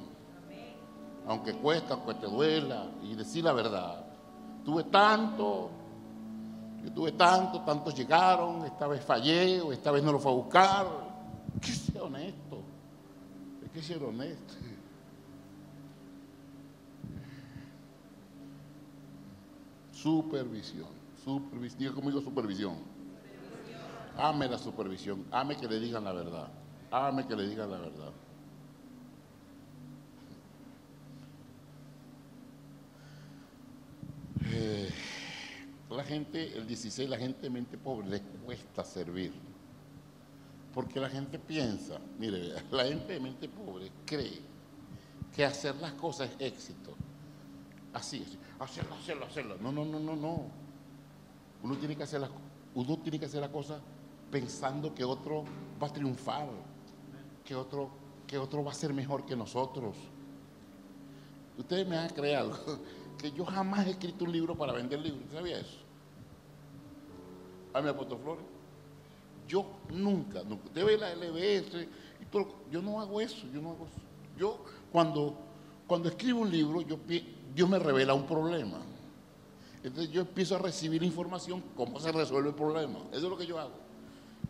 Aunque 1.28 1.54
cuesta, 1.54 1.94
aunque 1.94 2.16
te 2.16 2.26
duela. 2.26 2.90
Y 3.04 3.16
decir 3.16 3.44
la 3.44 3.54
verdad. 3.54 4.06
Tuve 4.66 4.84
tanto, 4.86 5.70
yo 6.86 6.92
tuve 6.92 7.14
tanto, 7.14 7.62
tantos 7.62 7.96
llegaron, 7.96 8.64
esta 8.64 8.86
vez 8.86 9.04
fallé 9.04 9.60
o 9.60 9.74
esta 9.74 9.90
vez 9.90 10.04
no 10.04 10.12
lo 10.12 10.20
fue 10.20 10.32
a 10.32 10.36
buscar. 10.36 10.88
que 11.60 11.72
ser 11.72 12.00
honesto. 12.00 12.62
Hay 13.64 13.70
que 13.70 13.82
ser 13.82 14.04
honesto. 14.04 14.54
Supervisión. 19.92 20.90
Supervisión. 21.24 21.80
Diga 21.80 21.92
conmigo 21.92 22.22
supervisión. 22.22 22.76
Ame 24.16 24.48
la 24.48 24.60
supervisión. 24.60 25.26
Ame 25.32 25.58
que 25.58 25.68
le 25.68 25.80
digan 25.80 26.04
la 26.04 26.14
verdad. 26.14 26.50
Ame 26.92 27.26
que 27.26 27.36
le 27.36 27.48
digan 27.48 27.72
la 27.72 27.80
verdad. 27.80 28.12
La 35.96 36.04
gente, 36.04 36.58
el 36.58 36.68
16, 36.68 37.10
la 37.10 37.18
gente 37.18 37.42
de 37.42 37.50
mente 37.50 37.78
pobre 37.78 38.08
le 38.08 38.22
cuesta 38.22 38.84
servir. 38.84 39.34
Porque 40.74 41.00
la 41.00 41.10
gente 41.10 41.40
piensa, 41.40 42.00
mire, 42.20 42.54
la 42.72 42.86
gente 42.86 43.14
de 43.14 43.20
mente 43.20 43.48
pobre 43.48 43.92
cree 44.06 44.42
que 45.34 45.46
hacer 45.46 45.76
las 45.78 45.94
cosas 45.94 46.30
es 46.40 46.54
éxito. 46.54 46.92
Así, 47.94 48.24
así, 48.60 48.80
hacerlo, 48.80 48.96
hacerlo, 48.96 49.26
hacerlo. 49.26 49.58
No, 49.62 49.72
no, 49.72 49.86
no, 49.86 50.00
no, 50.00 50.16
no. 50.16 50.44
Uno 51.64 51.78
tiene 51.78 51.96
que 51.96 52.04
hacer 52.04 52.22
las, 52.22 52.30
uno 52.74 52.98
tiene 52.98 53.20
que 53.20 53.26
hacer 53.26 53.42
la 53.42 53.52
cosa 53.52 53.80
pensando 54.30 54.94
que 54.94 55.04
otro 55.04 55.46
va 55.82 55.88
a 55.88 55.94
triunfar, 55.94 56.50
que 57.44 57.56
otro, 57.56 57.90
que 58.28 58.38
otro 58.38 58.64
va 58.64 58.72
a 58.72 58.76
ser 58.76 58.94
mejor 58.94 59.26
que 59.26 59.36
nosotros. 59.36 59.96
Ustedes 61.58 61.88
me 61.88 61.96
van 61.96 62.08
a 62.08 62.10
creer 62.10 62.38
algo, 62.38 62.58
que 63.18 63.32
yo 63.32 63.46
jamás 63.46 63.88
he 63.88 63.92
escrito 63.92 64.26
un 64.26 64.34
libro 64.34 64.58
para 64.58 64.74
vender 64.74 65.00
libros. 65.00 65.32
¿Sabía 65.32 65.60
eso? 65.60 65.85
A 67.76 67.82
mi 67.82 67.90
apóstol 67.90 68.20
Flores. 68.24 68.46
Yo 69.48 69.66
nunca, 69.90 70.44
nunca. 70.44 70.70
Debe 70.74 70.98
la 70.98 71.14
LBS. 71.14 71.88
Yo 72.72 72.82
no 72.82 73.00
hago 73.00 73.22
eso, 73.22 73.46
yo 73.54 73.62
no 73.62 73.72
hago 73.72 73.86
eso. 73.86 74.02
Yo 74.38 74.60
cuando, 74.92 75.38
cuando 75.88 76.10
escribo 76.10 76.42
un 76.42 76.52
libro, 76.52 76.82
yo, 76.82 76.98
Dios 77.54 77.70
me 77.70 77.80
revela 77.80 78.14
un 78.14 78.26
problema. 78.26 78.80
Entonces 79.84 80.12
yo 80.12 80.22
empiezo 80.22 80.56
a 80.56 80.60
recibir 80.60 81.04
información, 81.04 81.64
cómo 81.76 82.00
se 82.00 82.12
resuelve 82.12 82.50
el 82.50 82.56
problema. 82.56 83.00
Eso 83.12 83.26
es 83.26 83.30
lo 83.30 83.38
que 83.38 83.46
yo 83.46 83.60
hago. 83.60 83.76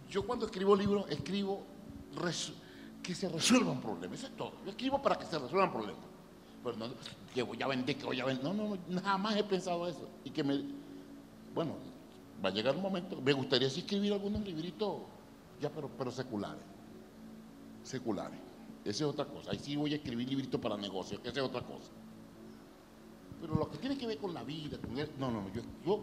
Yo 0.09 0.25
cuando 0.25 0.45
escribo 0.45 0.75
libros, 0.75 1.05
escribo 1.09 1.63
que 3.03 3.13
se 3.13 3.27
resuelva 3.27 3.71
un 3.71 3.81
problema. 3.81 4.15
Eso 4.15 4.27
es 4.27 4.37
todo. 4.37 4.53
Yo 4.63 4.71
escribo 4.71 5.01
para 5.01 5.17
que 5.17 5.25
se 5.25 5.37
resuelvan 5.37 5.71
problemas. 5.71 6.03
Pero 6.63 6.77
no, 6.77 6.87
que 7.33 7.43
voy 7.43 7.61
a 7.61 7.67
vender, 7.67 7.97
que 7.97 8.05
voy 8.05 8.19
a 8.19 8.25
vender. 8.25 8.43
No, 8.43 8.53
no, 8.53 8.77
no, 8.87 9.01
jamás 9.01 9.35
he 9.35 9.43
pensado 9.43 9.85
eso. 9.87 10.07
Y 10.23 10.29
que 10.29 10.43
me, 10.43 10.63
bueno, 11.53 11.75
va 12.45 12.49
a 12.49 12.53
llegar 12.53 12.75
un 12.75 12.83
momento, 12.83 13.19
me 13.21 13.33
gustaría 13.33 13.67
escribir 13.67 14.13
algunos 14.13 14.41
libritos, 14.43 15.01
ya, 15.59 15.71
pero, 15.71 15.89
pero 15.97 16.11
seculares. 16.11 16.61
Seculares. 17.83 18.39
Esa 18.83 19.03
es 19.03 19.09
otra 19.09 19.25
cosa. 19.25 19.49
Ahí 19.49 19.57
sí 19.57 19.75
voy 19.75 19.93
a 19.93 19.95
escribir 19.95 20.29
libritos 20.29 20.61
para 20.61 20.77
negocios, 20.77 21.19
esa 21.23 21.39
es 21.39 21.45
otra 21.45 21.61
cosa. 21.61 21.89
Pero 23.41 23.55
lo 23.55 23.69
que 23.69 23.79
tiene 23.79 23.97
que 23.97 24.05
ver 24.05 24.19
con 24.19 24.33
la 24.33 24.43
vida, 24.43 24.77
no, 25.17 25.31
no, 25.31 25.41
no, 25.41 25.53
yo, 25.53 25.61
yo 25.83 26.01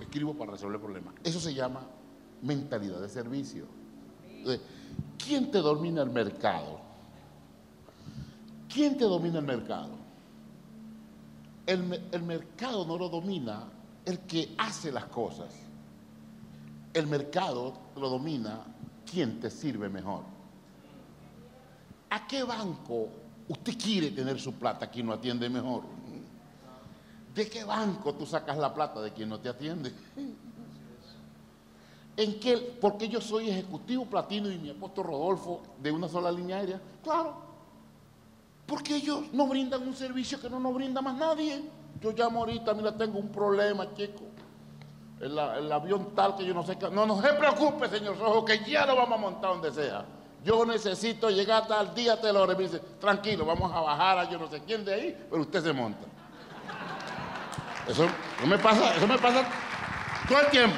escribo 0.00 0.34
para 0.34 0.52
resolver 0.52 0.80
problemas. 0.80 1.14
Eso 1.22 1.38
se 1.38 1.54
llama 1.54 1.86
mentalidad 2.42 3.00
de 3.00 3.08
servicio. 3.08 3.66
¿Quién 5.24 5.50
te 5.52 5.58
domina 5.58 6.02
el 6.02 6.10
mercado? 6.10 6.80
¿Quién 8.72 8.98
te 8.98 9.04
domina 9.04 9.38
el 9.38 9.44
mercado? 9.44 9.90
El, 11.66 12.00
el 12.10 12.22
mercado 12.22 12.84
no 12.84 12.98
lo 12.98 13.08
domina 13.08 13.75
el 14.06 14.20
que 14.20 14.54
hace 14.56 14.90
las 14.90 15.04
cosas. 15.06 15.52
El 16.94 17.06
mercado 17.08 17.74
lo 17.96 18.08
domina 18.08 18.60
quien 19.04 19.38
te 19.38 19.50
sirve 19.50 19.88
mejor. 19.90 20.22
¿A 22.08 22.26
qué 22.26 22.42
banco 22.44 23.08
usted 23.48 23.76
quiere 23.76 24.12
tener 24.12 24.40
su 24.40 24.54
plata 24.54 24.88
quien 24.88 25.06
no 25.06 25.12
atiende 25.12 25.50
mejor? 25.50 25.82
¿De 27.34 27.50
qué 27.50 27.64
banco 27.64 28.14
tú 28.14 28.24
sacas 28.24 28.56
la 28.56 28.72
plata 28.72 29.02
de 29.02 29.12
quien 29.12 29.28
no 29.28 29.38
te 29.38 29.50
atiende? 29.50 29.92
¿En 32.16 32.40
qué? 32.40 32.56
Porque 32.80 33.08
yo 33.08 33.20
soy 33.20 33.50
ejecutivo 33.50 34.06
platino 34.06 34.50
y 34.50 34.56
mi 34.56 34.70
apóstol 34.70 35.06
Rodolfo 35.06 35.60
de 35.82 35.92
una 35.92 36.08
sola 36.08 36.32
línea 36.32 36.56
aérea. 36.56 36.80
Claro. 37.02 37.34
Porque 38.66 38.96
ellos 38.96 39.24
no 39.32 39.46
brindan 39.46 39.86
un 39.86 39.94
servicio 39.94 40.40
que 40.40 40.48
no 40.48 40.58
nos 40.58 40.74
brinda 40.74 41.02
más 41.02 41.16
nadie. 41.16 41.62
Yo 42.00 42.12
llamo 42.12 42.40
ahorita, 42.40 42.74
mira, 42.74 42.96
tengo 42.96 43.18
un 43.18 43.30
problema, 43.30 43.92
chico. 43.94 44.24
El, 45.20 45.72
avión 45.72 46.14
tal 46.14 46.36
que 46.36 46.44
yo 46.44 46.52
no 46.52 46.62
sé 46.62 46.76
qué. 46.76 46.90
No, 46.90 47.06
no 47.06 47.20
se 47.22 47.32
preocupe, 47.32 47.88
señor 47.88 48.18
Rojo, 48.18 48.44
que 48.44 48.58
ya 48.64 48.84
lo 48.84 48.96
vamos 48.96 49.18
a 49.18 49.20
montar 49.20 49.50
donde 49.52 49.72
sea. 49.72 50.04
Yo 50.44 50.64
necesito 50.64 51.30
llegar 51.30 51.66
tal 51.66 51.94
día, 51.94 52.20
te 52.20 52.32
lo 52.32 52.46
dice, 52.54 52.78
tranquilo, 53.00 53.44
vamos 53.44 53.72
a 53.72 53.80
bajar 53.80 54.18
a 54.18 54.30
yo 54.30 54.38
no 54.38 54.46
sé 54.46 54.62
quién 54.64 54.84
de 54.84 54.94
ahí, 54.94 55.26
pero 55.28 55.42
usted 55.42 55.62
se 55.62 55.72
monta. 55.72 56.06
Eso, 57.88 58.06
me 58.46 58.58
pasa, 58.58 58.94
eso 58.94 59.06
me 59.06 59.18
pasa 59.18 59.44
todo 60.28 60.40
el 60.40 60.46
tiempo. 60.48 60.76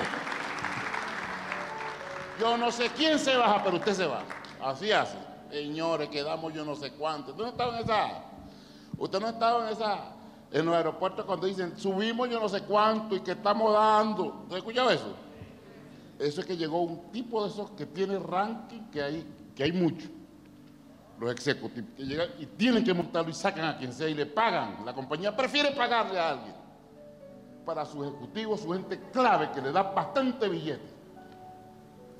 Yo 2.40 2.56
no 2.56 2.70
sé 2.70 2.90
quién 2.90 3.18
se 3.18 3.36
baja, 3.36 3.62
pero 3.64 3.76
usted 3.76 3.94
se 3.94 4.06
va. 4.06 4.22
Así 4.62 4.92
hace. 4.92 5.16
Señores, 5.50 6.08
quedamos 6.10 6.52
yo 6.52 6.64
no 6.64 6.76
sé 6.76 6.92
cuánto. 6.92 7.32
¿Usted 7.32 7.44
no 7.44 7.50
estaba 7.50 7.78
en 7.78 7.84
esa? 7.84 8.10
¿Usted 8.96 9.20
no 9.20 9.28
estaba 9.28 9.66
en 9.66 9.72
esa? 9.72 9.98
En 10.50 10.64
los 10.64 10.74
aeropuertos 10.74 11.24
cuando 11.24 11.46
dicen 11.46 11.76
subimos 11.76 12.28
yo 12.30 12.40
no 12.40 12.48
sé 12.48 12.62
cuánto 12.62 13.16
y 13.16 13.20
que 13.20 13.32
estamos 13.32 13.72
dando. 13.72 14.46
¿Has 14.50 14.56
escuchado 14.56 14.90
eso? 14.90 15.14
Eso 16.18 16.40
es 16.40 16.46
que 16.46 16.56
llegó 16.56 16.82
un 16.82 17.12
tipo 17.12 17.44
de 17.44 17.50
esos 17.50 17.70
que 17.70 17.86
tiene 17.86 18.18
ranking 18.18 18.90
que 18.90 19.02
hay, 19.02 19.26
que 19.54 19.64
hay 19.64 19.72
mucho. 19.72 20.08
Los 21.20 21.32
ejecutivos 21.32 21.90
que 21.96 22.04
llegan 22.04 22.28
y 22.38 22.46
tienen 22.46 22.84
que 22.84 22.94
montarlo 22.94 23.30
y 23.30 23.34
sacan 23.34 23.64
a 23.66 23.76
quien 23.76 23.92
sea 23.92 24.08
y 24.08 24.14
le 24.14 24.26
pagan. 24.26 24.84
La 24.84 24.94
compañía 24.94 25.36
prefiere 25.36 25.72
pagarle 25.72 26.18
a 26.18 26.30
alguien 26.30 26.54
para 27.64 27.84
su 27.84 28.02
ejecutivo, 28.02 28.56
su 28.56 28.72
gente 28.72 28.98
clave 29.12 29.50
que 29.52 29.60
le 29.60 29.70
da 29.70 29.82
bastante 29.82 30.48
billete. 30.48 30.98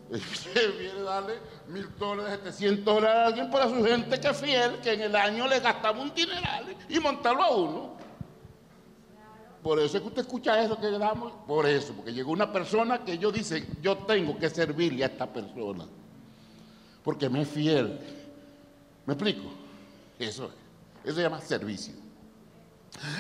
Viene 0.78 1.00
a 1.00 1.02
darle 1.02 1.34
mil 1.68 1.88
dólares, 1.98 2.40
700 2.44 2.84
dólares 2.84 3.16
a 3.16 3.26
alguien 3.26 3.50
para 3.50 3.68
su 3.68 3.84
gente 3.84 4.20
que 4.20 4.28
es 4.28 4.36
fiel, 4.36 4.78
que 4.80 4.92
en 4.92 5.02
el 5.02 5.16
año 5.16 5.46
le 5.46 5.60
gastamos 5.60 6.04
un 6.04 6.14
dineral 6.14 6.76
y 6.88 6.98
montarlo 6.98 7.42
a 7.42 7.56
uno. 7.56 7.97
Por 9.62 9.80
eso 9.80 9.96
es 9.96 10.02
que 10.02 10.08
usted 10.08 10.22
escucha 10.22 10.62
eso 10.62 10.78
que 10.78 10.90
damos. 10.90 11.32
Por 11.46 11.66
eso, 11.66 11.92
porque 11.92 12.12
llegó 12.12 12.32
una 12.32 12.52
persona 12.52 13.04
que 13.04 13.18
yo 13.18 13.32
dice, 13.32 13.66
yo 13.82 13.98
tengo 13.98 14.38
que 14.38 14.48
servirle 14.48 15.04
a 15.04 15.08
esta 15.08 15.26
persona. 15.26 15.84
Porque 17.02 17.28
me 17.28 17.42
es 17.42 17.48
fiel. 17.48 17.98
¿Me 19.06 19.14
explico? 19.14 19.48
Eso 20.18 20.46
es. 20.46 20.52
Eso 21.04 21.16
se 21.16 21.22
llama 21.22 21.40
servicio. 21.40 21.94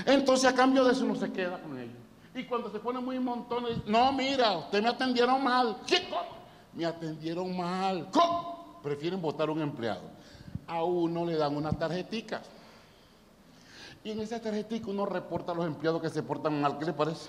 Entonces 0.06 0.50
a 0.50 0.54
cambio 0.54 0.84
de 0.84 0.92
eso 0.92 1.04
uno 1.04 1.16
se 1.16 1.32
queda 1.32 1.60
con 1.60 1.78
ellos. 1.78 1.96
Y 2.34 2.44
cuando 2.44 2.70
se 2.70 2.78
pone 2.78 3.00
muy 3.00 3.18
montones, 3.18 3.78
no, 3.86 4.12
mira, 4.12 4.58
usted 4.58 4.82
me 4.82 4.88
atendieron 4.88 5.42
mal. 5.42 5.78
¿Qué? 5.86 6.06
Me 6.74 6.84
atendieron 6.84 7.56
mal. 7.56 8.08
Prefieren 8.82 9.20
votar 9.20 9.50
un 9.50 9.60
empleado. 9.60 10.10
A 10.66 10.84
uno 10.84 11.24
le 11.24 11.36
dan 11.36 11.56
una 11.56 11.72
tarjetica. 11.72 12.42
Y 14.08 14.12
en 14.12 14.20
esa 14.20 14.40
tarjetica 14.40 14.88
uno 14.88 15.04
reporta 15.04 15.52
a 15.52 15.54
los 15.54 15.66
empleados 15.66 16.00
que 16.00 16.08
se 16.08 16.22
portan 16.22 16.58
mal. 16.62 16.78
¿Qué 16.78 16.86
le 16.86 16.94
parece? 16.94 17.28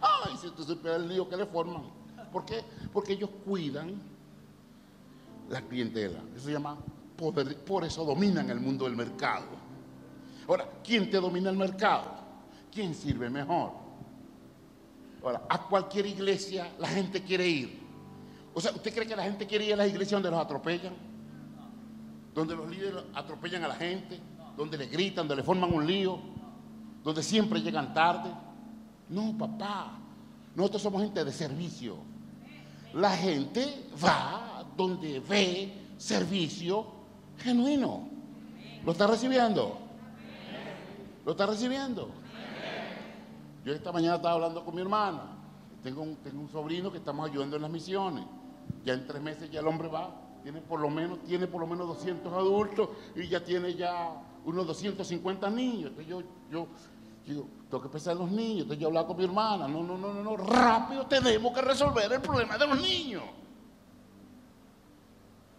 Ay, 0.00 0.36
si 0.40 0.46
usted 0.46 0.62
supiera 0.62 0.94
el 0.94 1.08
lío 1.08 1.28
que 1.28 1.36
le 1.36 1.44
forman. 1.44 1.82
¿Por 2.30 2.44
qué? 2.44 2.62
Porque 2.92 3.14
ellos 3.14 3.30
cuidan 3.44 4.00
la 5.50 5.60
clientela. 5.62 6.20
Eso 6.36 6.44
se 6.44 6.52
llama 6.52 6.78
poder. 7.16 7.64
Por 7.64 7.82
eso 7.82 8.04
dominan 8.04 8.48
el 8.48 8.60
mundo 8.60 8.84
del 8.84 8.94
mercado. 8.94 9.46
Ahora, 10.46 10.68
¿quién 10.84 11.10
te 11.10 11.16
domina 11.16 11.50
el 11.50 11.56
mercado? 11.56 12.12
¿Quién 12.72 12.94
sirve 12.94 13.28
mejor? 13.28 13.72
Ahora, 15.24 15.42
a 15.48 15.66
cualquier 15.66 16.06
iglesia 16.06 16.72
la 16.78 16.86
gente 16.86 17.24
quiere 17.24 17.48
ir. 17.48 17.82
O 18.54 18.60
sea, 18.60 18.70
¿usted 18.70 18.94
cree 18.94 19.08
que 19.08 19.16
la 19.16 19.24
gente 19.24 19.48
quiere 19.48 19.64
ir 19.64 19.72
a 19.72 19.78
las 19.78 19.88
iglesias 19.88 20.12
donde 20.12 20.30
los 20.30 20.44
atropellan? 20.44 20.94
Donde 22.32 22.54
los 22.54 22.70
líderes 22.70 23.02
atropellan 23.14 23.64
a 23.64 23.68
la 23.68 23.74
gente, 23.74 24.20
donde 24.56 24.78
le 24.78 24.86
gritan, 24.86 25.26
donde 25.26 25.36
le 25.36 25.42
forman 25.42 25.72
un 25.72 25.86
lío, 25.86 26.18
donde 27.02 27.22
siempre 27.22 27.60
llegan 27.60 27.92
tarde. 27.94 28.30
No, 29.08 29.36
papá. 29.36 29.98
Nosotros 30.54 30.82
somos 30.82 31.02
gente 31.02 31.24
de 31.24 31.32
servicio. 31.32 31.96
La 32.94 33.10
gente 33.10 33.88
va 34.02 34.64
donde 34.76 35.20
ve 35.20 35.94
servicio 35.96 36.86
genuino. 37.38 38.08
¿Lo 38.84 38.92
está 38.92 39.06
recibiendo? 39.06 39.78
¿Lo 41.24 41.32
está 41.32 41.46
recibiendo? 41.46 42.10
Yo 43.64 43.72
esta 43.72 43.92
mañana 43.92 44.16
estaba 44.16 44.34
hablando 44.34 44.64
con 44.64 44.74
mi 44.74 44.80
hermana. 44.80 45.22
Tengo 45.82 46.02
un, 46.02 46.16
tengo 46.16 46.40
un 46.40 46.48
sobrino 46.48 46.90
que 46.90 46.98
estamos 46.98 47.28
ayudando 47.28 47.56
en 47.56 47.62
las 47.62 47.70
misiones. 47.70 48.24
Ya 48.84 48.94
en 48.94 49.06
tres 49.06 49.22
meses 49.22 49.50
ya 49.50 49.60
el 49.60 49.66
hombre 49.66 49.88
va, 49.88 50.10
tiene 50.42 50.60
por 50.60 50.80
lo 50.80 50.90
menos, 50.90 51.20
tiene 51.24 51.46
por 51.46 51.60
lo 51.60 51.66
menos 51.66 51.86
200 51.88 52.32
adultos 52.32 52.88
y 53.14 53.28
ya 53.28 53.44
tiene 53.44 53.74
ya 53.74 54.10
unos 54.44 54.66
250 54.66 55.50
niños. 55.50 55.90
Entonces 55.90 56.06
yo, 56.06 56.22
yo, 56.50 57.46
tengo 57.70 57.82
que 57.82 57.88
pensar 57.88 58.12
en 58.12 58.18
los 58.18 58.30
niños. 58.30 58.62
Entonces 58.62 58.78
yo 58.78 58.88
hablaba 58.88 59.06
con 59.06 59.16
mi 59.16 59.24
hermana. 59.24 59.68
No, 59.68 59.82
no, 59.82 59.96
no, 59.96 60.12
no, 60.12 60.22
no, 60.22 60.36
rápido 60.36 61.06
tenemos 61.06 61.52
que 61.52 61.62
resolver 61.62 62.12
el 62.12 62.20
problema 62.20 62.58
de 62.58 62.66
los 62.66 62.80
niños. 62.80 63.22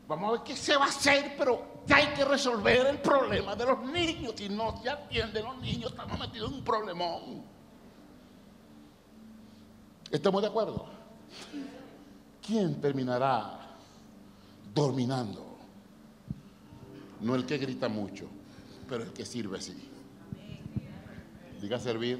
Vamos 0.07 0.29
a 0.29 0.31
ver 0.33 0.41
qué 0.43 0.55
se 0.55 0.75
va 0.75 0.85
a 0.85 0.89
hacer, 0.89 1.35
pero 1.37 1.83
ya 1.87 1.95
hay 1.97 2.07
que 2.07 2.25
resolver 2.25 2.87
el 2.87 2.99
problema 2.99 3.55
de 3.55 3.65
los 3.65 3.79
niños. 3.85 4.33
Si 4.35 4.49
no 4.49 4.81
se 4.81 4.89
atienden 4.89 5.45
los 5.45 5.57
niños, 5.59 5.91
estamos 5.91 6.19
metidos 6.19 6.49
en 6.49 6.57
un 6.57 6.63
problemón. 6.63 7.43
¿Estamos 10.11 10.41
de 10.41 10.47
acuerdo? 10.47 10.85
¿Quién 12.45 12.79
terminará 12.79 13.59
dominando? 14.73 15.57
No 17.21 17.35
el 17.35 17.45
que 17.45 17.57
grita 17.57 17.87
mucho, 17.87 18.27
pero 18.93 19.05
el 19.05 19.11
que 19.11 19.25
sirve 19.25 19.57
así. 19.57 19.89
Diga 21.59 21.79
servir, 21.79 22.19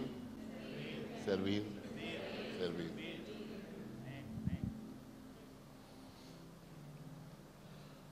servir, 1.24 1.64
servir. 2.58 2.92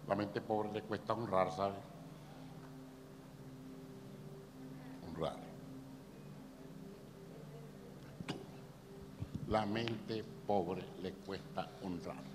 La 0.07 0.13
mente 0.13 0.41
pobre 0.41 0.71
le 0.73 0.83
cuesta 0.83 1.13
honrar, 1.13 1.51
¿sabe? 1.51 1.73
Honrar. 5.09 5.37
La 9.47 9.65
mente 9.65 10.23
pobre 10.45 10.83
le 11.01 11.13
cuesta 11.13 11.67
honrar. 11.81 12.30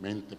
Mente. 0.00 0.38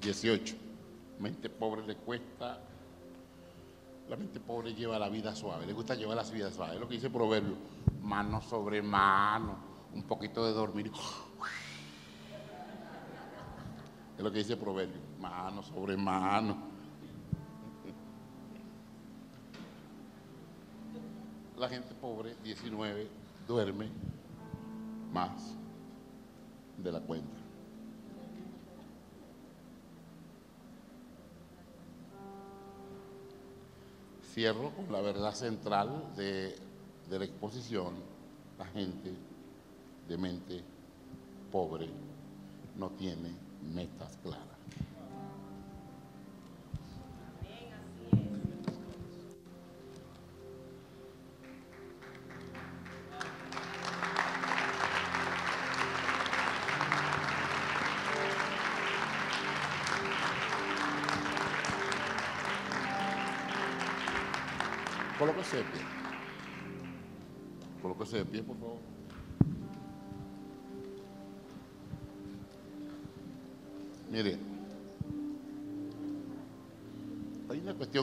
Dieciocho. 0.00 0.54
Mente 1.18 1.48
pobre 1.48 1.86
le 1.86 1.96
cuesta. 1.96 2.60
La 4.08 4.16
mente 4.16 4.38
pobre 4.38 4.74
lleva 4.74 4.98
la 4.98 5.08
vida 5.08 5.34
suave. 5.34 5.66
Le 5.66 5.72
gusta 5.72 5.94
llevar 5.94 6.16
la 6.16 6.22
vida 6.22 6.50
suave. 6.52 6.74
Es 6.74 6.80
lo 6.80 6.88
que 6.88 6.94
dice 6.94 7.10
proverbio. 7.10 7.56
Mano 8.02 8.40
sobre 8.42 8.80
mano. 8.82 9.56
Un 9.94 10.02
poquito 10.04 10.46
de 10.46 10.52
dormir. 10.52 10.90
Es 14.16 14.24
lo 14.24 14.32
que 14.32 14.38
dice 14.38 14.56
proverbio. 14.56 15.00
Mano 15.20 15.62
sobre 15.62 15.96
mano. 15.96 16.77
La 21.58 21.68
gente 21.68 21.92
pobre, 21.92 22.36
19, 22.44 23.08
duerme 23.48 23.88
más 25.12 25.56
de 26.76 26.92
la 26.92 27.00
cuenta. 27.00 27.36
Cierro 34.32 34.70
con 34.70 34.92
la 34.92 35.00
verdad 35.00 35.34
central 35.34 36.14
de, 36.16 36.56
la 37.10 37.24
exposición. 37.24 37.94
La 38.56 38.66
gente 38.66 39.12
de 40.06 40.16
mente 40.16 40.62
pobre 41.50 41.88
no 42.76 42.90
tiene 42.90 43.32
metas 43.74 44.16
claras. 44.22 44.57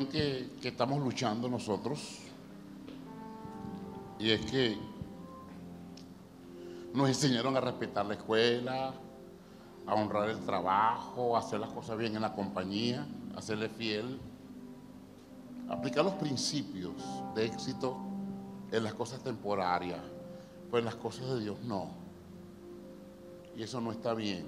Que, 0.03 0.49
estamos 0.63 1.01
luchando 1.01 1.47
nosotros 1.47 2.19
y 4.19 4.31
es 4.31 4.45
que 4.45 4.77
nos 6.93 7.07
enseñaron 7.07 7.55
a 7.55 7.61
respetar 7.61 8.05
la 8.05 8.15
escuela, 8.15 8.93
a 9.87 9.93
honrar 9.93 10.29
el 10.29 10.39
trabajo, 10.39 11.35
a 11.35 11.39
hacer 11.39 11.61
las 11.61 11.69
cosas 11.69 11.97
bien 11.97 12.15
en 12.15 12.21
la 12.21 12.33
compañía, 12.33 13.07
a 13.35 13.41
serle 13.41 13.69
fiel, 13.69 14.19
aplicar 15.69 16.03
los 16.03 16.15
principios 16.15 16.93
de 17.33 17.45
éxito 17.45 17.97
en 18.71 18.83
las 18.83 18.93
cosas 18.95 19.23
temporarias, 19.23 20.01
pues 20.69 20.81
en 20.81 20.85
las 20.85 20.95
cosas 20.95 21.29
de 21.29 21.39
Dios 21.39 21.61
no. 21.63 21.89
Y 23.55 23.63
eso 23.63 23.79
no 23.79 23.91
está 23.91 24.13
bien. 24.13 24.45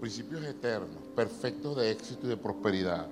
Principios 0.00 0.44
eternos, 0.44 1.02
perfectos 1.14 1.76
de 1.76 1.90
éxito 1.90 2.26
y 2.26 2.30
de 2.30 2.36
prosperidad. 2.36 3.08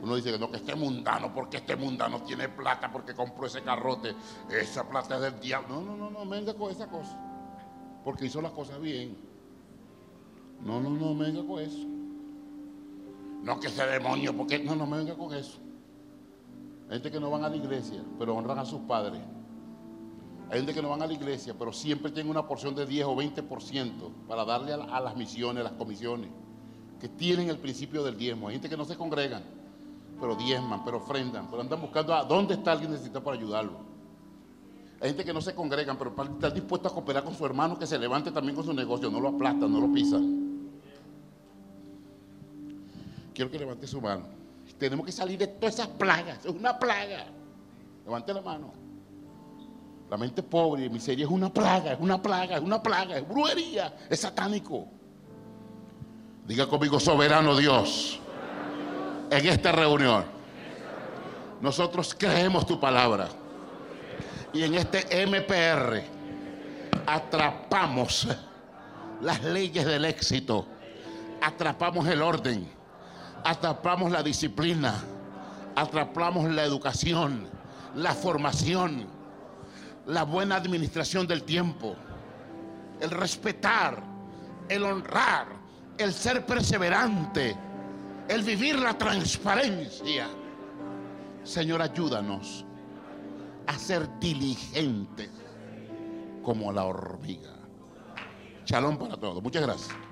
Uno 0.00 0.14
dice 0.14 0.30
que 0.30 0.38
no, 0.38 0.50
que 0.50 0.58
este 0.58 0.74
mundano, 0.74 1.32
porque 1.34 1.56
este 1.56 1.74
mundano 1.74 2.22
tiene 2.22 2.48
plata, 2.48 2.90
porque 2.92 3.14
compró 3.14 3.46
ese 3.46 3.62
carrote, 3.62 4.14
esa 4.50 4.88
plata 4.88 5.16
es 5.16 5.22
del 5.22 5.40
diablo. 5.40 5.80
No, 5.80 5.82
no, 5.82 5.96
no, 5.96 6.10
no, 6.10 6.28
venga 6.28 6.54
con 6.54 6.70
esa 6.70 6.86
cosa. 6.86 7.18
Porque 8.04 8.26
hizo 8.26 8.40
las 8.40 8.52
cosas 8.52 8.80
bien. 8.80 9.16
No, 10.62 10.80
no, 10.80 10.90
no, 10.90 11.16
venga 11.16 11.44
con 11.44 11.60
eso. 11.60 11.86
No 13.42 13.58
que 13.58 13.68
ese 13.68 13.86
demonio, 13.86 14.36
porque 14.36 14.58
no, 14.58 14.76
no 14.76 14.86
venga 14.88 15.14
con 15.14 15.34
eso. 15.34 15.58
Gente 16.90 17.10
que 17.10 17.18
no 17.18 17.30
van 17.30 17.44
a 17.44 17.48
la 17.48 17.56
iglesia, 17.56 18.02
pero 18.18 18.36
honran 18.36 18.58
a 18.58 18.64
sus 18.64 18.80
padres. 18.82 19.22
Hay 20.50 20.58
gente 20.58 20.72
que 20.72 20.80
no 20.80 20.90
van 20.90 21.02
a 21.02 21.06
la 21.06 21.12
iglesia, 21.12 21.54
pero 21.58 21.72
siempre 21.72 22.10
tienen 22.10 22.30
una 22.30 22.46
porción 22.46 22.74
de 22.74 22.86
10 22.86 23.06
o 23.06 23.16
20% 23.16 23.92
para 24.28 24.44
darle 24.44 24.72
a, 24.72 25.00
las 25.00 25.16
misiones, 25.16 25.60
a 25.62 25.64
las 25.64 25.72
comisiones, 25.72 26.30
que 27.00 27.08
tienen 27.08 27.48
el 27.48 27.58
principio 27.58 28.04
del 28.04 28.16
diezmo. 28.16 28.48
Hay 28.48 28.54
gente 28.54 28.68
que 28.68 28.76
no 28.76 28.84
se 28.84 28.96
congregan, 28.96 29.42
pero 30.20 30.36
diezman, 30.36 30.84
pero 30.84 30.98
ofrendan, 30.98 31.48
pero 31.50 31.62
andan 31.62 31.80
buscando 31.80 32.14
a 32.14 32.24
dónde 32.24 32.54
está 32.54 32.72
alguien 32.72 32.92
necesitado 32.92 33.24
para 33.24 33.36
ayudarlo. 33.36 33.86
Hay 35.00 35.08
gente 35.08 35.24
que 35.24 35.32
no 35.32 35.40
se 35.40 35.54
congregan, 35.54 35.98
pero 35.98 36.14
están 36.32 36.54
dispuestos 36.54 36.92
a 36.92 36.94
cooperar 36.94 37.24
con 37.24 37.34
su 37.34 37.44
hermano 37.44 37.78
que 37.78 37.86
se 37.86 37.98
levante 37.98 38.30
también 38.30 38.54
con 38.54 38.64
su 38.64 38.72
negocio, 38.72 39.10
no 39.10 39.20
lo 39.20 39.28
aplastan, 39.30 39.72
no 39.72 39.80
lo 39.80 39.92
pisan. 39.92 40.46
quiero 43.36 43.50
que 43.50 43.58
levante 43.58 43.86
su 43.86 44.00
mano. 44.00 44.24
Tenemos 44.78 45.04
que 45.04 45.12
salir 45.12 45.38
de 45.38 45.46
todas 45.46 45.74
esas 45.74 45.88
plagas. 45.88 46.44
Es 46.44 46.50
una 46.50 46.78
plaga. 46.78 47.26
Levante 48.04 48.32
la 48.32 48.40
mano. 48.40 48.85
La 50.10 50.16
mente 50.16 50.42
pobre 50.42 50.84
y 50.84 50.88
miseria 50.88 51.24
es 51.24 51.30
una 51.30 51.52
plaga, 51.52 51.92
es 51.92 52.00
una 52.00 52.22
plaga, 52.22 52.56
es 52.56 52.62
una 52.62 52.80
plaga, 52.80 53.16
es 53.16 53.28
brujería, 53.28 53.96
es 54.08 54.20
satánico. 54.20 54.86
Diga 56.46 56.68
conmigo, 56.68 57.00
soberano 57.00 57.56
Dios, 57.56 58.20
en 59.30 59.46
esta 59.46 59.72
reunión, 59.72 60.24
nosotros 61.60 62.14
creemos 62.16 62.66
tu 62.66 62.78
palabra. 62.78 63.28
Y 64.52 64.62
en 64.62 64.74
este 64.74 65.26
MPR 65.26 66.02
atrapamos 67.04 68.28
las 69.20 69.42
leyes 69.42 69.84
del 69.84 70.04
éxito, 70.04 70.66
atrapamos 71.42 72.06
el 72.06 72.22
orden, 72.22 72.68
atrapamos 73.42 74.12
la 74.12 74.22
disciplina, 74.22 74.94
atrapamos 75.74 76.48
la 76.48 76.62
educación, 76.62 77.48
la 77.96 78.14
formación, 78.14 79.15
la 80.06 80.22
buena 80.22 80.56
administración 80.56 81.26
del 81.26 81.42
tiempo, 81.42 81.96
el 83.00 83.10
respetar, 83.10 84.02
el 84.68 84.84
honrar, 84.84 85.48
el 85.98 86.12
ser 86.12 86.46
perseverante, 86.46 87.56
el 88.28 88.42
vivir 88.42 88.78
la 88.78 88.96
transparencia. 88.96 90.28
Señor, 91.42 91.82
ayúdanos 91.82 92.64
a 93.66 93.78
ser 93.78 94.08
diligentes 94.18 95.30
como 96.42 96.72
la 96.72 96.84
hormiga. 96.84 97.54
Chalón 98.64 98.98
para 98.98 99.16
todos. 99.16 99.42
Muchas 99.42 99.62
gracias. 99.62 100.05